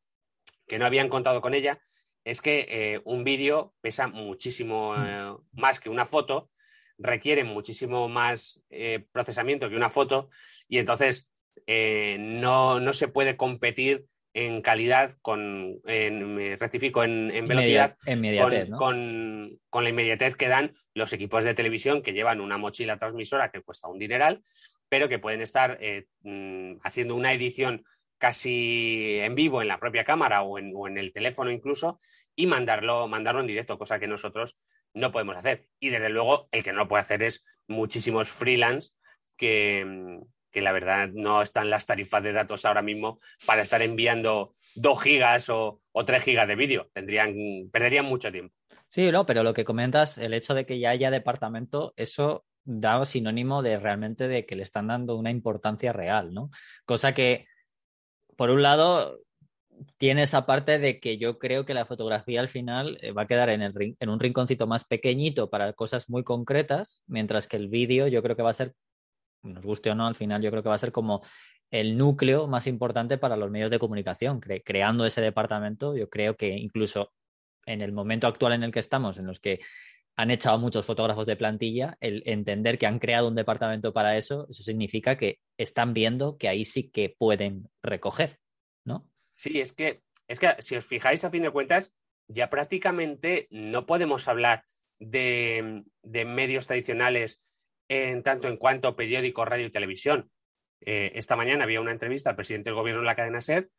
no 0.80 0.86
habían 0.86 1.10
contado 1.10 1.41
con 1.41 1.54
ella 1.54 1.80
es 2.23 2.41
que 2.41 2.65
eh, 2.69 3.01
un 3.06 3.23
vídeo 3.23 3.73
pesa 3.82 4.08
muchísimo 4.08 4.95
mm. 4.95 5.06
eh, 5.06 5.36
más 5.54 5.80
que 5.80 5.89
una 5.89 6.06
foto, 6.06 6.49
requiere 6.97 7.43
muchísimo 7.43 8.08
más 8.08 8.63
procesamiento 9.12 9.69
que 9.69 9.75
una 9.75 9.89
foto 9.89 10.30
y 10.69 10.78
entonces 10.78 11.30
no, 11.67 12.80
no 12.80 12.93
se 12.93 13.10
puede 13.10 13.36
competir 13.36 14.06
en 14.36 14.62
calidad, 14.62 15.15
con, 15.21 15.80
en, 15.86 16.60
rectifico, 16.60 17.06
en, 17.06 17.48
velocidad, 17.48 17.98
con, 18.78 19.58
con, 19.69 19.84
la 19.84 19.89
inmediatez 19.89 20.36
que 20.36 20.50
dan 20.50 20.74
los 20.93 21.13
equipos 21.13 21.45
de 21.45 21.54
televisión 21.54 22.02
que 22.02 22.12
llevan 22.12 22.41
una 22.41 22.58
mochila 22.58 22.98
transmisora 22.98 23.50
que 23.50 23.62
cuesta 23.62 23.88
un 23.88 23.98
dineral, 23.98 24.43
pero 24.89 25.07
que 25.07 25.20
pueden 25.20 25.41
estar 25.41 25.78
eh, 25.80 26.07
mm, 26.24 26.80
haciendo 26.84 27.16
una 27.16 27.32
edición 27.32 27.86
casi 28.18 29.20
en 29.22 29.36
vivo 29.36 29.62
en 29.62 29.70
la 29.70 29.80
propia 29.80 30.03
cámara 30.03 30.41
o 30.41 30.60
en, 30.60 30.74
o 30.76 30.89
en, 30.89 30.97
el 30.97 31.14
teléfono 31.14 31.49
incluso 31.49 31.97
y 32.36 32.45
mandarlo, 32.45 33.07
mandarlo 33.07 33.39
en 33.39 33.47
directo, 33.47 33.78
cosa 33.78 33.99
que 33.99 34.07
nosotros 34.07 34.62
no 34.93 35.14
podemos 35.14 35.38
hacer. 35.38 35.70
Y 35.80 35.89
desde 35.89 36.10
luego 36.10 36.49
el 36.51 36.62
que 36.62 36.74
no 36.74 36.80
lo 36.80 36.88
puede 36.89 37.01
hacer 37.01 37.24
es 37.24 37.45
muchísimos 37.68 38.28
freelance 38.28 38.91
que, 39.38 39.86
mm, 39.86 40.35
que 40.56 40.62
la 40.62 40.72
verdad 40.72 41.10
no 41.14 41.41
están 41.41 41.70
las 41.70 41.86
tarifas 41.86 42.24
de 42.24 42.32
datos 42.32 42.64
ahora 42.64 42.82
mismo 42.82 43.20
para 43.45 43.62
estar 43.62 43.82
enviando 43.82 44.53
2 44.76 45.03
gigas 45.03 45.49
o, 45.49 45.82
o 45.91 46.06
3 46.06 46.24
gigas 46.24 46.47
de 46.47 46.56
vídeo. 46.56 46.89
Tendrían, 46.93 47.36
perderían 47.74 48.06
mucho 48.06 48.32
tiempo. 48.32 48.56
Sí, 48.88 49.12
no, 49.12 49.26
pero 49.26 49.43
lo 49.43 49.53
que 49.53 49.66
comentas, 49.66 50.18
el 50.18 50.34
hecho 50.34 50.53
de 50.53 50.66
que 50.66 50.80
ya 50.80 50.91
haya 50.91 51.12
departamento, 51.12 51.93
eso 51.97 52.45
da 52.64 53.06
sinónimo 53.06 53.64
de 53.64 53.78
realmente 53.80 54.30
de 54.30 54.45
que 54.45 54.56
le 54.56 54.64
están 54.64 54.88
dando 54.88 55.18
una 55.18 55.30
importancia 55.30 55.91
real, 55.91 56.34
¿no? 56.34 56.51
Cosa 56.86 57.14
que, 57.14 57.47
por 58.38 58.49
un 58.49 58.64
lado, 58.64 59.20
tiene 59.97 60.24
esa 60.24 60.45
parte 60.45 60.80
de 60.80 61.01
que 61.01 61.18
yo 61.18 61.38
creo 61.38 61.66
que 61.66 61.74
la 61.74 61.86
fotografía 61.86 62.39
al 62.39 62.47
final 62.47 62.97
eh, 63.01 63.12
va 63.12 63.24
a 63.24 63.28
quedar 63.28 63.49
en, 63.49 63.62
el, 63.62 63.97
en 63.99 64.10
un 64.10 64.22
rinconcito 64.22 64.68
más 64.68 64.86
pequeñito 64.86 65.49
para 65.49 65.74
cosas 65.74 66.10
muy 66.10 66.24
concretas, 66.24 67.03
mientras 67.08 67.49
que 67.49 67.58
el 67.58 67.68
vídeo 67.68 68.08
yo 68.08 68.24
creo 68.24 68.38
que 68.38 68.43
va 68.43 68.51
a 68.51 68.53
ser, 68.53 68.74
nos 69.46 69.64
guste 69.64 69.89
o 69.91 69.96
no, 69.96 70.08
al 70.08 70.16
final 70.16 70.41
yo 70.41 70.52
creo 70.52 70.64
que 70.64 70.70
va 70.70 70.76
a 70.76 70.80
ser 70.80 70.91
como 70.91 71.24
el 71.72 71.98
núcleo 71.98 72.48
más 72.48 72.68
importante 72.68 73.18
para 73.18 73.38
los 73.38 73.50
medios 73.52 73.72
de 73.72 73.80
comunicación. 73.80 74.39
creando 74.39 75.06
ese 75.06 75.22
departamento, 75.22 75.96
yo 75.96 76.10
creo 76.10 76.36
que 76.36 76.50
incluso 76.50 77.14
en 77.66 77.82
el 77.82 77.91
momento 77.91 78.28
actual 78.28 78.54
en 78.54 78.64
el 78.64 78.72
que 78.72 78.80
estamos, 78.80 79.18
en 79.18 79.26
los 79.26 79.39
que 79.39 79.60
han 80.18 80.32
echado 80.32 80.58
muchos 80.58 80.86
fotógrafos 80.86 81.26
de 81.26 81.36
plantilla, 81.36 81.98
el 82.00 82.24
entender 82.26 82.78
que 82.78 82.88
han 82.88 83.00
creado 83.00 83.28
un 83.28 83.36
departamento 83.36 83.91
para 83.91 84.18
eso, 84.18 84.48
eso 84.50 84.64
significa 84.64 85.18
que 85.18 85.39
están 85.58 85.93
viendo 85.93 86.38
que 86.38 86.48
ahí 86.48 86.64
sí 86.64 86.89
que 86.89 87.14
pueden 87.18 87.70
recoger, 87.84 88.39
¿no? 88.86 89.10
Sí, 89.34 89.60
es 89.60 89.74
que, 89.74 90.02
es 90.28 90.39
que 90.39 90.56
si 90.60 90.76
os 90.76 90.86
fijáis, 90.86 91.26
a 91.26 91.30
fin 91.30 91.43
de 91.43 91.52
cuentas, 91.52 91.91
ya 92.28 92.50
prácticamente 92.50 93.48
no 93.52 93.86
podemos 93.86 94.28
hablar 94.28 94.64
de, 95.00 95.84
medios 96.04 96.68
tradicionales 96.68 97.41
en 97.88 98.24
tanto 98.24 98.48
en 98.48 98.58
cuanto 98.58 98.96
periódico, 98.96 99.46
radio 99.46 99.66
y 99.66 99.72
televisión. 99.72 100.32
Eh, 100.82 101.12
esta 101.16 101.36
mañana 101.36 101.64
había 101.64 101.82
una 101.82 101.92
entrevista 101.92 102.30
al 102.30 102.36
presidente 102.36 102.70
del 102.70 102.76
gobierno 102.76 103.02
de 103.02 103.08
la 103.08 103.16
cadena 103.16 103.42
SER 103.42 103.70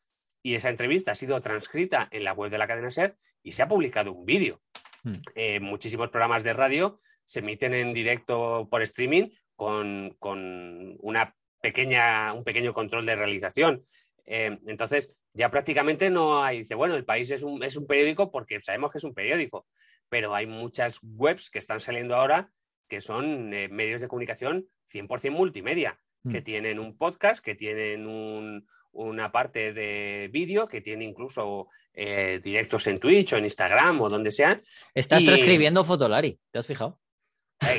y 0.42 0.54
esa 0.54 0.70
entrevista 0.70 1.12
ha 1.12 1.14
sido 1.14 1.40
transcrita 1.40 2.08
en 2.10 2.24
la 2.24 2.32
web 2.32 2.50
de 2.50 2.58
la 2.58 2.66
cadena 2.66 2.90
SER 2.90 3.16
y 3.42 3.52
se 3.52 3.62
ha 3.62 3.68
publicado 3.68 4.12
un 4.12 4.24
vídeo. 4.24 4.60
Hmm. 5.02 5.12
Eh, 5.34 5.60
muchísimos 5.60 6.10
programas 6.10 6.44
de 6.44 6.52
radio 6.52 7.00
se 7.24 7.40
emiten 7.40 7.74
en 7.74 7.92
directo 7.92 8.68
por 8.70 8.82
streaming 8.82 9.30
con, 9.54 10.14
con 10.18 10.96
una 11.00 11.34
pequeña, 11.60 12.32
un 12.32 12.44
pequeño 12.44 12.72
control 12.72 13.06
de 13.06 13.16
realización. 13.16 13.82
Eh, 14.24 14.58
entonces, 14.66 15.12
ya 15.32 15.50
prácticamente 15.50 16.10
no 16.10 16.42
hay, 16.42 16.60
dice, 16.60 16.74
bueno, 16.74 16.96
el 16.96 17.04
país 17.04 17.30
es 17.30 17.42
un, 17.42 17.62
es 17.62 17.76
un 17.76 17.86
periódico 17.86 18.30
porque 18.30 18.60
sabemos 18.62 18.90
que 18.90 18.98
es 18.98 19.04
un 19.04 19.14
periódico, 19.14 19.66
pero 20.08 20.34
hay 20.34 20.46
muchas 20.46 21.00
webs 21.02 21.50
que 21.50 21.58
están 21.58 21.80
saliendo 21.80 22.16
ahora 22.16 22.50
que 22.88 23.00
son 23.00 23.52
eh, 23.52 23.68
medios 23.68 24.00
de 24.00 24.08
comunicación 24.08 24.68
100% 24.92 25.30
multimedia, 25.30 25.98
que 26.30 26.40
mm. 26.40 26.44
tienen 26.44 26.78
un 26.78 26.96
podcast, 26.96 27.44
que 27.44 27.54
tienen 27.54 28.06
una 28.92 29.32
parte 29.32 29.72
de 29.72 30.28
vídeo, 30.32 30.66
que 30.66 30.80
tiene 30.80 31.04
incluso 31.04 31.68
eh, 31.92 32.40
directos 32.42 32.86
en 32.86 32.98
Twitch 32.98 33.32
o 33.32 33.36
en 33.36 33.44
Instagram 33.44 34.00
o 34.00 34.08
donde 34.08 34.32
sea. 34.32 34.60
Estás 34.94 35.24
transcribiendo 35.24 35.84
Fotolari, 35.84 36.38
¿te 36.50 36.58
has 36.58 36.66
fijado? 36.66 37.00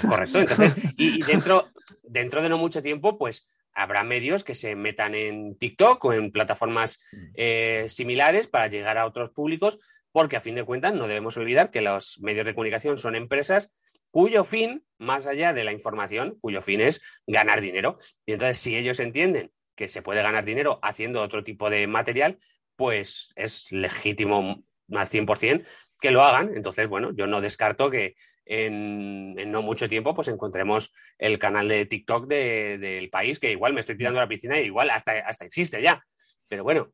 correcto, 0.08 0.40
entonces, 0.40 0.74
y, 0.98 1.22
dentro, 1.28 1.72
dentro 2.04 2.42
de 2.42 2.50
no 2.50 2.58
mucho 2.58 2.82
tiempo, 2.82 3.18
pues 3.18 3.48
habrá 3.74 4.04
medios 4.04 4.44
que 4.44 4.56
se 4.56 4.76
metan 4.76 5.14
en 5.14 5.56
TikTok 5.56 6.04
o 6.04 6.14
en 6.14 6.32
plataformas 6.32 7.00
mm. 7.12 7.26
eh, 7.36 7.86
similares 7.90 8.48
para 8.48 8.68
llegar 8.68 8.98
a 8.98 9.06
otros 9.06 9.30
públicos, 9.30 9.78
porque 10.12 10.36
a 10.36 10.42
fin 10.42 10.56
de 10.56 10.64
cuentas 10.64 10.96
no 10.96 11.08
debemos 11.08 11.38
olvidar 11.38 11.70
que 11.70 11.82
los 11.82 12.20
medios 12.20 12.46
de 12.46 12.56
comunicación 12.56 12.98
son 12.98 13.16
empresas 13.16 13.72
cuyo 14.18 14.44
fin, 14.44 14.84
más 14.98 15.28
allá 15.28 15.54
de 15.54 15.64
la 15.64 15.72
información, 15.72 16.40
cuyo 16.42 16.64
fin 16.64 16.82
es 16.82 17.02
ganar 17.28 17.62
dinero. 17.62 18.00
Y 18.26 18.32
entonces, 18.32 18.58
si 18.58 18.76
ellos 18.76 19.00
entienden 19.00 19.52
que 19.76 19.90
se 19.90 20.02
puede 20.02 20.24
ganar 20.24 20.44
dinero 20.44 20.80
haciendo 20.82 21.22
otro 21.22 21.44
tipo 21.44 21.70
de 21.70 21.86
material, 21.86 22.40
pues 22.76 23.32
es 23.36 23.72
legítimo 23.72 24.64
al 24.92 25.06
100% 25.06 25.68
que 26.02 26.10
lo 26.10 26.24
hagan. 26.24 26.52
Entonces, 26.56 26.88
bueno, 26.88 27.12
yo 27.16 27.28
no 27.28 27.42
descarto 27.42 27.92
que 27.92 28.16
en, 28.46 29.36
no 29.52 29.62
mucho 29.62 29.88
tiempo 29.88 30.16
pues 30.16 30.30
encontremos 30.30 30.92
el 31.20 31.38
canal 31.38 31.68
de 31.68 31.86
TikTok 31.86 32.26
del 32.26 33.12
país, 33.12 33.38
que 33.38 33.52
igual 33.52 33.76
me 33.76 33.82
estoy 33.82 33.98
tirando 33.98 34.20
a 34.20 34.24
la 34.24 34.28
piscina 34.28 34.60
y 34.60 34.66
igual 34.66 34.90
hasta, 34.90 35.12
hasta 35.12 35.46
existe 35.46 35.80
ya. 35.80 36.04
Pero 36.48 36.64
bueno, 36.64 36.92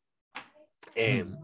eh, 0.93 1.23
mm. 1.23 1.37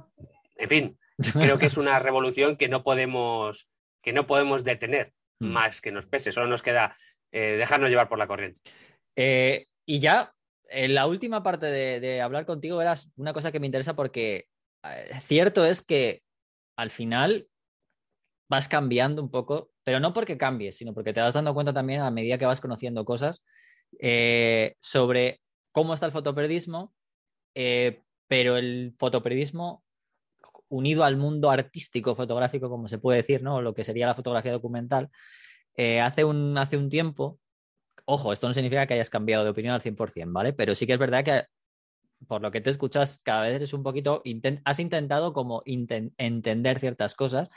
en 0.57 0.67
fin, 0.67 0.99
creo 1.39 1.57
que 1.57 1.67
es 1.67 1.77
una 1.77 1.99
revolución 1.99 2.57
que 2.57 2.67
no 2.67 2.83
podemos, 2.83 3.69
que 4.01 4.11
no 4.11 4.27
podemos 4.27 4.65
detener 4.65 5.13
mm. 5.39 5.47
más 5.47 5.81
que 5.81 5.91
nos 5.91 6.05
pese. 6.05 6.31
Solo 6.31 6.47
nos 6.47 6.61
queda 6.61 6.95
eh, 7.31 7.57
dejarnos 7.57 7.89
llevar 7.89 8.09
por 8.09 8.19
la 8.19 8.27
corriente. 8.27 8.61
Eh, 9.15 9.67
y 9.85 9.99
ya, 9.99 10.33
en 10.69 10.93
la 10.93 11.07
última 11.07 11.43
parte 11.43 11.65
de, 11.65 11.99
de 11.99 12.21
hablar 12.21 12.45
contigo 12.45 12.81
era 12.81 12.95
una 13.15 13.33
cosa 13.33 13.51
que 13.51 13.59
me 13.59 13.65
interesa 13.65 13.95
porque 13.95 14.45
cierto 15.19 15.65
es 15.65 15.81
que 15.81 16.21
al 16.77 16.89
final 16.89 17.49
vas 18.49 18.67
cambiando 18.67 19.21
un 19.21 19.29
poco, 19.29 19.71
pero 19.83 19.99
no 19.99 20.13
porque 20.13 20.37
cambies, 20.37 20.77
sino 20.77 20.93
porque 20.93 21.13
te 21.13 21.21
vas 21.21 21.33
dando 21.33 21.53
cuenta 21.53 21.73
también 21.73 22.01
a 22.01 22.11
medida 22.11 22.37
que 22.37 22.45
vas 22.45 22.61
conociendo 22.61 23.05
cosas 23.05 23.43
eh, 23.99 24.75
sobre 24.79 25.41
cómo 25.71 25.93
está 25.93 26.07
el 26.07 26.11
fotoperiodismo, 26.11 26.93
eh, 27.55 28.01
pero 28.27 28.57
el 28.57 28.95
fotoperiodismo 28.97 29.83
unido 30.69 31.03
al 31.03 31.17
mundo 31.17 31.51
artístico 31.51 32.15
fotográfico, 32.15 32.69
como 32.69 32.87
se 32.87 32.99
puede 32.99 33.17
decir, 33.17 33.43
¿no? 33.43 33.61
Lo 33.61 33.73
que 33.73 33.83
sería 33.83 34.07
la 34.07 34.15
fotografía 34.15 34.51
documental, 34.51 35.09
eh, 35.75 36.01
hace, 36.01 36.23
un, 36.23 36.57
hace 36.57 36.77
un 36.77 36.89
tiempo, 36.89 37.39
ojo, 38.05 38.33
esto 38.33 38.47
no 38.47 38.53
significa 38.53 38.87
que 38.87 38.95
hayas 38.95 39.09
cambiado 39.09 39.43
de 39.43 39.51
opinión 39.51 39.73
al 39.73 39.81
100%, 39.81 40.31
¿vale? 40.31 40.53
Pero 40.53 40.75
sí 40.75 40.87
que 40.87 40.93
es 40.93 40.99
verdad 40.99 41.23
que 41.23 41.43
por 42.27 42.41
lo 42.41 42.51
que 42.51 42.61
te 42.61 42.69
escuchas, 42.69 43.21
cada 43.23 43.43
vez 43.43 43.55
eres 43.55 43.73
un 43.73 43.83
poquito, 43.83 44.21
has 44.65 44.79
intentado 44.79 45.33
como 45.33 45.63
entender 45.65 46.79
ciertas 46.79 47.15
cosas. 47.15 47.49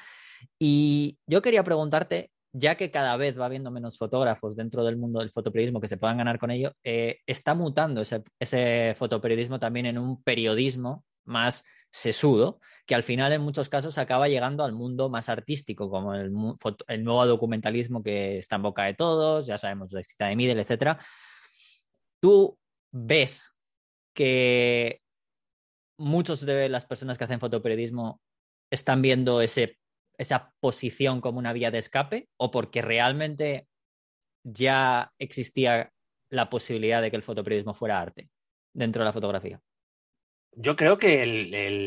Y 0.59 1.19
yo 1.27 1.43
quería 1.43 1.65
preguntarte, 1.65 2.31
ya 2.53 2.77
que 2.77 2.91
cada 2.91 3.17
vez 3.17 3.39
va 3.39 3.47
habiendo 3.47 3.71
menos 3.71 3.99
fotógrafos 3.99 4.57
dentro 4.57 4.85
del 4.85 4.97
mundo 4.97 5.21
del 5.21 5.31
fotoperiodismo 5.31 5.81
que 5.81 5.89
se 5.89 5.97
puedan 5.97 6.19
ganar 6.19 6.39
con 6.39 6.51
ello, 6.51 6.73
eh, 6.85 7.21
¿está 7.27 7.55
mutando 7.55 8.03
ese, 8.03 8.23
ese, 8.39 8.95
fotoperiodismo 8.99 9.59
también 9.59 9.87
en 9.87 9.99
un 9.99 10.23
periodismo 10.23 11.05
más 11.25 11.65
sesudo, 11.93 12.59
que 12.87 12.95
al 12.95 13.03
final 13.03 13.33
en 13.33 13.43
muchos 13.43 13.69
casos 13.69 13.99
acaba 13.99 14.29
llegando 14.29 14.65
al 14.65 14.73
mundo 14.73 15.09
más 15.09 15.29
artístico, 15.29 15.91
como 15.91 16.15
el, 16.15 16.33
nuevo 16.33 17.27
documentalismo 17.27 18.03
que 18.03 18.39
está 18.39 18.57
en 18.57 18.63
boca 18.63 18.85
de 18.85 18.95
todos, 18.95 19.47
ya 19.47 19.59
sabemos 19.59 19.93
la 19.93 20.03
cita 20.03 20.27
de 20.27 20.37
Midel, 20.37 20.59
etcétera. 20.59 20.99
¿Tú 22.21 22.59
ves 22.91 23.57
que 24.15 25.01
muchos 25.99 26.45
de 26.45 26.69
las 26.69 26.87
personas 26.87 27.19
que 27.19 27.25
hacen 27.25 27.41
fotoperiodismo 27.41 28.21
están 28.71 29.03
viendo 29.03 29.43
ese, 29.43 29.79
esa 30.19 30.53
posición 30.61 31.21
como 31.21 31.39
una 31.39 31.53
vía 31.53 31.71
de 31.71 31.79
escape 31.79 32.29
o 32.37 32.51
porque 32.51 32.83
realmente 32.83 33.69
ya 34.45 35.13
existía 35.19 35.93
la 36.31 36.49
posibilidad 36.49 37.03
de 37.03 37.11
que 37.11 37.17
el 37.17 37.23
fotoperiodismo 37.23 37.75
fuera 37.75 38.01
arte 38.01 38.31
dentro 38.73 39.03
de 39.03 39.07
la 39.07 39.13
fotografía? 39.13 39.61
Yo 40.53 40.77
creo 40.77 40.99
que 40.99 41.25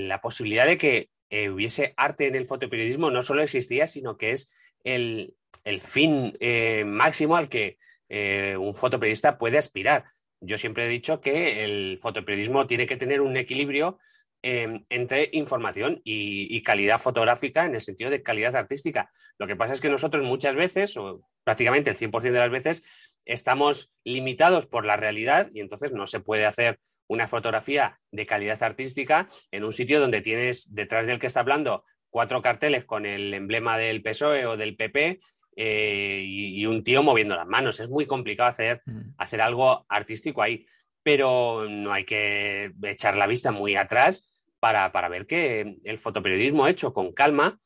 la 0.07 0.22
posibilidad 0.22 0.66
de 0.66 0.78
que 0.78 1.09
eh, 1.30 1.49
hubiese 1.49 1.93
arte 1.97 2.28
en 2.28 2.36
el 2.36 2.47
fotoperiodismo 2.47 3.11
no 3.11 3.24
solo 3.24 3.41
existía, 3.41 3.88
sino 3.88 4.18
que 4.18 4.32
es 4.32 4.51
el, 4.84 5.36
fin 5.80 6.34
eh, 6.39 6.84
máximo 6.86 7.36
al 7.36 7.49
que 7.49 7.78
eh, 8.09 8.55
un 8.57 8.76
fotoperiodista 8.76 9.38
puede 9.38 9.57
aspirar 9.57 10.05
yo 10.45 10.57
siempre 10.57 10.86
he 10.86 10.89
dicho 10.89 11.22
que 11.22 11.63
el 11.63 11.97
fotoperiodismo 11.99 12.68
tiene 12.68 12.86
que 12.86 12.97
tener 12.97 13.22
un 13.22 13.38
equilibrio 13.38 13.97
em, 14.41 14.86
entre 14.89 15.30
información 15.34 16.01
y, 16.03 16.61
calidad 16.61 16.99
fotográfica 16.99 17.66
en 17.66 17.76
el 17.76 17.82
sentido 17.82 18.09
de 18.09 18.22
calidad 18.22 18.55
artística. 18.55 19.09
Lo 19.39 19.47
que 19.47 19.55
pasa 19.55 19.74
es 19.74 19.82
que 19.82 19.89
nosotros 19.89 20.24
muchas 20.24 20.55
veces, 20.55 20.95
o 20.97 21.28
prácticamente 21.43 21.89
el 21.89 21.97
100% 21.97 22.22
de 22.22 22.39
las 22.39 22.51
veces, 22.51 22.84
estamos 23.26 23.91
limitados 24.03 24.65
por 24.65 24.86
la 24.86 24.97
realidad 24.97 25.49
y 25.51 25.59
entonces 25.59 25.91
no 25.91 26.07
se 26.07 26.19
puede 26.19 26.45
hacer 26.45 26.80
una 27.07 27.28
fotografía 27.28 27.99
de 28.11 28.26
calidad 28.26 28.61
artística 28.63 29.28
en 29.51 29.63
un 29.63 29.73
sitio 29.73 29.99
donde 29.99 30.21
tienes 30.21 30.73
detrás 30.73 31.07
del 31.07 31.19
que 31.19 31.28
está 31.28 31.41
hablando 31.41 31.84
cuatro 32.09 32.41
carteles 32.41 32.86
con 32.86 33.05
el 33.05 33.34
emblema 33.34 33.78
del 33.78 34.01
PSOE 34.01 34.45
o 34.45 34.57
del 34.57 34.76
PP 34.76 35.19
eh, 35.57 36.21
y, 36.26 36.65
un 36.65 36.84
tío 36.84 37.03
moviendo 37.03 37.36
las 37.36 37.47
manos. 37.47 37.80
Es 37.80 37.89
muy 37.89 38.05
complicado 38.05 38.49
hacer, 38.49 38.82
mm. 38.86 39.15
hacer 39.17 39.41
algo 39.41 39.86
artístico 39.89 40.41
ahí, 40.41 40.65
pero 41.03 41.67
no 41.69 41.93
hay 41.93 42.03
que 42.03 42.73
echar 42.84 43.17
la 43.17 43.28
vista 43.28 43.51
muy 43.51 43.76
atrás 43.76 44.32
para, 44.59 45.09
ver 45.09 45.28
que 45.28 45.78
el 45.84 45.97
fotoperiodismo 45.97 46.67
hecho 46.67 46.93
con 46.93 47.13
calma 47.13 47.59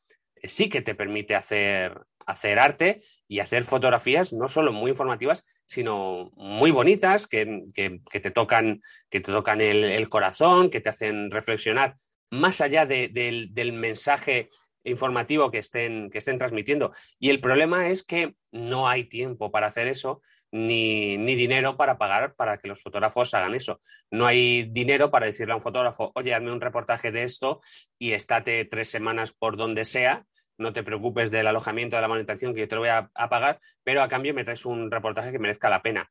sí 0.44 0.68
que 0.68 0.82
te 0.82 0.94
permite 0.94 1.34
hacer, 1.34 2.00
hacer 2.26 2.58
arte 2.58 3.00
y 3.28 3.40
hacer 3.40 3.64
fotografías 3.64 4.32
no 4.32 4.48
solo 4.48 4.72
muy 4.72 4.90
informativas, 4.90 5.44
sino 5.66 6.30
muy 6.36 6.70
bonitas, 6.70 7.26
que, 7.26 7.64
te 7.74 8.30
tocan, 8.30 8.80
que 9.08 9.20
te 9.20 9.32
tocan 9.32 9.60
el, 9.60 10.08
corazón, 10.08 10.70
que 10.70 10.80
te 10.80 10.88
hacen 10.88 11.30
reflexionar 11.30 11.94
más 12.30 12.60
allá 12.60 12.86
del 12.86 13.72
mensaje 13.72 14.48
informativo 14.84 15.50
que 15.50 15.58
estén, 15.58 16.10
que 16.10 16.18
estén 16.18 16.38
transmitiendo. 16.38 16.92
Y 17.18 17.30
el 17.30 17.40
problema 17.40 17.88
es 17.88 18.02
que 18.02 18.34
no 18.52 18.88
hay 18.88 19.04
tiempo 19.04 19.50
para 19.50 19.66
hacer 19.66 19.88
eso, 19.88 20.22
ni, 20.52 21.16
dinero 21.16 21.76
para 21.76 21.98
pagar 21.98 22.34
para 22.34 22.58
que 22.58 22.68
los 22.68 22.82
fotógrafos 22.82 23.34
hagan 23.34 23.54
eso. 23.54 23.80
No 24.10 24.26
hay 24.26 24.64
dinero 24.64 25.10
para 25.10 25.26
decirle 25.26 25.52
a 25.52 25.56
un 25.56 25.62
fotógrafo, 25.62 26.12
oye, 26.14 26.34
hazme 26.34 26.52
un 26.52 26.60
reportaje 26.60 27.10
de 27.12 27.22
esto 27.22 27.60
y 27.98 28.12
estate 28.12 28.64
tres 28.64 28.88
semanas 28.88 29.32
por 29.32 29.56
donde 29.56 29.84
sea. 29.84 30.26
No 30.60 30.72
te 30.72 30.82
preocupes 30.82 31.30
del 31.30 31.46
alojamiento, 31.46 31.96
de 31.96 32.02
la 32.02 32.08
manutención, 32.08 32.52
que 32.54 32.60
yo 32.60 32.68
te 32.68 32.74
lo 32.74 32.82
voy 32.82 32.90
a, 32.90 33.10
pagar, 33.28 33.58
pero 33.82 34.02
a 34.02 34.08
cambio 34.08 34.34
me 34.34 34.44
traes 34.44 34.66
un 34.66 34.90
reportaje 34.90 35.32
que 35.32 35.38
merezca 35.38 35.70
la 35.70 35.82
pena. 35.82 36.10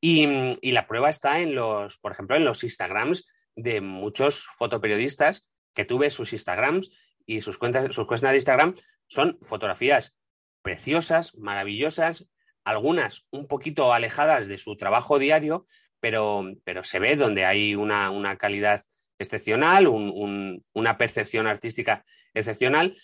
Y, 0.00 0.26
la 0.72 0.86
prueba 0.86 1.10
está 1.10 1.40
en 1.40 1.54
los, 1.54 1.98
por 1.98 2.12
ejemplo, 2.12 2.36
en 2.36 2.44
los 2.44 2.64
Instagrams 2.64 3.26
de 3.54 3.80
muchos 3.80 4.46
fotoperiodistas 4.56 5.46
que 5.74 5.84
tú 5.84 5.98
ves 5.98 6.14
sus 6.14 6.32
Instagrams 6.32 6.90
y 7.26 7.42
sus 7.42 7.58
cuentas, 7.58 7.94
sus 7.94 8.06
cuentas 8.06 8.30
de 8.30 8.36
Instagram 8.36 8.74
son 9.06 9.38
fotografías 9.42 10.18
preciosas, 10.62 11.36
maravillosas, 11.36 12.26
algunas 12.64 13.26
un 13.30 13.46
poquito 13.46 13.92
alejadas 13.92 14.48
de 14.48 14.58
su 14.58 14.76
trabajo 14.76 15.18
diario, 15.18 15.66
pero, 16.00 16.44
pero 16.64 16.82
se 16.82 16.98
ve 16.98 17.16
donde 17.16 17.44
hay 17.44 17.74
una, 17.74 18.10
una 18.10 18.36
calidad 18.36 18.80
excepcional, 19.18 19.86
una 19.86 20.98
percepción 20.98 21.46
artística 21.46 22.04
excepcional. 22.34 22.94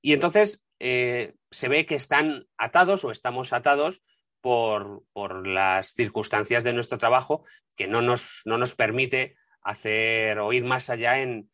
Y 0.00 0.12
entonces 0.12 0.62
eh, 0.78 1.34
se 1.50 1.68
ve 1.68 1.86
que 1.86 1.94
están 1.94 2.46
atados 2.56 3.04
o 3.04 3.10
estamos 3.10 3.52
atados 3.52 4.02
por, 4.40 5.02
las 5.46 5.92
circunstancias 5.92 6.64
de 6.64 6.72
nuestro 6.72 6.98
trabajo 6.98 7.44
que 7.76 7.86
no 7.86 8.02
nos, 8.02 8.42
no 8.44 8.56
nos 8.56 8.74
permite 8.74 9.36
hacer 9.62 10.38
o 10.38 10.52
ir 10.52 10.64
más 10.64 10.90
allá 10.90 11.20
en, 11.20 11.50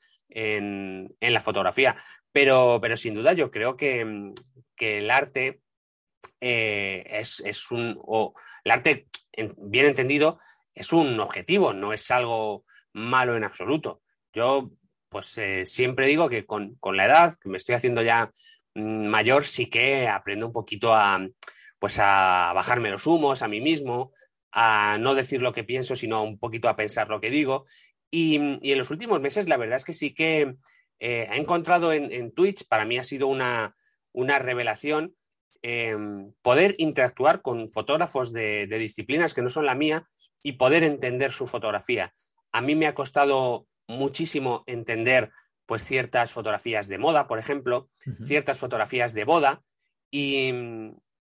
la 1.21 1.41
fotografía. 1.41 1.97
Pero, 2.33 2.79
pero, 2.81 2.97
sin 2.97 3.15
duda 3.15 3.33
yo 3.33 3.51
creo 3.51 3.77
que, 3.77 4.33
el 4.79 5.11
arte 5.11 5.61
eh, 6.41 7.05
es, 7.09 7.71
un... 7.71 8.01
el 8.65 8.71
arte, 8.71 9.09
bien 9.57 9.87
entendido, 9.87 10.39
es 10.75 10.93
un 10.93 11.19
objetivo, 11.21 11.73
no 11.73 11.93
es 11.93 12.11
algo 12.11 12.65
malo 12.93 13.37
en 13.37 13.45
absoluto. 13.45 14.03
Yo, 14.33 14.71
pues 15.15 15.39
eh, 15.39 15.65
siempre 15.65 16.09
digo 16.09 16.29
que 16.29 16.45
con, 16.45 16.77
la 16.83 17.07
edad, 17.07 17.39
que 17.41 17.49
me 17.49 17.57
estoy 17.57 17.77
haciendo 17.77 18.03
ya 18.03 18.33
mm, 18.75 19.07
mayor, 19.07 19.45
sí 19.45 19.71
que 19.71 20.09
aprendo 20.09 20.49
un 20.49 20.53
poquito 20.53 20.93
a, 20.93 21.25
pues 21.79 22.01
a 22.01 22.51
bajarme 22.53 22.91
los 22.91 23.07
humos 23.07 23.41
a 23.41 23.47
mí 23.47 23.61
mismo, 23.61 24.11
a 24.51 24.99
no 24.99 25.15
decir 25.15 25.41
lo 25.41 25.53
que 25.53 25.63
pienso, 25.63 25.95
sino 25.95 26.25
un 26.25 26.37
poquito 26.37 26.69
a 26.69 26.75
pensar 26.75 27.11
lo 27.11 27.21
que 27.21 27.31
digo. 27.31 27.65
Y, 28.11 28.35
en 28.35 28.77
los 28.77 28.91
últimos 28.91 29.21
meses, 29.21 29.47
la 29.47 29.57
verdad 29.57 29.77
es 29.77 29.85
que 29.85 29.93
sí 29.93 30.13
que 30.13 30.57
eh, 30.99 31.29
he 31.31 31.37
encontrado 31.37 31.93
en, 31.93 32.33
Twitch, 32.33 32.67
para 32.67 32.85
mí 32.85 32.99
ha 32.99 33.05
sido 33.05 33.29
una, 33.29 33.77
revelación, 34.13 35.15
em, 35.63 36.33
poder 36.43 36.75
interactuar 36.79 37.41
con 37.41 37.71
fotógrafos 37.71 38.33
de 38.33 38.67
disciplinas 38.67 39.33
que 39.33 39.43
no 39.43 39.49
son 39.49 39.65
la 39.65 39.77
mía 39.77 40.09
y 40.43 40.55
poder 40.55 40.83
entender 40.83 41.31
su 41.31 41.47
fotografía. 41.47 42.13
A 42.51 42.61
mí 42.61 42.75
me 42.75 42.89
ha 42.89 42.97
costado 42.97 43.69
muchísimo 43.87 44.65
entender 44.67 45.31
pues 45.67 45.85
ciertas 45.85 46.31
fotografías 46.33 46.89
de 46.89 46.99
moda, 46.99 47.27
por 47.27 47.39
ejemplo, 47.39 47.89
ciertas 48.23 48.59
fotografías 48.59 49.15
de 49.15 49.25
boda, 49.25 49.63
y, 50.11 50.49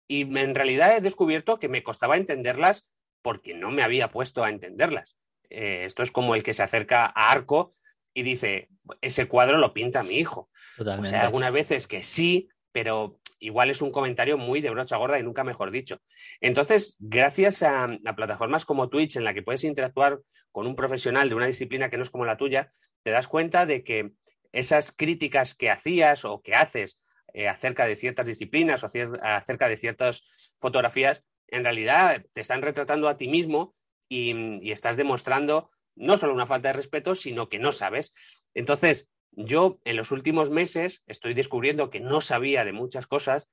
en 0.08 0.56
realidad 0.56 0.96
he 0.96 1.02
descubierto 1.02 1.58
que 1.58 1.70
me 1.70 1.82
costaba 1.82 2.18
entenderlas 2.18 2.88
porque 3.24 3.56
no 3.56 3.72
me 3.72 3.82
había 3.82 4.12
puesto 4.12 4.44
a 4.44 4.50
entenderlas. 4.50 5.18
Eh, 5.50 5.86
esto 5.86 6.04
es 6.04 6.12
como 6.12 6.36
el 6.36 6.44
que 6.44 6.54
se 6.54 6.62
acerca 6.62 7.06
a 7.06 7.32
Arco 7.32 7.72
y 8.14 8.22
dice, 8.22 8.70
ese 9.02 9.28
cuadro 9.28 9.58
lo 9.58 9.74
pinta 9.74 10.04
mi 10.04 10.18
hijo. 10.18 10.50
O 10.78 11.06
sea, 11.06 11.24
algunas 11.24 11.52
veces 11.52 11.88
que 11.88 12.04
sí, 12.04 12.50
pero 12.72 13.20
igual 13.40 13.70
es 13.70 13.82
un 13.82 13.92
comentario 13.92 14.38
muy 14.38 14.62
de 14.62 14.70
brocha 14.70 14.98
gorda 14.98 15.20
y 15.20 15.24
nunca 15.24 15.44
mejor 15.44 15.72
dicho. 15.72 16.02
Entonces, 16.42 16.96
gracias 17.00 17.64
a, 17.64 17.88
plataformas 18.16 18.66
como 18.66 18.90
Twitch, 18.90 19.18
en 19.18 19.24
la 19.24 19.34
que 19.34 19.44
puedes 19.44 19.64
interactuar 19.64 20.20
con 20.52 20.68
un 20.68 20.76
profesional 20.76 21.30
de 21.30 21.36
una 21.36 21.48
disciplina 21.48 21.90
que 21.90 21.98
no 21.98 22.04
es 22.04 22.10
como 22.10 22.26
la 22.26 22.38
tuya, 22.38 22.70
te 23.04 23.12
das 23.12 23.28
cuenta 23.28 23.66
de 23.66 23.84
que 23.84 24.12
esas 24.52 24.92
críticas 24.92 25.54
que 25.54 25.70
hacías 25.70 26.26
o 26.26 26.42
que 26.42 26.56
haces 26.56 27.00
eh, 27.34 27.50
acerca 27.50 27.86
de 27.86 27.96
ciertas 27.96 28.28
disciplinas 28.28 28.84
o 28.84 28.88
acerca 29.22 29.68
de 29.68 29.78
ciertas 29.78 30.56
fotografías, 30.58 31.24
en 31.48 31.64
realidad 31.64 32.26
te 32.34 32.42
están 32.42 32.62
retratando 32.62 33.10
a 33.10 33.18
ti 33.18 33.28
mismo 33.28 33.76
y, 34.08 34.34
y 34.66 34.72
estás 34.72 34.98
demostrando 34.98 35.70
no 35.96 36.18
solo 36.18 36.34
una 36.34 36.46
falta 36.46 36.70
de 36.70 36.74
respeto, 36.74 37.16
sino 37.16 37.50
que 37.50 37.60
no 37.60 37.72
sabes. 37.72 38.14
Entonces, 38.54 39.10
yo 39.36 39.80
en 39.84 39.98
los 39.98 40.12
últimos 40.12 40.50
meses 40.50 41.04
estoy 41.08 41.34
descubriendo 41.34 41.90
que 41.90 42.00
no 42.00 42.22
sabía 42.22 42.66
de 42.66 42.74
muchas 42.74 43.08
cosas 43.08 43.50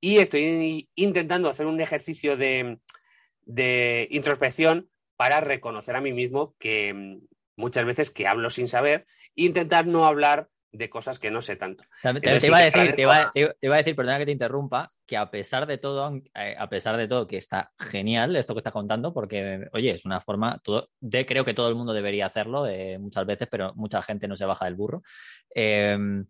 y 0.00 0.18
estoy 0.18 0.88
intentando 0.94 1.48
hacer 1.48 1.66
un 1.66 1.80
ejercicio 1.80 2.36
de, 2.36 2.78
introspección 4.10 4.90
para 5.16 5.40
reconocer 5.40 5.96
a 5.96 6.00
mí 6.00 6.12
mismo 6.12 6.54
que 6.58 6.92
mm, 6.92 7.26
muchas 7.56 7.84
veces 7.84 8.10
que 8.10 8.26
hablo 8.26 8.50
sin 8.50 8.68
saber 8.68 9.06
intentar 9.34 9.86
no 9.86 10.06
hablar 10.06 10.48
de 10.76 10.90
cosas 10.90 11.18
que 11.18 11.30
no 11.30 11.42
sé 11.42 11.56
tanto. 11.56 11.84
Te, 12.02 12.46
iba 12.46 12.58
a 12.58 12.62
decir, 12.62 12.94
te, 12.94 13.02
iba, 13.02 13.32
a 13.34 13.76
decir, 13.76 13.96
perdona 13.96 14.18
que 14.18 14.26
te 14.26 14.32
interrumpa, 14.32 14.92
que 15.06 15.16
a 15.16 15.30
pesar 15.30 15.66
de 15.66 15.78
todo, 15.78 16.20
eh, 16.34 16.56
a 16.58 16.68
pesar 16.68 16.96
de 16.96 17.08
todo, 17.08 17.26
que 17.26 17.38
está 17.38 17.72
genial 17.78 18.36
esto 18.36 18.54
que 18.54 18.58
estás 18.58 18.72
contando, 18.72 19.12
porque, 19.12 19.68
oye, 19.72 19.90
es 19.90 20.04
una 20.04 20.20
forma, 20.20 20.60
de, 21.00 21.26
creo 21.26 21.44
que 21.44 21.54
todo 21.54 21.68
el 21.68 21.74
mundo 21.74 21.92
debería 21.92 22.26
hacerlo 22.26 22.66
eh, 22.66 22.98
muchas 22.98 23.24
veces, 23.26 23.48
pero 23.50 23.72
mucha 23.74 24.02
gente 24.02 24.28
no 24.28 24.36
se 24.36 24.44
baja 24.44 24.66
del 24.66 24.74
burro. 24.74 25.02
Em, 25.54 26.26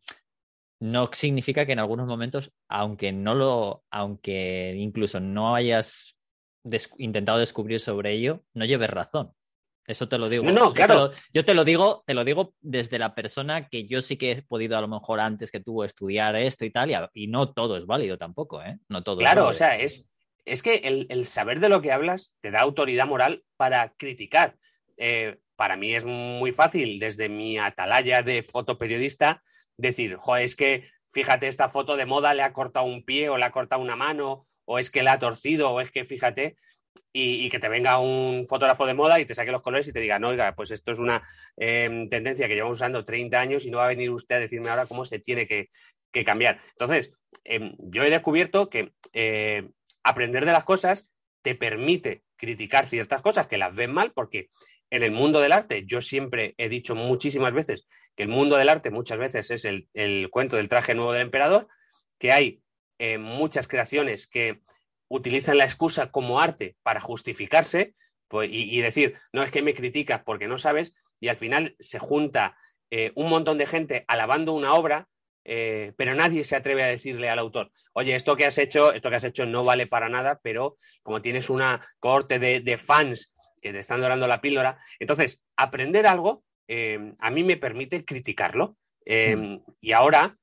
no 0.80 1.10
significa 1.12 1.66
que 1.66 1.72
en 1.72 1.78
algunos 1.78 2.06
momentos, 2.06 2.52
aunque 2.68 3.12
no 3.12 3.34
lo, 3.34 3.84
aunque 3.90 4.74
incluso 4.76 5.20
no 5.20 5.54
hayas 5.54 6.16
intentado 6.98 7.38
descubrir 7.38 7.80
sobre 7.80 8.12
ello, 8.12 8.42
no 8.54 8.64
lleves 8.64 8.90
razón. 8.90 9.32
Eso 9.86 10.08
te 10.08 10.18
lo 10.18 10.28
digo. 10.28 10.44
No, 10.50 10.72
claro. 10.72 11.10
Yo 11.32 11.44
te, 11.44 11.54
lo, 11.54 11.64
digo, 11.64 12.02
te 12.06 12.14
lo 12.14 12.24
digo 12.24 12.54
desde 12.60 12.98
la 12.98 13.14
persona 13.14 13.68
que 13.68 13.86
yo 13.86 14.02
sí 14.02 14.16
que 14.16 14.32
he 14.32 14.42
podido 14.42 14.76
a 14.76 14.80
lo 14.80 14.88
mejor 14.88 15.20
antes 15.20 15.50
que 15.50 15.60
tú 15.60 15.82
estudiar 15.84 16.36
esto 16.36 16.64
y 16.64 16.70
tal, 16.70 17.10
y, 17.12 17.26
no 17.28 17.52
todo 17.52 17.76
es 17.76 17.86
válido 17.86 18.18
tampoco, 18.18 18.62
¿eh? 18.62 18.78
No 18.88 19.02
todo. 19.02 19.18
Claro, 19.18 19.48
o 19.48 19.52
sea, 19.52 19.76
es, 19.76 20.08
es 20.44 20.62
que 20.62 21.06
el, 21.08 21.26
saber 21.26 21.60
de 21.60 21.68
lo 21.68 21.80
que 21.80 21.92
hablas 21.92 22.36
te 22.40 22.50
da 22.50 22.60
autoridad 22.60 23.06
moral 23.06 23.44
para 23.56 23.90
criticar. 23.96 24.56
Eh, 24.96 25.38
para 25.56 25.76
mí 25.76 25.94
es 25.94 26.04
muy 26.04 26.52
fácil, 26.52 26.98
desde 26.98 27.28
mi 27.28 27.58
atalaya 27.58 28.22
de 28.22 28.42
fotoperiodista, 28.42 29.40
decir, 29.76 30.16
joder, 30.16 30.44
es 30.44 30.54
que 30.54 30.84
fíjate, 31.16 31.48
esta 31.48 31.70
foto 31.70 31.96
de 31.96 32.04
moda 32.04 32.34
le 32.34 32.42
ha 32.42 32.52
cortado 32.52 32.84
un 32.84 33.02
pie 33.02 33.30
o 33.30 33.38
le 33.38 33.46
ha 33.46 33.50
cortado 33.50 33.80
una 33.80 33.96
mano, 33.96 34.42
o 34.66 34.78
es 34.78 34.90
que 34.90 35.02
le 35.02 35.08
ha 35.08 35.18
torcido, 35.18 35.70
o 35.70 35.80
es 35.80 35.90
que 35.90 36.04
fíjate, 36.04 36.56
y, 37.18 37.48
que 37.48 37.58
te 37.58 37.68
venga 37.68 37.98
un 37.98 38.46
fotógrafo 38.46 38.84
de 38.84 38.92
moda 38.92 39.18
y 39.18 39.24
te 39.24 39.34
saque 39.34 39.50
los 39.50 39.62
colores 39.62 39.88
y 39.88 39.92
te 39.92 40.00
diga, 40.00 40.18
no, 40.18 40.28
oiga, 40.28 40.54
pues 40.54 40.70
esto 40.70 40.92
es 40.92 40.98
una 40.98 41.22
em, 41.56 42.10
tendencia 42.10 42.46
que 42.46 42.54
llevamos 42.54 42.76
usando 42.76 43.04
30 43.04 43.40
años 43.40 43.64
y 43.64 43.70
no 43.70 43.78
va 43.78 43.86
a 43.86 43.88
venir 43.88 44.10
usted 44.10 44.36
a 44.36 44.40
decirme 44.40 44.68
ahora 44.68 44.84
cómo 44.84 45.06
se 45.06 45.18
tiene 45.18 45.46
que, 45.46 45.68
cambiar. 46.24 46.58
Entonces, 46.70 47.12
em, 47.44 47.74
yo 47.78 48.02
he 48.02 48.08
descubierto 48.08 48.70
que 48.70 48.94
eh, 49.12 49.68
aprender 50.02 50.46
de 50.46 50.52
las 50.52 50.64
cosas 50.64 51.10
te 51.42 51.54
permite 51.54 52.22
criticar 52.36 52.86
ciertas 52.86 53.20
cosas 53.20 53.46
que 53.46 53.58
las 53.58 53.76
ven 53.76 53.92
mal, 53.92 54.12
porque 54.14 54.48
en 54.88 55.02
el 55.02 55.10
mundo 55.10 55.40
del 55.40 55.52
arte, 55.52 55.84
yo 55.86 56.00
siempre 56.00 56.54
he 56.56 56.70
dicho 56.70 56.94
muchísimas 56.94 57.52
veces 57.52 57.86
que 58.14 58.22
el 58.22 58.30
mundo 58.30 58.56
del 58.56 58.70
arte 58.70 58.90
muchas 58.90 59.18
veces 59.18 59.50
es 59.50 59.66
el, 59.66 60.30
cuento 60.30 60.56
del 60.56 60.68
traje 60.68 60.94
nuevo 60.94 61.12
del 61.12 61.22
emperador, 61.22 61.68
que 62.18 62.32
hay 62.32 62.62
eh, 62.98 63.18
muchas 63.18 63.68
creaciones 63.68 64.26
que 64.26 64.62
utilizan 65.08 65.58
la 65.58 65.64
excusa 65.64 66.10
como 66.10 66.40
arte 66.40 66.76
para 66.82 67.00
justificarse 67.00 67.94
pues, 68.28 68.48
y, 68.52 68.80
decir, 68.80 69.14
no 69.32 69.42
es 69.42 69.50
que 69.50 69.62
me 69.62 69.74
criticas 69.74 70.22
porque 70.24 70.48
no 70.48 70.58
sabes, 70.58 70.92
y 71.20 71.28
al 71.28 71.36
final 71.36 71.76
se 71.78 71.98
junta 71.98 72.56
eh, 72.90 73.12
un 73.14 73.28
montón 73.28 73.56
de 73.58 73.66
gente 73.66 74.04
alabando 74.08 74.52
una 74.52 74.74
obra, 74.74 75.08
eh, 75.44 75.92
pero 75.96 76.16
nadie 76.16 76.42
se 76.42 76.56
atreve 76.56 76.82
a 76.82 76.88
decirle 76.88 77.30
al 77.30 77.38
autor, 77.38 77.70
oye, 77.92 78.16
esto 78.16 78.36
que 78.36 78.46
has 78.46 78.58
hecho, 78.58 78.92
esto 78.92 79.10
que 79.10 79.16
has 79.16 79.24
hecho 79.24 79.46
no 79.46 79.62
vale 79.62 79.86
para 79.86 80.08
nada, 80.08 80.40
pero 80.42 80.74
como 81.04 81.22
tienes 81.22 81.50
una 81.50 81.80
corte 82.00 82.40
de, 82.40 82.78
fans 82.78 83.32
que 83.62 83.72
te 83.72 83.78
están 83.78 84.00
dorando 84.00 84.26
la 84.26 84.40
píldora, 84.40 84.76
entonces 84.98 85.44
aprender 85.56 86.06
algo 86.06 86.42
eh, 86.68 87.12
a 87.20 87.30
mí 87.30 87.44
me 87.44 87.56
permite 87.56 88.04
criticarlo. 88.04 88.76
Mm. 89.06 89.58
Y 89.80 89.92
ahora 89.92 90.36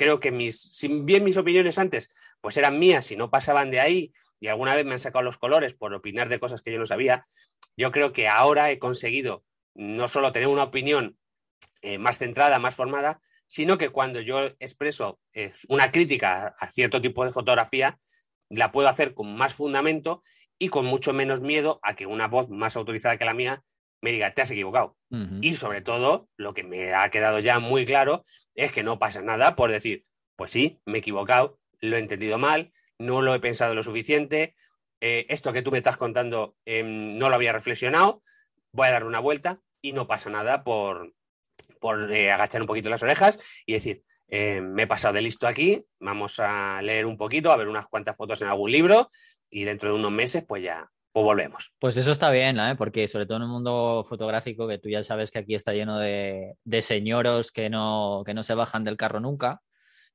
creo 0.00 0.18
que 0.18 0.32
mis, 0.32 0.58
si 0.58 0.88
bien 0.88 1.24
mis 1.24 1.36
opiniones 1.36 1.78
antes 1.78 2.08
pues 2.40 2.56
eran 2.56 2.78
mías 2.78 3.10
y 3.10 3.16
no 3.16 3.28
pasaban 3.28 3.70
de 3.70 3.80
ahí 3.80 4.14
y 4.40 4.46
alguna 4.46 4.74
vez 4.74 4.86
me 4.86 4.94
han 4.94 4.98
sacado 4.98 5.22
los 5.22 5.36
colores 5.36 5.74
por 5.74 5.92
opinar 5.92 6.30
de 6.30 6.40
cosas 6.40 6.62
que 6.62 6.72
yo 6.72 6.78
no 6.78 6.86
sabía, 6.86 7.22
yo 7.76 7.92
creo 7.92 8.14
que 8.14 8.26
ahora 8.26 8.70
he 8.70 8.78
conseguido 8.78 9.44
no 9.74 10.08
solo 10.08 10.32
tener 10.32 10.48
una 10.48 10.62
opinión 10.62 11.18
eh, 11.82 11.98
más 11.98 12.16
centrada, 12.16 12.58
más 12.58 12.74
formada, 12.74 13.20
sino 13.46 13.76
que 13.76 13.90
cuando 13.90 14.22
yo 14.22 14.46
expreso 14.58 15.20
eh, 15.34 15.52
una 15.68 15.92
crítica 15.92 16.54
a 16.58 16.70
cierto 16.70 17.02
tipo 17.02 17.26
de 17.26 17.32
fotografía, 17.32 17.98
la 18.48 18.72
puedo 18.72 18.88
hacer 18.88 19.12
con 19.12 19.36
más 19.36 19.52
fundamento 19.52 20.22
y 20.58 20.70
con 20.70 20.86
mucho 20.86 21.12
menos 21.12 21.42
miedo 21.42 21.78
a 21.82 21.94
que 21.94 22.06
una 22.06 22.26
voz 22.26 22.48
más 22.48 22.74
autorizada 22.74 23.18
que 23.18 23.26
la 23.26 23.34
mía 23.34 23.64
me 24.00 24.12
diga, 24.12 24.32
te 24.34 24.42
has 24.42 24.50
equivocado. 24.50 24.96
Y 25.40 25.56
sobre 25.56 25.82
todo, 25.82 26.28
lo 26.36 26.54
que 26.54 26.62
me 26.62 26.94
ha 26.94 27.10
quedado 27.10 27.40
ya 27.40 27.58
muy 27.58 27.84
claro 27.84 28.22
es 28.54 28.70
que 28.70 28.82
no 28.82 28.98
pasa 28.98 29.22
nada 29.22 29.56
por 29.56 29.70
decir, 29.70 30.04
pues 30.36 30.52
sí, 30.52 30.80
me 30.84 30.98
he 30.98 31.00
equivocado, 31.00 31.58
lo 31.80 31.96
he 31.96 32.00
entendido 32.00 32.38
mal, 32.38 32.72
no 32.98 33.22
lo 33.22 33.34
he 33.34 33.40
pensado 33.40 33.74
lo 33.74 33.82
suficiente, 33.82 34.54
eh, 35.00 35.26
esto 35.28 35.52
que 35.52 35.62
tú 35.62 35.70
me 35.70 35.78
estás 35.78 35.96
contando 35.96 36.56
em, 36.64 37.18
no 37.18 37.28
lo 37.28 37.34
había 37.34 37.52
reflexionado, 37.52 38.22
voy 38.72 38.88
a 38.88 38.92
dar 38.92 39.04
una 39.04 39.18
vuelta 39.18 39.60
y 39.82 39.92
no 39.92 40.06
pasa 40.06 40.30
nada 40.30 40.62
por, 40.62 41.14
por 41.80 42.12
eh, 42.12 42.30
agachar 42.30 42.60
un 42.60 42.66
poquito 42.66 42.90
las 42.90 43.02
orejas 43.02 43.40
y 43.66 43.72
decir, 43.72 44.04
eh, 44.28 44.60
me 44.60 44.82
he 44.82 44.86
pasado 44.86 45.14
de 45.14 45.22
listo 45.22 45.46
aquí, 45.46 45.84
vamos 45.98 46.38
a 46.38 46.80
leer 46.82 47.06
un 47.06 47.16
poquito, 47.16 47.50
a 47.50 47.56
ver 47.56 47.68
unas 47.68 47.86
cuantas 47.88 48.16
fotos 48.16 48.42
en 48.42 48.48
algún 48.48 48.70
libro 48.70 49.08
y 49.48 49.64
dentro 49.64 49.88
de 49.88 49.96
unos 49.96 50.12
meses 50.12 50.44
pues 50.46 50.62
ya, 50.62 50.88
pues 51.12 51.24
volvemos. 51.24 51.72
Pues 51.78 51.96
eso 51.96 52.12
está 52.12 52.30
bien, 52.30 52.58
¿eh? 52.60 52.74
porque 52.76 53.08
sobre 53.08 53.26
todo 53.26 53.38
en 53.38 53.44
un 53.44 53.50
mundo 53.50 54.04
fotográfico 54.08 54.68
que 54.68 54.78
tú 54.78 54.88
ya 54.88 55.02
sabes 55.02 55.30
que 55.30 55.40
aquí 55.40 55.54
está 55.54 55.72
lleno 55.72 55.98
de, 55.98 56.54
de 56.64 56.82
señoros 56.82 57.52
que 57.52 57.68
no, 57.68 58.22
que 58.24 58.34
no 58.34 58.42
se 58.42 58.54
bajan 58.54 58.84
del 58.84 58.96
carro 58.96 59.20
nunca. 59.20 59.60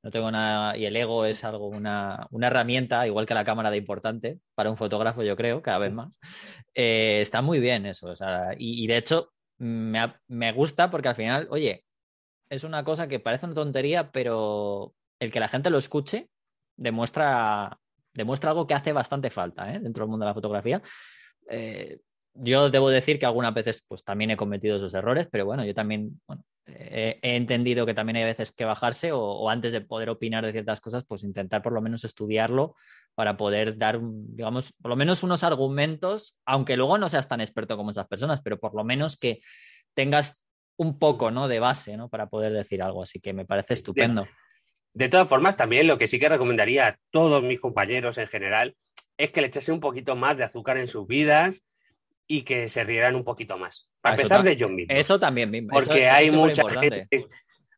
No 0.02 0.10
tengo 0.10 0.30
nada, 0.30 0.76
y 0.76 0.84
el 0.84 0.94
ego 0.94 1.24
es 1.24 1.42
algo, 1.42 1.68
una, 1.68 2.28
una 2.30 2.46
herramienta, 2.46 3.06
igual 3.08 3.26
que 3.26 3.34
la 3.34 3.44
cámara 3.44 3.72
de 3.72 3.78
importante, 3.78 4.38
para 4.54 4.70
un 4.70 4.76
fotógrafo, 4.76 5.24
yo 5.24 5.36
creo, 5.36 5.62
cada 5.62 5.78
vez 5.78 5.92
más. 5.92 6.12
Eh, 6.74 7.20
está 7.20 7.42
muy 7.42 7.58
bien 7.58 7.86
eso. 7.86 8.08
O 8.08 8.14
sea, 8.14 8.52
y, 8.56 8.84
y, 8.84 8.86
de 8.86 8.98
hecho, 8.98 9.32
me, 9.58 10.14
me 10.28 10.52
gusta 10.52 10.90
porque 10.90 11.08
al 11.08 11.16
final, 11.16 11.48
oye, 11.50 11.84
es 12.50 12.64
una 12.64 12.84
cosa 12.84 13.08
que 13.08 13.20
parece 13.20 13.46
una 13.46 13.54
tontería, 13.54 14.12
pero 14.12 14.94
el 15.18 15.32
que 15.32 15.40
la 15.40 15.48
gente 15.48 15.70
lo 15.70 15.78
escuche 15.78 16.28
demuestra, 16.76 17.78
demuestra 18.16 18.50
algo 18.50 18.66
que 18.66 18.74
hace 18.74 18.92
bastante 18.92 19.30
falta 19.30 19.72
¿eh? 19.72 19.80
dentro 19.80 20.04
del 20.04 20.10
mundo 20.10 20.24
de 20.24 20.30
la 20.30 20.34
fotografía. 20.34 20.82
Eh, 21.50 21.98
yo 22.34 22.70
debo 22.70 22.90
decir 22.90 23.18
que 23.18 23.26
algunas 23.26 23.54
veces 23.54 23.82
pues 23.86 24.04
también 24.04 24.30
he 24.30 24.36
cometido 24.36 24.76
esos 24.76 24.92
errores, 24.94 25.28
pero 25.30 25.46
bueno, 25.46 25.64
yo 25.64 25.74
también 25.74 26.20
bueno, 26.26 26.42
eh, 26.66 27.18
he 27.22 27.36
entendido 27.36 27.86
que 27.86 27.94
también 27.94 28.16
hay 28.16 28.24
veces 28.24 28.52
que 28.52 28.64
bajarse 28.64 29.12
o, 29.12 29.20
o, 29.20 29.48
antes 29.48 29.72
de 29.72 29.80
poder 29.80 30.10
opinar 30.10 30.44
de 30.44 30.52
ciertas 30.52 30.80
cosas, 30.80 31.04
pues 31.06 31.22
intentar 31.22 31.62
por 31.62 31.72
lo 31.72 31.80
menos 31.80 32.04
estudiarlo 32.04 32.74
para 33.14 33.36
poder 33.36 33.78
dar, 33.78 34.00
digamos, 34.02 34.72
por 34.82 34.90
lo 34.90 34.96
menos 34.96 35.22
unos 35.22 35.44
argumentos, 35.44 36.36
aunque 36.44 36.76
luego 36.76 36.98
no 36.98 37.08
seas 37.08 37.28
tan 37.28 37.40
experto 37.40 37.76
como 37.76 37.90
esas 37.90 38.06
personas, 38.06 38.42
pero 38.42 38.58
por 38.58 38.74
lo 38.74 38.84
menos 38.84 39.16
que 39.16 39.40
tengas 39.94 40.46
un 40.76 40.98
poco 40.98 41.30
¿no? 41.30 41.48
de 41.48 41.58
base 41.58 41.96
¿no? 41.96 42.08
para 42.08 42.28
poder 42.28 42.52
decir 42.52 42.82
algo. 42.82 43.02
Así 43.02 43.20
que 43.20 43.32
me 43.32 43.46
parece 43.46 43.74
estupendo. 43.74 44.26
De, 44.96 45.08
todas 45.10 45.28
formas, 45.28 45.56
también 45.56 45.86
lo 45.86 45.98
que 45.98 46.08
sí 46.08 46.18
que 46.18 46.28
recomendaría 46.28 46.86
a 46.86 46.98
todos 47.10 47.42
mis 47.42 47.60
compañeros 47.60 48.16
en 48.16 48.28
general 48.28 48.74
es 49.18 49.30
que 49.30 49.42
le 49.42 49.48
echasen 49.48 49.74
un 49.74 49.80
poquito 49.80 50.16
más 50.16 50.38
de 50.38 50.44
azúcar 50.44 50.78
en 50.78 50.88
sus 50.88 51.06
vidas 51.06 51.62
y 52.26 52.42
que 52.42 52.70
se 52.70 52.82
rieran 52.82 53.14
un 53.14 53.22
poquito 53.22 53.58
más. 53.58 53.90
Para 54.00 54.14
Ah, 54.14 54.16
eso 54.16 54.22
empezar 54.22 54.42
de 54.42 54.52
ellos 54.52 54.70
mismos. 54.70 54.98
Eso 54.98 55.20
también 55.20 55.50
mismo. 55.50 55.68
Porque 55.72 56.04
eso- 56.06 56.14
hay 56.14 56.30
mucha 56.30 56.62
gente, 56.68 57.08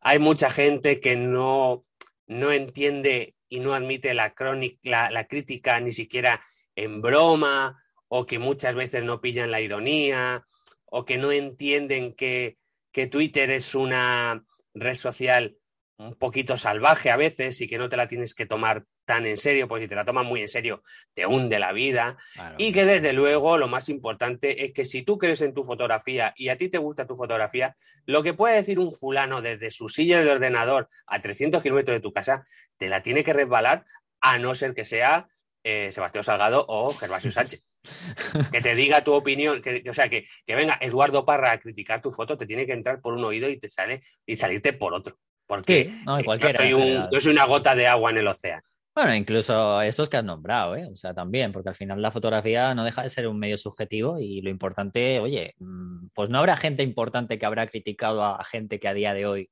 hay 0.01 0.19
mucha 0.21 0.49
gente 0.49 1.01
que 1.01 1.17
no, 1.17 1.83
no 2.29 2.53
entiende 2.53 3.35
y 3.49 3.61
no 3.61 3.75
admite 3.75 4.15
la, 4.15 4.33
crónica, 4.35 4.79
la, 4.83 5.11
la 5.11 5.27
crítica 5.27 5.81
ni 5.81 5.93
siquiera 5.93 6.41
en 6.77 7.03
broma, 7.03 7.83
o 8.07 8.27
que 8.27 8.39
muchas 8.39 8.77
veces 8.77 9.03
no 9.03 9.21
pillan 9.21 9.51
la 9.51 9.61
ironía, 9.61 10.45
o 10.85 11.05
que 11.05 11.19
no 11.19 11.33
entienden 11.33 12.15
que, 12.15 12.57
que 12.93 13.09
Twitter 13.09 13.51
es 13.51 13.75
una 13.75 14.45
red 14.73 14.95
social 14.95 15.57
un 15.99 16.15
poquito 16.15 16.57
salvaje 16.57 17.11
a 17.11 17.17
veces 17.17 17.61
y 17.61 17.67
que 17.67 17.77
no 17.77 17.89
te 17.89 17.97
la 17.97 18.07
tienes 18.07 18.33
que 18.33 18.47
tomar 18.47 18.85
tan 19.05 19.27
en 19.27 19.37
serio, 19.37 19.67
porque 19.67 19.85
si 19.85 19.89
te 19.89 19.97
la 19.97 20.05
tomas 20.05 20.25
muy 20.25 20.41
en 20.41 20.49
serio 20.49 20.83
te 21.13 21.27
hunde 21.27 21.59
la 21.59 21.73
vida. 21.73 22.17
Claro. 22.35 22.55
Y 22.59 22.73
que 22.73 22.85
desde 22.85 23.13
luego 23.13 23.59
lo 23.59 23.67
más 23.67 23.89
importante 23.89 24.65
es 24.65 24.73
que 24.73 24.85
si 24.85 25.03
tú 25.03 25.19
crees 25.19 25.43
en 25.43 25.55
tu 25.55 25.65
fotografía 25.65 26.33
y 26.37 26.51
a 26.51 26.57
ti 26.57 26.69
te 26.69 26.79
gusta 26.79 27.07
tu 27.07 27.17
fotografía, 27.17 27.75
lo 28.07 28.23
que 28.23 28.33
puede 28.33 28.55
decir 28.57 28.79
un 28.79 28.93
fulano 28.93 29.43
desde 29.43 29.71
su 29.73 29.89
silla 29.89 30.21
de 30.21 30.31
ordenador 30.31 30.89
a 31.07 31.19
300 31.19 31.63
kilómetros 31.63 31.97
de 31.97 32.01
tu 32.01 32.13
casa, 32.13 32.45
te 32.77 32.89
la 32.89 33.01
tiene 33.01 33.25
que 33.25 33.33
resbalar 33.33 33.85
a 34.21 34.39
no 34.39 34.55
ser 34.55 34.75
que 34.75 34.85
sea 34.85 35.27
eh, 35.65 35.91
Sebastián 35.93 36.25
Salgado 36.25 36.65
o 36.69 36.93
Gervasio 36.95 37.33
Sánchez. 37.33 37.63
Que 38.53 38.61
te 38.61 38.75
diga 38.75 39.03
tu 39.03 39.15
opinión, 39.15 39.63
que, 39.63 39.83
o 39.89 39.95
sea, 39.95 40.09
que, 40.09 40.27
que, 40.45 40.55
venga 40.55 40.77
Eduardo 40.81 41.25
Parra 41.25 41.53
a 41.53 41.59
criticar 41.59 42.03
tu 42.03 42.13
foto, 42.13 42.37
te 42.37 42.45
tiene 42.45 42.67
que 42.67 42.73
entrar 42.73 43.01
por 43.01 43.15
un 43.15 43.25
oído 43.25 43.49
y 43.49 43.59
te 43.59 43.71
sale 43.71 44.03
y 44.27 44.37
salirte 44.37 44.73
por 44.73 44.95
otro. 44.95 45.19
Porque 45.49 45.89
Sí, 45.89 46.03
no, 46.07 46.19
yo 46.19 46.25
cualquiera. 46.25 46.59
soy, 46.59 46.73
un, 46.75 47.09
yo 47.11 47.21
soy 47.21 47.33
una 47.33 47.47
gota 47.47 47.75
de 47.75 47.89
agua 47.89 48.13
en 48.13 48.19
el 48.19 48.29
océano. 48.29 48.63
Bueno, 48.95 49.15
incluso 49.15 49.81
esos 49.83 50.09
que 50.09 50.17
has 50.17 50.25
nombrado, 50.25 50.77
¿eh? 50.77 50.87
O 50.93 50.97
sea, 50.97 51.15
también, 51.15 51.53
porque 51.53 51.69
al 51.71 51.75
final 51.75 52.03
la 52.03 52.11
fotografía 52.11 52.75
no 52.75 52.85
deja 52.85 53.03
de 53.03 53.09
ser 53.09 53.29
un 53.29 53.39
medio 53.39 53.57
subjetivo 53.57 54.19
y 54.19 54.43
lo 54.43 54.51
importante, 54.51 55.21
oye, 55.21 55.55
mm, 55.59 56.09
pues 56.15 56.31
no 56.31 56.39
habrá 56.39 56.57
gente 56.57 56.83
importante 56.83 57.39
que 57.39 57.47
habrá 57.47 57.67
criticado 57.69 58.25
a 58.25 58.45
gente 58.45 58.79
que 58.79 58.89
a 58.89 58.95
día 58.95 59.15
de 59.15 59.27
hoy 59.27 59.51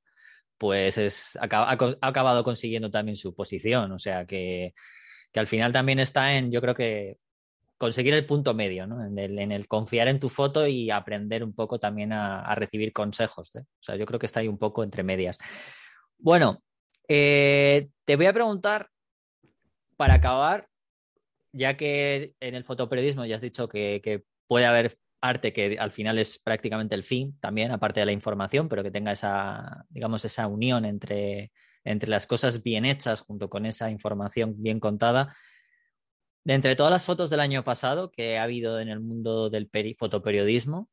pues 0.57 0.97
es, 0.97 1.37
ha, 1.41 1.45
acabado 2.01 2.43
consiguiendo 2.43 2.91
también 2.91 3.17
su 3.17 3.33
posición. 3.35 3.91
O 3.91 3.99
sea, 3.99 4.25
que, 4.25 4.73
que 5.31 5.39
al 5.39 5.47
final 5.47 5.71
también 5.71 5.99
está 5.99 6.33
en, 6.35 6.51
yo 6.51 6.61
creo 6.61 6.75
que 6.75 7.17
conseguir 7.77 8.13
el 8.15 8.25
punto 8.25 8.53
medio, 8.53 8.87
¿no? 8.87 9.05
En 9.05 9.17
el, 9.19 9.39
en 9.39 9.51
el 9.51 9.67
confiar 9.67 10.07
en 10.07 10.19
tu 10.19 10.29
foto 10.29 10.67
y 10.67 10.89
aprender 10.89 11.43
un 11.43 11.53
poco 11.53 11.79
también 11.79 12.11
a, 12.11 12.41
a 12.41 12.55
recibir 12.55 12.91
consejos. 12.91 13.55
¿eh? 13.55 13.59
O 13.59 13.83
sea, 13.83 13.95
yo 13.95 14.05
creo 14.05 14.19
que 14.19 14.25
está 14.25 14.39
ahí 14.39 14.47
un 14.47 14.57
poco 14.57 14.83
entre 14.83 15.03
medias. 15.03 15.37
Bueno, 16.19 16.63
eh, 17.07 17.89
te 18.05 18.15
voy 18.15 18.25
a 18.25 18.33
preguntar 18.33 18.89
para 19.95 20.15
acabar, 20.15 20.69
ya 21.53 21.77
que 21.77 22.35
en 22.39 22.55
el 22.55 22.65
fotoperiodismo 22.65 23.25
ya 23.25 23.35
has 23.37 23.41
dicho 23.41 23.69
que, 23.69 24.01
que 24.03 24.23
puede 24.47 24.65
haber 24.65 24.99
arte 25.21 25.53
que 25.53 25.77
al 25.79 25.91
final 25.91 26.19
es 26.19 26.39
prácticamente 26.39 26.95
el 26.95 27.03
fin 27.03 27.37
también, 27.39 27.71
aparte 27.71 27.99
de 28.01 28.07
la 28.07 28.11
información, 28.13 28.69
pero 28.69 28.83
que 28.83 28.91
tenga 28.91 29.13
esa, 29.13 29.85
digamos, 29.89 30.25
esa 30.25 30.47
unión 30.47 30.85
entre, 30.85 31.51
entre 31.83 32.09
las 32.09 32.27
cosas 32.27 32.63
bien 32.63 32.85
hechas 32.85 33.21
junto 33.21 33.49
con 33.49 33.65
esa 33.65 33.91
información 33.91 34.55
bien 34.61 34.79
contada. 34.79 35.35
De 36.43 36.53
entre 36.55 36.75
todas 36.75 36.91
las 36.91 37.05
fotos 37.05 37.29
del 37.29 37.41
año 37.41 37.63
pasado 37.63 38.09
que 38.09 38.39
ha 38.39 38.43
habido 38.43 38.79
en 38.79 38.89
el 38.89 38.99
mundo 39.01 39.49
del 39.51 39.69
peri- 39.69 39.95
fotoperiodismo, 39.95 40.89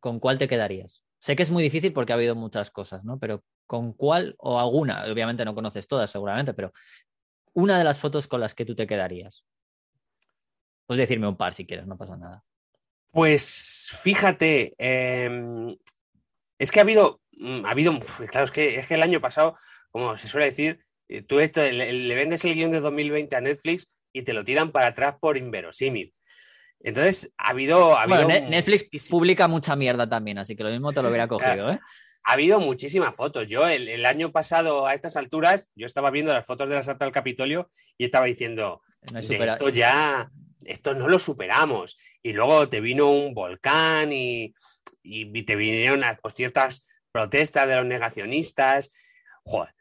¿con 0.00 0.20
cuál 0.20 0.38
te 0.38 0.48
quedarías? 0.48 1.04
Sé 1.24 1.36
que 1.36 1.42
es 1.42 1.50
muy 1.50 1.62
difícil 1.62 1.94
porque 1.94 2.12
ha 2.12 2.16
habido 2.16 2.34
muchas 2.34 2.70
cosas, 2.70 3.02
¿no? 3.02 3.18
Pero 3.18 3.42
¿con 3.66 3.94
cuál 3.94 4.34
o 4.36 4.60
alguna? 4.60 5.06
Obviamente 5.10 5.42
no 5.46 5.54
conoces 5.54 5.88
todas 5.88 6.10
seguramente, 6.10 6.52
pero 6.52 6.70
una 7.54 7.78
de 7.78 7.84
las 7.84 7.98
fotos 7.98 8.28
con 8.28 8.42
las 8.42 8.54
que 8.54 8.66
tú 8.66 8.74
te 8.74 8.86
quedarías. 8.86 9.42
Puedes 10.84 10.98
decirme 10.98 11.26
un 11.26 11.38
par 11.38 11.54
si 11.54 11.64
quieres, 11.64 11.86
no 11.86 11.96
pasa 11.96 12.18
nada. 12.18 12.44
Pues 13.10 13.88
fíjate, 14.02 14.74
eh, 14.76 15.74
es 16.58 16.70
que 16.70 16.80
ha 16.80 16.82
habido, 16.82 17.22
mm, 17.38 17.64
ha 17.64 17.70
habido, 17.70 17.98
claro, 18.30 18.44
es 18.44 18.50
que, 18.50 18.78
es 18.78 18.86
que 18.86 18.94
el 18.94 19.02
año 19.02 19.22
pasado, 19.22 19.56
como 19.92 20.18
se 20.18 20.28
suele 20.28 20.48
decir, 20.48 20.84
eh, 21.08 21.22
tú 21.22 21.40
esto, 21.40 21.62
le 21.62 22.14
vendes 22.14 22.44
el 22.44 22.52
guion 22.52 22.70
de 22.70 22.80
2020 22.80 23.34
a 23.34 23.40
Netflix 23.40 23.88
y 24.12 24.24
te 24.24 24.34
lo 24.34 24.44
tiran 24.44 24.72
para 24.72 24.88
atrás 24.88 25.16
por 25.18 25.38
inverosímil. 25.38 26.12
Entonces, 26.84 27.32
ha 27.38 27.48
habido... 27.50 27.98
Ha 27.98 28.06
Bueno, 28.06 28.24
habido 28.30 28.50
Netflix 28.50 28.84
muchísimo- 28.84 29.18
publica 29.18 29.48
mucha 29.48 29.74
mierda 29.74 30.08
también, 30.08 30.38
así 30.38 30.54
que 30.54 30.62
lo 30.62 30.70
mismo 30.70 30.92
te 30.92 31.02
lo 31.02 31.08
hubiera 31.08 31.26
cogido, 31.28 31.72
¿eh? 31.72 31.80
ha 32.26 32.32
habido 32.32 32.60
muchísimas 32.60 33.14
fotos. 33.14 33.46
Yo 33.48 33.66
el, 33.66 33.88
el 33.88 34.06
año 34.06 34.30
pasado 34.32 34.86
a 34.86 34.94
estas 34.94 35.16
alturas, 35.16 35.70
yo 35.74 35.86
estaba 35.86 36.10
viendo 36.10 36.32
las 36.32 36.46
fotos 36.46 36.68
de 36.68 36.74
la 36.76 36.82
Santa 36.82 37.04
del 37.04 37.12
Capitolio 37.12 37.68
y 37.98 38.04
estaba 38.06 38.26
diciendo, 38.26 38.82
No 39.12 39.20
de 39.20 39.44
esto 39.44 39.68
ya, 39.70 40.30
esto 40.64 40.94
no 40.94 41.08
lo 41.08 41.18
superamos. 41.18 41.96
Y 42.22 42.32
luego 42.32 42.68
te 42.68 42.80
vino 42.80 43.10
un 43.10 43.34
volcán 43.34 44.12
y, 44.12 44.54
y 45.02 45.42
te 45.42 45.56
vinieron 45.56 46.02
pues, 46.22 46.34
ciertas 46.34 46.86
protestas 47.12 47.68
de 47.68 47.76
los 47.76 47.86
negacionistas. 47.86 48.90
Joder. 49.42 49.74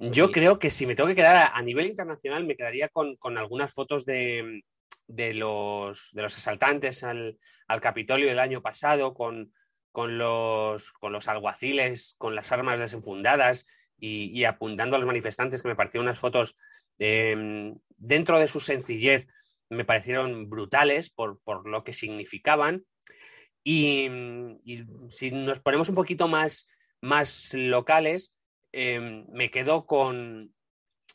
Yo 0.00 0.26
Sí. 0.26 0.32
creo 0.32 0.58
que 0.58 0.70
si 0.70 0.86
me 0.86 0.96
tengo 0.96 1.08
que 1.08 1.14
quedar 1.14 1.36
a, 1.36 1.56
a 1.56 1.62
nivel 1.62 1.88
internacional, 1.88 2.44
me 2.44 2.56
quedaría 2.56 2.88
con, 2.88 3.14
con 3.16 3.38
algunas 3.38 3.72
fotos 3.72 4.04
de, 4.04 4.62
de 5.08 5.34
los, 5.34 6.10
de 6.12 6.22
los 6.22 6.36
asaltantes 6.36 7.02
al, 7.02 7.38
al 7.68 7.80
Capitolio 7.80 8.26
del 8.26 8.38
año 8.38 8.62
pasado, 8.62 9.14
con, 9.14 9.52
con, 9.92 10.18
los, 10.18 10.92
con 10.92 11.12
los 11.12 11.28
alguaciles, 11.28 12.16
con 12.18 12.34
las 12.34 12.52
armas 12.52 12.80
desenfundadas 12.80 13.66
y, 13.98 14.30
y 14.38 14.44
apuntando 14.44 14.96
a 14.96 14.98
los 14.98 15.06
manifestantes, 15.06 15.62
que 15.62 15.68
me 15.68 15.76
parecieron 15.76 16.06
unas 16.06 16.18
fotos 16.18 16.56
eh, 16.98 17.72
dentro 17.96 18.38
de 18.38 18.48
su 18.48 18.60
sencillez, 18.60 19.26
me 19.68 19.84
parecieron 19.84 20.48
brutales 20.48 21.10
por, 21.10 21.40
por 21.42 21.68
lo 21.68 21.82
que 21.84 21.92
significaban. 21.92 22.84
Y, 23.64 24.08
si 25.10 25.32
nos 25.32 25.60
ponemos 25.60 25.88
un 25.88 25.96
poquito 25.96 26.28
más, 26.28 26.68
más 27.00 27.52
locales, 27.54 28.32
eh, 28.72 29.24
me 29.28 29.50
quedo 29.50 29.86
con 29.86 30.54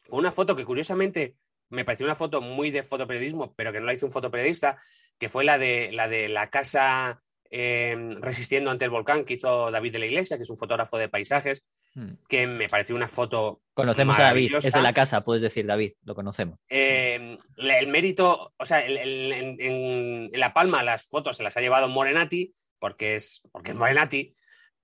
una 0.09 0.31
foto 0.31 0.55
que 0.55 0.65
curiosamente 0.65 1.35
me 1.71 1.83
pareció 1.85 2.05
una 2.05 2.15
foto 2.15 2.41
muy 2.41 2.69
de 2.69 2.83
fotoperiodismo, 2.83 3.53
pero 3.55 3.71
que 3.71 3.79
no 3.79 3.85
la 3.87 3.93
hizo 3.93 4.05
un 4.05 4.11
fotoperiodista, 4.11 4.77
que 5.17 5.29
fue 5.29 5.43
la 5.43 5.57
de 5.57 5.91
la, 5.91 6.07
de 6.07 6.29
la 6.29 6.49
casa 6.49 7.21
eh, 7.49 7.97
resistiendo 8.21 8.71
ante 8.71 8.85
el 8.85 8.91
volcán 8.91 9.25
que 9.25 9.33
hizo 9.33 9.71
David 9.71 9.91
de 9.93 9.99
la 9.99 10.05
Iglesia, 10.05 10.37
que 10.37 10.43
es 10.43 10.49
un 10.49 10.57
fotógrafo 10.57 10.97
de 10.97 11.09
paisajes, 11.09 11.63
Hmm. 11.93 12.13
que 12.29 12.47
me 12.47 12.69
pareció 12.69 12.95
una 12.95 13.09
foto 13.09 13.59
Conocemos 13.73 14.17
a 14.17 14.23
David, 14.23 14.55
es 14.63 14.71
de 14.71 14.81
la 14.81 14.93
casa, 14.93 15.19
puedes 15.25 15.41
decir 15.43 15.65
David, 15.65 15.91
lo 16.05 16.15
conocemos. 16.15 16.57
Eh, 16.69 17.35
el 17.57 17.87
mérito, 17.89 18.53
o 18.57 18.65
sea, 18.65 18.79
el- 18.85 18.95
el- 18.95 19.57
en, 19.59 20.29
La 20.31 20.53
Palma 20.53 20.83
las 20.83 21.09
fotos 21.09 21.35
se 21.35 21.43
las 21.43 21.57
ha 21.57 21.59
llevado 21.59 21.89
Morenati, 21.89 22.53
porque 22.79 23.15
es, 23.15 23.41
porque 23.51 23.71
es 23.71 23.77
Morenati, 23.77 24.33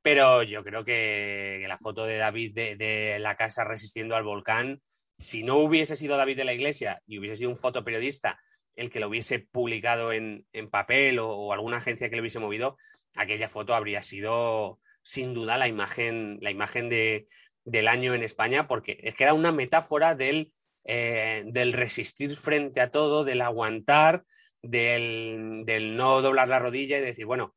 pero 0.01 0.43
yo 0.43 0.65
creo 0.65 0.83
que, 0.83 1.59
que 1.61 1.67
la 1.69 1.77
foto 1.77 2.03
de 2.05 2.17
David 2.17 2.53
de, 2.53 2.75
de 2.75 3.19
la 3.19 3.37
casa 3.37 3.63
resistiendo 3.63 4.17
al 4.17 4.23
volcán, 4.25 4.81
si 5.17 5.43
no 5.43 5.57
hubiese 5.57 5.95
sido 5.95 6.17
David 6.17 6.37
de 6.37 6.45
la 6.45 6.53
Iglesia 6.53 7.01
y 7.07 7.17
hubiese 7.19 7.37
sido 7.37 7.49
un 7.49 7.57
fotoperiodista 7.57 8.39
el 8.75 8.91
que 8.91 8.99
lo 8.99 9.07
hubiese 9.07 9.39
publicado 9.39 10.13
en, 10.13 10.45
en 10.53 10.69
papel 10.69 11.19
o, 11.19 11.51
alguna 11.51 11.77
agencia 11.77 12.09
que 12.09 12.15
lo 12.15 12.21
hubiese 12.21 12.39
movido, 12.39 12.77
aquella 13.15 13.49
foto 13.49 13.73
habría 13.73 14.03
sido 14.03 14.79
sin 15.01 15.33
duda 15.33 15.57
la 15.57 15.67
imagen, 15.67 16.37
la 16.41 16.51
imagen 16.51 16.87
de, 16.87 17.27
del 17.65 17.87
año 17.87 18.13
en 18.13 18.23
España, 18.23 18.67
porque 18.67 18.99
es 19.01 19.15
que 19.15 19.23
era 19.23 19.33
una 19.33 19.51
metáfora 19.51 20.13
del, 20.13 20.53
eh, 20.85 21.43
del 21.47 21.73
resistir 21.73 22.35
frente 22.35 22.79
a 22.79 22.91
todo, 22.91 23.23
del 23.23 23.41
aguantar, 23.41 24.25
del, 24.61 25.63
del, 25.65 25.95
no 25.95 26.21
doblar 26.21 26.47
la 26.47 26.59
rodilla 26.59 26.99
y 26.99 27.01
decir, 27.01 27.25
bueno, 27.25 27.55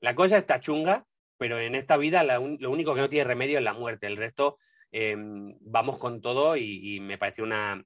la 0.00 0.14
cosa 0.14 0.38
está 0.38 0.60
chunga, 0.60 1.04
pero 1.36 1.60
en 1.60 1.74
esta 1.74 1.96
vida 1.96 2.22
lo 2.24 2.70
único 2.70 2.94
que 2.94 3.00
no 3.00 3.08
tiene 3.08 3.24
remedio 3.24 3.58
es 3.58 3.64
la 3.64 3.74
muerte. 3.74 4.06
El 4.06 4.16
resto 4.16 4.56
em, 4.92 5.56
vamos 5.60 5.98
con 5.98 6.20
todo 6.20 6.56
y, 6.56 7.00
me 7.00 7.18
pareció 7.18 7.44
una, 7.44 7.84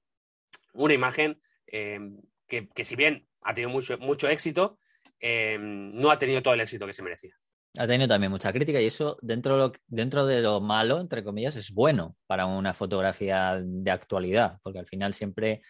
una 0.73 0.93
imagen 0.93 1.41
em, 1.65 2.21
que, 2.47 2.69
que, 2.69 2.85
si 2.85 2.95
bien 2.95 3.27
ha 3.41 3.53
tenido 3.53 3.69
mucho, 3.69 3.97
mucho 3.97 4.27
éxito, 4.27 4.79
em, 5.19 5.89
no 5.89 6.11
ha 6.11 6.19
tenido 6.19 6.43
todo 6.43 6.53
el 6.53 6.61
éxito 6.61 6.85
que 6.85 6.93
se 6.93 7.03
merecía. 7.03 7.33
Ha 7.77 7.87
tenido 7.87 8.07
también 8.07 8.31
mucha 8.31 8.51
crítica 8.51 8.81
y 8.81 8.85
eso 8.85 9.17
dentro 9.21 9.53
de, 9.53 9.59
lo, 9.59 9.71
dentro 9.87 10.25
de 10.25 10.41
lo 10.41 10.61
malo, 10.61 10.99
entre 10.99 11.23
comillas, 11.23 11.55
es 11.55 11.71
bueno 11.71 12.15
para 12.25 12.45
una 12.45 12.73
fotografía 12.73 13.59
de 13.63 13.91
actualidad, 13.91 14.59
porque 14.63 14.79
al 14.79 14.87
final 14.87 15.13
siempre 15.13 15.61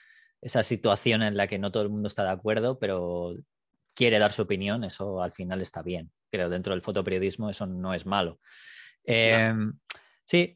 esa 0.41 0.63
situación 0.63 1.21
en 1.23 1.35
la 1.35 1.47
que 1.47 1.59
no 1.59 1.71
todo 1.71 1.83
el 1.83 1.89
mundo 1.89 2.07
está 2.07 2.23
de 2.23 2.29
acuerdo, 2.29 2.79
pero 2.79 3.35
quiere 3.93 4.19
dar 4.19 4.31
su 4.31 4.43
opinión, 4.43 4.83
eso 4.83 5.21
al 5.21 5.33
final 5.33 5.61
está 5.61 5.81
bien. 5.81 6.11
Creo 6.31 6.49
dentro 6.49 6.73
del 6.73 6.81
fotoperiodismo 6.81 7.49
eso 7.49 7.65
no 7.65 7.93
es 7.93 8.05
malo. 8.05 8.39
Em, 9.03 9.73
sí. 10.25 10.55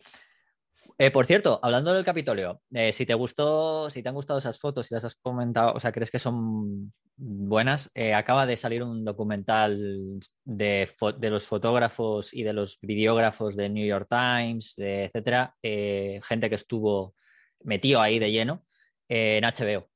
Eh, 0.97 1.11
por 1.11 1.25
cierto, 1.25 1.59
hablando 1.61 1.93
del 1.93 2.05
Capitolio, 2.05 2.61
eh, 2.71 2.93
si 2.93 3.05
te 3.05 3.13
gustó, 3.13 3.89
si 3.89 4.01
te 4.01 4.09
han 4.09 4.15
gustado 4.15 4.39
esas 4.39 4.59
fotos, 4.59 4.87
si 4.87 4.93
las 4.93 5.05
has 5.05 5.15
comentado, 5.15 5.73
o 5.73 5.79
sea, 5.79 5.91
crees 5.91 6.11
que 6.11 6.19
son 6.19 6.93
buenas, 7.17 7.89
eh, 7.93 8.13
acaba 8.13 8.45
de 8.45 8.57
salir 8.57 8.83
un 8.83 9.05
documental 9.05 10.19
de, 10.43 10.89
los 11.21 11.45
fotógrafos 11.45 12.33
y 12.33 12.43
de 12.43 12.53
los 12.53 12.79
videógrafos 12.81 13.55
de 13.55 13.69
New 13.69 13.85
York 13.85 14.07
Times, 14.09 14.75
etcétera, 14.77 15.55
gente 15.61 16.49
que 16.49 16.55
estuvo 16.55 17.15
metido 17.63 18.01
ahí 18.01 18.19
de 18.19 18.31
lleno 18.31 18.63
en 19.07 19.43
HBO 19.43 19.91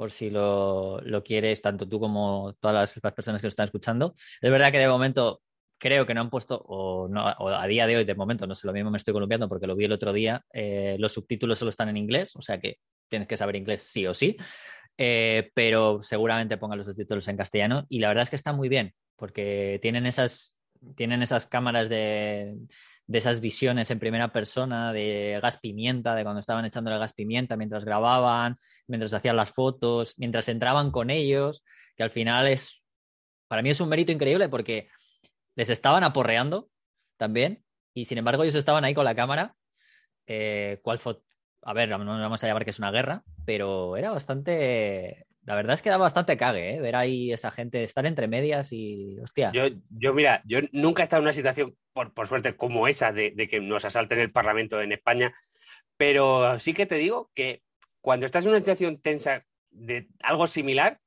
por 0.00 0.12
si 0.12 0.30
lo, 0.30 1.02
quieres, 1.22 1.60
tanto 1.60 1.86
tú 1.86 2.00
como 2.00 2.54
todas 2.58 2.96
las, 3.02 3.14
personas 3.14 3.42
que 3.42 3.48
lo 3.48 3.50
están 3.50 3.64
escuchando. 3.64 4.14
Es 4.40 4.50
verdad 4.50 4.72
que 4.72 4.78
de 4.78 4.88
momento 4.88 5.42
creo 5.80 6.06
que 6.06 6.14
no 6.14 6.20
han 6.20 6.30
puesto, 6.30 6.62
o, 6.66 7.08
no, 7.08 7.26
a 7.26 7.66
día 7.66 7.86
de 7.86 7.96
hoy, 7.96 8.04
de 8.04 8.14
momento, 8.14 8.46
no 8.46 8.54
sé, 8.54 8.66
lo 8.66 8.72
mismo 8.72 8.90
me 8.90 8.98
estoy 8.98 9.14
columpiando 9.14 9.48
porque 9.48 9.66
lo 9.66 9.74
vi 9.74 9.86
el 9.86 9.92
otro 9.92 10.12
día, 10.12 10.44
eh, 10.52 10.96
los 10.98 11.12
subtítulos 11.12 11.58
solo 11.58 11.70
están 11.70 11.88
en 11.88 11.96
inglés, 11.96 12.36
o 12.36 12.42
sea 12.42 12.60
que 12.60 12.78
tienes 13.08 13.26
que 13.26 13.36
saber 13.36 13.56
inglés 13.56 13.82
sí 13.82 14.06
o 14.06 14.14
sí, 14.14 14.36
eh, 14.96 15.50
pero 15.54 16.02
seguramente 16.02 16.58
pongan 16.58 16.78
los 16.78 16.86
subtítulos 16.86 17.26
en 17.28 17.36
castellano 17.36 17.86
y 17.88 17.98
la 17.98 18.08
verdad 18.08 18.24
es 18.24 18.30
que 18.30 18.36
está 18.36 18.52
muy 18.52 18.68
bien 18.68 18.92
porque 19.16 19.78
tienen 19.82 20.06
esas, 20.06 20.56
tienen 20.94 21.22
esas 21.22 21.46
cámaras 21.46 21.88
de 21.88 22.56
de 23.10 23.18
esas 23.18 23.40
visiones 23.40 23.90
en 23.90 23.98
primera 23.98 24.32
persona 24.32 24.92
de 24.92 25.40
gas 25.42 25.58
pimienta, 25.58 26.14
de 26.14 26.22
cuando 26.22 26.38
estaban 26.38 26.64
echando 26.64 26.92
el 26.92 26.98
gas 27.00 27.12
pimienta 27.12 27.56
mientras 27.56 27.84
grababan, 27.84 28.56
mientras 28.86 29.12
hacían 29.12 29.34
las 29.34 29.50
fotos, 29.50 30.14
mientras 30.16 30.48
entraban 30.48 30.92
con 30.92 31.10
ellos, 31.10 31.64
que 31.96 32.04
al 32.04 32.12
final 32.12 32.46
es, 32.46 32.84
para 33.48 33.62
mí 33.62 33.70
es 33.70 33.80
un 33.80 33.88
mérito 33.88 34.12
increíble 34.12 34.48
porque 34.48 34.86
les 35.56 35.70
estaban 35.70 36.04
aporreando 36.04 36.68
también 37.16 37.64
y 37.94 38.04
sin 38.06 38.18
embargo 38.18 38.42
ellos 38.42 38.54
estaban 38.54 38.84
ahí 38.84 38.94
con 38.94 39.04
la 39.04 39.14
cámara. 39.14 39.56
Eh, 40.26 40.80
¿Cuál 40.82 40.98
fue? 40.98 41.18
A 41.62 41.72
ver, 41.72 41.88
no 41.88 41.98
vamos 41.98 42.42
a 42.42 42.46
llamar 42.46 42.64
que 42.64 42.70
es 42.70 42.78
una 42.78 42.90
guerra, 42.90 43.22
pero 43.44 43.96
era 43.96 44.10
bastante 44.10 45.26
la 45.44 45.54
verdad 45.54 45.74
es 45.74 45.82
que 45.82 45.90
da 45.90 45.96
bastante 45.96 46.36
cague, 46.36 46.74
¿eh? 46.74 46.80
Ver 46.80 46.94
ahí 46.96 47.32
esa 47.32 47.50
gente, 47.50 47.82
estar 47.82 48.04
entre 48.06 48.28
medias 48.28 48.72
y, 48.72 49.18
hostia. 49.20 49.50
Yo, 49.52 49.64
yo 49.88 50.12
mira, 50.12 50.42
yo 50.44 50.60
nunca 50.72 51.02
he 51.02 51.04
estado 51.04 51.20
en 51.20 51.24
una 51.24 51.32
situación, 51.32 51.76
por, 51.92 52.28
suerte, 52.28 52.56
como 52.56 52.88
esa, 52.88 53.12
de, 53.12 53.34
que 53.48 53.60
nos 53.60 53.84
asalten 53.84 54.18
el 54.18 54.32
Parlamento 54.32 54.80
en 54.80 54.92
España, 54.92 55.32
pero 55.96 56.58
sí 56.58 56.74
que 56.74 56.86
te 56.86 56.96
digo 56.96 57.30
que 57.34 57.62
cuando 58.00 58.26
estás 58.26 58.44
en 58.44 58.50
una 58.50 58.60
situación 58.60 59.00
tensa 59.00 59.44
de 59.70 60.08
algo 60.22 60.46
similar, 60.46 61.00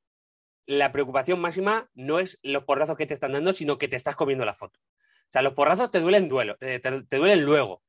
la 0.66 0.92
preocupación 0.92 1.40
máxima 1.40 1.90
no 1.94 2.20
es 2.20 2.40
los 2.42 2.64
porrazos 2.64 2.98
que 2.98 3.06
te 3.06 3.14
están 3.14 3.34
dando, 3.34 3.54
sino 3.54 3.78
que 3.78 3.88
te 3.88 3.96
estás 3.96 4.16
comiendo 4.16 4.46
la 4.46 4.54
foto. 4.54 4.80
O 4.80 5.32
sea, 5.32 5.42
los 5.42 5.54
porrazos 5.54 5.92
te 5.92 6.00
duelen, 6.00 6.30
duelo, 6.30 6.58
eh, 6.62 6.80
te 6.80 7.18
duelen 7.18 7.44
luego, 7.44 7.82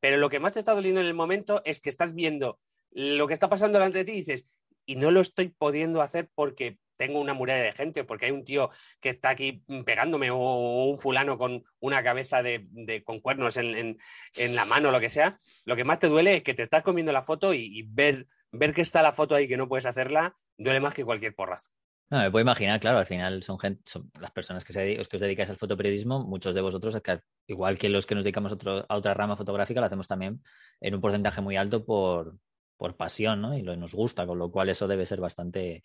pero 0.00 0.16
lo 0.16 0.30
que 0.30 0.40
más 0.40 0.52
te 0.52 0.58
está 0.58 0.74
doliendo 0.74 1.00
en 1.00 1.06
el 1.06 1.14
momento 1.14 1.62
es 1.64 1.80
que 1.80 1.90
estás 1.90 2.14
viendo 2.14 2.58
lo 2.90 3.26
que 3.26 3.34
está 3.34 3.48
pasando 3.48 3.78
delante 3.78 3.98
de 3.98 4.04
ti 4.04 4.12
y 4.12 4.16
dices, 4.16 4.50
y 4.86 4.96
no 4.96 5.10
lo 5.10 5.20
estoy 5.20 5.48
pudiendo 5.48 6.02
hacer 6.02 6.28
porque 6.34 6.78
tengo 6.96 7.20
una 7.20 7.32
muralla 7.32 7.62
de 7.62 7.72
gente, 7.72 8.04
porque 8.04 8.26
hay 8.26 8.32
un 8.32 8.44
tío 8.44 8.68
que 9.00 9.10
está 9.10 9.30
aquí 9.30 9.64
pegándome 9.86 10.30
o 10.30 10.84
un 10.84 10.98
fulano 10.98 11.38
con 11.38 11.64
una 11.78 12.02
cabeza 12.02 12.42
de, 12.42 13.02
con 13.04 13.20
cuernos 13.20 13.56
en, 13.56 13.96
la 14.36 14.64
mano 14.66 14.90
lo 14.90 15.00
que 15.00 15.08
sea, 15.08 15.36
lo 15.64 15.76
que 15.76 15.84
más 15.84 15.98
te 15.98 16.08
duele 16.08 16.36
es 16.36 16.42
que 16.42 16.52
te 16.52 16.62
estás 16.62 16.82
comiendo 16.82 17.12
la 17.12 17.22
foto 17.22 17.54
y, 17.54 17.86
ver, 17.88 18.26
ver 18.52 18.74
que 18.74 18.82
está 18.82 19.00
la 19.00 19.12
foto 19.12 19.34
ahí 19.34 19.48
que 19.48 19.56
no 19.56 19.68
puedes 19.68 19.86
hacerla, 19.86 20.36
duele 20.58 20.80
más 20.80 20.92
que 20.92 21.04
cualquier 21.04 21.34
porrazo. 21.34 21.70
No, 22.10 22.18
me 22.18 22.30
puedo 22.30 22.42
imaginar, 22.42 22.80
claro, 22.80 22.98
al 22.98 23.06
final 23.06 23.40
son, 23.44 23.56
gente, 23.56 23.82
son 23.86 24.10
las 24.20 24.32
personas 24.32 24.64
que, 24.64 24.72
se, 24.72 24.96
que 24.96 25.16
os 25.16 25.20
dedicáis 25.20 25.48
al 25.48 25.56
fotoperiodismo, 25.56 26.24
muchos 26.24 26.54
de 26.56 26.60
vosotros, 26.60 27.00
igual 27.46 27.78
que 27.78 27.88
los 27.88 28.04
que 28.04 28.16
nos 28.16 28.24
dedicamos 28.24 28.52
a 28.52 28.96
otra 28.96 29.14
rama 29.14 29.36
fotográfica, 29.36 29.78
lo 29.78 29.86
hacemos 29.86 30.08
también 30.08 30.42
en 30.80 30.94
un 30.96 31.00
porcentaje 31.00 31.40
muy 31.40 31.56
alto 31.56 31.84
por, 31.84 32.36
por 32.76 32.96
pasión, 32.96 33.40
¿no? 33.40 33.56
Y 33.56 33.62
lo, 33.62 33.76
nos 33.76 33.94
gusta, 33.94 34.26
con 34.26 34.38
lo 34.38 34.50
cual 34.50 34.70
eso 34.70 34.88
debe 34.88 35.06
ser 35.06 35.20
bastante, 35.20 35.84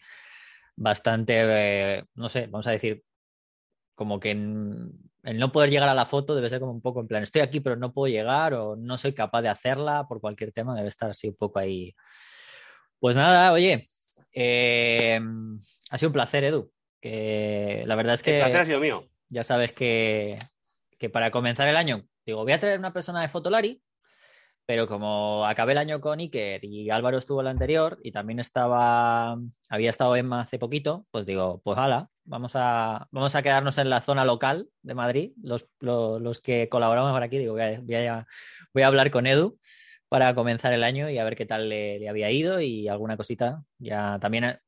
bastante, 0.75 1.97
eh, 1.99 2.05
no 2.15 2.27
sé, 2.27 2.47
vamos 2.47 2.65
a 2.65 2.71
decir, 2.71 3.03
como 3.95 4.19
que 4.19 4.31
el 4.31 5.39
no 5.39 5.51
poder 5.51 5.69
llegar 5.69 5.89
a 5.89 5.95
la 5.95 6.05
foto 6.05 6.35
debe 6.35 6.49
ser 6.49 6.59
como 6.59 6.71
un 6.71 6.81
poco 6.81 7.01
en 7.01 7.07
plan, 7.07 7.23
estoy 7.23 7.41
aquí 7.41 7.59
pero 7.59 7.75
no 7.75 7.93
puedo 7.93 8.11
llegar 8.11 8.53
o 8.55 8.75
no 8.75 8.97
soy 8.97 9.13
capaz 9.13 9.41
de 9.43 9.49
hacerla 9.49 10.07
por 10.07 10.21
cualquier 10.21 10.51
tema, 10.51 10.75
debe 10.75 10.89
estar 10.89 11.11
así 11.11 11.29
un 11.29 11.35
poco 11.35 11.59
ahí. 11.59 11.93
Pues 12.99 13.15
nada, 13.15 13.51
oye, 13.51 13.87
eh, 14.33 15.19
ha 15.89 15.97
sido 15.97 16.09
un 16.09 16.13
placer, 16.13 16.43
Edu. 16.43 16.71
Que 17.01 17.83
la 17.85 17.95
verdad 17.95 18.15
es 18.15 18.23
que... 18.23 18.37
El 18.37 18.43
placer 18.43 18.61
ha 18.61 18.65
sido 18.65 18.79
mío. 18.79 19.09
Ya 19.29 19.43
sabes 19.43 19.73
que, 19.73 20.39
que 20.97 21.09
para 21.09 21.31
comenzar 21.31 21.67
el 21.67 21.77
año, 21.77 22.07
digo, 22.25 22.43
voy 22.43 22.53
a 22.53 22.59
traer 22.59 22.79
una 22.79 22.93
persona 22.93 23.21
de 23.21 23.29
Fotolari 23.29 23.81
pero 24.65 24.87
como 24.87 25.45
acabé 25.45 25.73
el 25.73 25.77
año 25.77 26.01
con 26.01 26.19
Iker 26.19 26.63
y 26.65 26.89
Álvaro 26.89 27.19
estuvo 27.19 27.41
el 27.41 27.47
anterior 27.47 27.99
y 28.03 28.11
también 28.11 28.39
estaba, 28.39 29.37
había 29.69 29.89
estado 29.91 30.15
Emma 30.15 30.41
hace 30.41 30.57
poquito, 30.57 31.05
pues 31.11 31.25
digo, 31.25 31.61
pues 31.63 31.77
hala, 31.77 32.09
vamos 32.23 32.53
a, 32.55 33.07
vamos 33.11 33.35
a 33.35 33.43
quedarnos 33.43 33.77
en 33.77 33.91
la 33.91 34.01
zona 34.01 34.25
local 34.25 34.67
de 34.81 34.95
Madrid, 34.95 35.33
los, 35.41 35.67
los, 35.79 36.39
que 36.39 36.67
colaboramos 36.67 37.11
por 37.11 37.21
aquí, 37.21 37.37
digo, 37.37 37.53
voy 37.53 37.61
a, 37.61 38.25
voy, 38.73 38.83
a, 38.83 38.87
hablar 38.87 39.11
con 39.11 39.27
Edu 39.27 39.59
para 40.09 40.33
comenzar 40.33 40.73
el 40.73 40.83
año 40.83 41.11
y 41.11 41.19
a 41.19 41.23
ver 41.23 41.35
qué 41.35 41.45
tal 41.45 41.69
le, 41.69 42.09
había 42.09 42.31
ido 42.31 42.59
y 42.59 42.87
alguna 42.87 43.17
cosita. 43.17 43.63
Ya 43.77 44.17
también, 44.19 44.59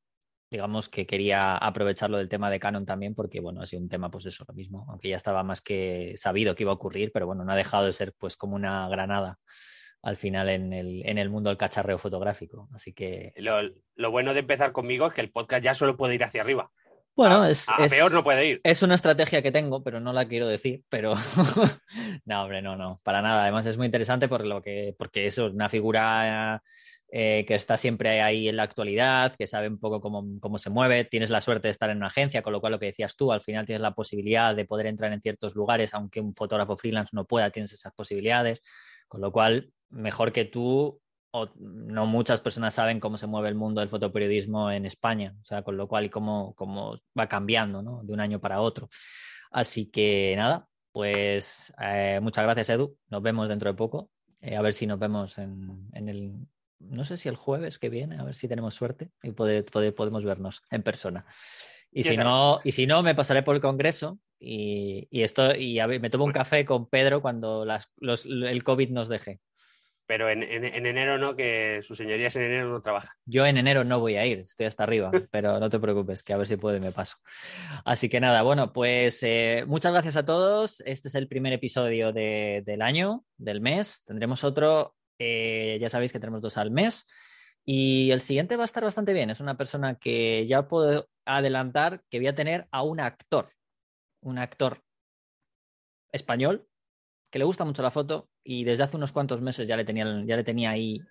digamos 0.49 0.89
que 0.89 1.05
quería 1.05 1.57
aprovecharlo 1.57 2.17
del 2.17 2.29
tema 2.29 2.49
de 2.49 2.59
Canon 2.59 2.85
también, 2.85 3.15
porque 3.15 3.39
bueno, 3.39 3.61
ha 3.61 3.65
sido 3.65 3.81
un 3.81 3.89
tema, 3.89 4.09
pues 4.09 4.25
eso, 4.25 4.45
lo 4.47 4.53
mismo, 4.53 4.85
aunque 4.89 5.09
ya 5.09 5.15
estaba 5.15 5.43
más 5.43 5.61
que 5.61 6.13
sabido 6.17 6.55
que 6.55 6.63
iba 6.63 6.71
a 6.71 6.75
ocurrir, 6.75 7.11
pero 7.13 7.25
bueno, 7.25 7.43
no 7.43 7.51
ha 7.51 7.55
dejado 7.55 7.85
de 7.85 7.93
ser 7.93 8.13
pues 8.17 8.37
como 8.37 8.55
una 8.55 8.87
granada 8.89 9.39
al 10.03 10.15
final 10.15 10.49
en 10.49 10.73
el, 10.73 11.05
en 11.05 11.17
el 11.17 11.29
mundo 11.29 11.49
del 11.49 11.57
cacharreo 11.57 11.97
fotográfico. 11.97 12.69
Así 12.73 12.93
que. 12.93 13.33
Lo, 13.35 14.11
bueno 14.11 14.33
de 14.33 14.39
empezar 14.39 14.71
conmigo 14.71 15.07
es 15.07 15.13
que 15.13 15.21
el 15.21 15.31
podcast 15.31 15.63
ya 15.63 15.73
solo 15.73 15.97
puede 15.97 16.15
ir 16.15 16.23
hacia 16.23 16.41
arriba. 16.41 16.71
Bueno, 17.15 17.45
es, 17.45 17.67
peor 17.89 18.13
no 18.13 18.23
puede 18.23 18.45
ir. 18.45 18.61
Es 18.63 18.83
una 18.83 18.93
estrategia 18.93 19.41
que 19.41 19.51
tengo, 19.51 19.83
pero 19.83 19.99
no 19.99 20.13
la 20.13 20.27
quiero 20.27 20.47
decir. 20.47 20.83
Pero 20.87 21.15
no, 22.25 22.43
hombre, 22.43 22.61
no, 22.61 22.75
no, 22.75 23.01
para 23.03 23.23
nada. 23.23 23.41
Además 23.41 23.65
es 23.65 23.77
muy 23.77 23.87
interesante 23.87 24.27
por 24.27 24.45
lo 24.45 24.61
que, 24.61 24.95
porque 24.97 25.25
eso 25.25 25.47
es 25.47 25.53
una 25.53 25.67
figura 25.67 26.61
eh, 27.09 27.45
que 27.47 27.55
está 27.55 27.77
siempre 27.77 28.21
ahí 28.21 28.49
en 28.49 28.57
la 28.57 28.63
actualidad, 28.63 29.35
que 29.37 29.47
sabe 29.47 29.67
un 29.67 29.79
poco 29.79 30.01
cómo, 30.01 30.39
cómo, 30.39 30.57
se 30.57 30.69
mueve. 30.69 31.05
Tienes 31.05 31.29
la 31.29 31.41
suerte 31.41 31.67
de 31.67 31.71
estar 31.71 31.89
en 31.89 31.97
una 31.97 32.07
agencia, 32.07 32.41
con 32.41 32.53
lo 32.53 32.59
cual 32.59 32.73
lo 32.73 32.79
que 32.79 32.87
decías 32.87 33.15
tú, 33.15 33.31
al 33.31 33.41
final 33.41 33.65
tienes 33.65 33.81
la 33.81 33.91
posibilidad 33.93 34.55
de 34.55 34.65
poder 34.65 34.87
entrar 34.87 35.13
en 35.13 35.21
ciertos 35.21 35.55
lugares, 35.55 35.93
aunque 35.93 36.19
un 36.19 36.35
fotógrafo 36.35 36.77
freelance 36.77 37.11
no 37.13 37.25
pueda, 37.25 37.49
tienes 37.49 37.71
esas 37.73 37.93
posibilidades. 37.93 38.61
Con 39.07 39.21
lo 39.21 39.31
cual, 39.31 39.71
mejor 39.89 40.33
que 40.33 40.45
tú, 40.45 40.99
o 41.31 41.49
no 41.57 42.05
muchas 42.05 42.41
personas 42.41 42.73
saben 42.73 42.99
cómo 42.99 43.17
se 43.17 43.27
mueve 43.27 43.49
el 43.49 43.55
mundo 43.55 43.81
del 43.81 43.89
fotoperiodismo 43.89 44.71
en 44.71 44.85
España, 44.85 45.35
o 45.41 45.45
sea, 45.45 45.61
con 45.61 45.77
lo 45.77 45.87
cual 45.87 46.09
cómo, 46.09 46.53
cómo 46.55 46.97
va 47.17 47.27
cambiando 47.27 47.81
¿no? 47.81 48.01
de 48.03 48.13
un 48.13 48.19
año 48.19 48.39
para 48.39 48.61
otro. 48.61 48.89
Así 49.51 49.89
que 49.89 50.33
nada, 50.35 50.67
pues 50.91 51.73
eh, 51.81 52.19
muchas 52.21 52.43
gracias 52.43 52.69
Edu, 52.69 52.97
nos 53.09 53.21
vemos 53.21 53.47
dentro 53.47 53.71
de 53.71 53.77
poco, 53.77 54.09
eh, 54.41 54.55
a 54.55 54.61
ver 54.61 54.73
si 54.73 54.87
nos 54.87 54.99
vemos 54.99 55.37
en, 55.37 55.89
el, 55.93 56.33
no 56.79 57.05
sé 57.05 57.17
si 57.17 57.29
el 57.29 57.35
jueves 57.35 57.79
que 57.79 57.89
viene, 57.89 58.17
a 58.17 58.23
ver 58.23 58.35
si 58.35 58.47
tenemos 58.47 58.75
suerte 58.75 59.11
y 59.23 59.31
podemos 59.31 60.23
vernos 60.23 60.63
en 60.69 60.83
persona. 60.83 61.25
Y 61.91 62.03
si, 62.03 62.17
no, 62.17 62.59
y 62.63 62.73
si 62.73 62.85
no, 62.85 63.01
me 63.01 63.15
pasaré 63.15 63.43
por 63.43 63.55
el 63.55 63.61
Congreso 63.61 64.19
y, 64.39 65.07
esto, 65.11 65.55
y 65.55 65.79
me 65.99 66.09
tomo 66.09 66.25
un 66.25 66.31
café 66.31 66.65
con 66.65 66.87
Pedro 66.89 67.21
cuando 67.21 67.65
el 67.65 68.63
COVID 68.63 68.89
nos 68.89 69.09
deje. 69.09 69.39
Pero 70.07 70.29
en, 70.29 70.41
enero 70.41 71.17
no, 71.17 71.35
que 71.35 71.81
sus 71.83 71.97
señorías 71.97 72.33
en 72.37 72.43
enero 72.43 72.69
no 72.69 72.81
trabajan. 72.81 73.11
Yo 73.25 73.45
en 73.45 73.57
enero 73.57 73.83
no 73.83 73.99
voy 73.99 74.15
a 74.15 74.25
ir, 74.25 74.39
estoy 74.39 74.65
hasta 74.65 74.83
arriba, 74.83 75.11
pero 75.31 75.59
no 75.59 75.69
te 75.69 75.79
preocupes, 75.79 76.23
que 76.23 76.31
a 76.31 76.37
ver 76.37 76.47
si 76.47 76.55
puedo 76.55 76.77
y 76.77 76.79
me 76.79 76.93
paso. 76.93 77.17
Así 77.83 78.07
que 78.07 78.21
nada, 78.21 78.41
bueno, 78.41 78.71
pues 78.71 79.21
eh, 79.23 79.65
muchas 79.67 79.91
gracias 79.91 80.15
a 80.15 80.23
todos. 80.23 80.81
Este 80.85 81.09
es 81.09 81.15
el 81.15 81.27
primer 81.27 81.51
episodio 81.51 82.13
del 82.13 82.81
año, 82.81 83.25
del 83.35 83.59
mes. 83.59 84.05
Tendremos 84.05 84.45
otro, 84.45 84.95
eh, 85.19 85.77
ya 85.81 85.89
sabéis 85.89 86.11
que 86.11 86.19
tenemos 86.19 86.41
dos 86.41 86.57
al 86.57 86.71
mes. 86.71 87.07
Y 87.65 88.11
el 88.11 88.21
siguiente 88.21 88.55
va 88.55 88.63
a 88.63 88.65
estar 88.65 88.83
bastante 88.83 89.13
bien. 89.13 89.29
Es 89.29 89.39
una 89.39 89.57
persona 89.57 89.95
que 89.95 90.47
ya 90.47 90.67
puedo 90.67 91.09
adelantar 91.25 92.01
que 92.09 92.19
voy 92.19 92.27
a 92.27 92.35
tener 92.35 92.67
a 92.71 92.83
un 92.83 92.99
actor, 92.99 93.51
un 94.21 94.37
actor 94.37 94.81
español 96.11 96.67
que 97.29 97.39
le 97.39 97.45
gusta 97.45 97.65
mucho 97.65 97.83
la 97.83 97.91
foto 97.91 98.29
y 98.43 98.63
desde 98.63 98.83
hace 98.83 98.95
unos 98.95 99.11
cuantos 99.11 99.41
meses 99.41 99.67
ya 99.67 99.75
le 99.75 99.83
tenía, 99.83 100.05
ya 100.25 100.37
le 100.37 100.43
tenía 100.43 100.71
ahí 100.71 101.01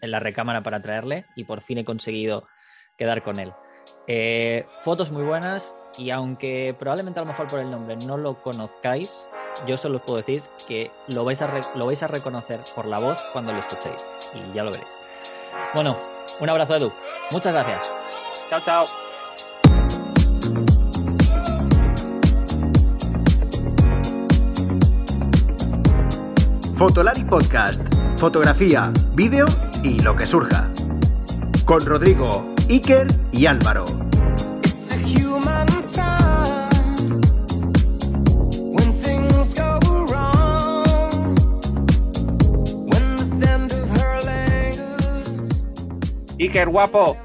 en 0.00 0.10
la 0.10 0.18
recámara 0.18 0.62
para 0.62 0.82
traerle 0.82 1.24
y 1.36 1.44
por 1.44 1.60
fin 1.60 1.78
he 1.78 1.84
conseguido 1.84 2.48
quedar 2.98 3.22
con 3.22 3.38
él. 3.38 3.52
Eh, 4.08 4.66
fotos 4.82 5.12
muy 5.12 5.22
buenas 5.22 5.76
y 5.96 6.10
aunque 6.10 6.74
probablemente 6.76 7.20
a 7.20 7.22
lo 7.22 7.28
mejor 7.28 7.46
por 7.46 7.60
el 7.60 7.70
nombre 7.70 7.96
no 8.06 8.16
lo 8.16 8.42
conozcáis, 8.42 9.28
yo 9.66 9.76
solo 9.76 9.96
os 9.96 10.02
puedo 10.02 10.18
decir 10.18 10.42
que 10.66 10.90
lo 11.08 11.24
vais, 11.24 11.40
a 11.42 11.60
lo 11.74 11.86
vais 11.86 12.02
a 12.02 12.06
reconocer 12.06 12.60
por 12.74 12.86
la 12.86 12.98
voz 12.98 13.22
cuando 13.32 13.52
lo 13.52 13.58
escuchéis 13.58 13.96
y 14.34 14.54
ya 14.54 14.64
lo 14.64 14.70
veréis. 14.70 14.88
Bueno, 15.74 15.96
un 16.40 16.48
abrazo 16.48 16.76
Edu. 16.76 16.92
Muchas 17.30 17.52
gracias. 17.52 17.92
Chao, 18.48 18.60
chao. 18.60 18.86
Fotolari 26.76 27.22
Podcast. 27.22 27.80
Fotografía, 28.16 28.92
vídeo 29.14 29.46
y 29.82 30.00
lo 30.00 30.16
que 30.16 30.26
surja. 30.26 30.68
Con 31.64 31.86
Rodrigo, 31.86 32.52
Iker 32.68 33.06
y 33.32 33.46
Álvaro. 33.46 33.84
Iker, 46.42 46.68
guapo. 46.68 47.16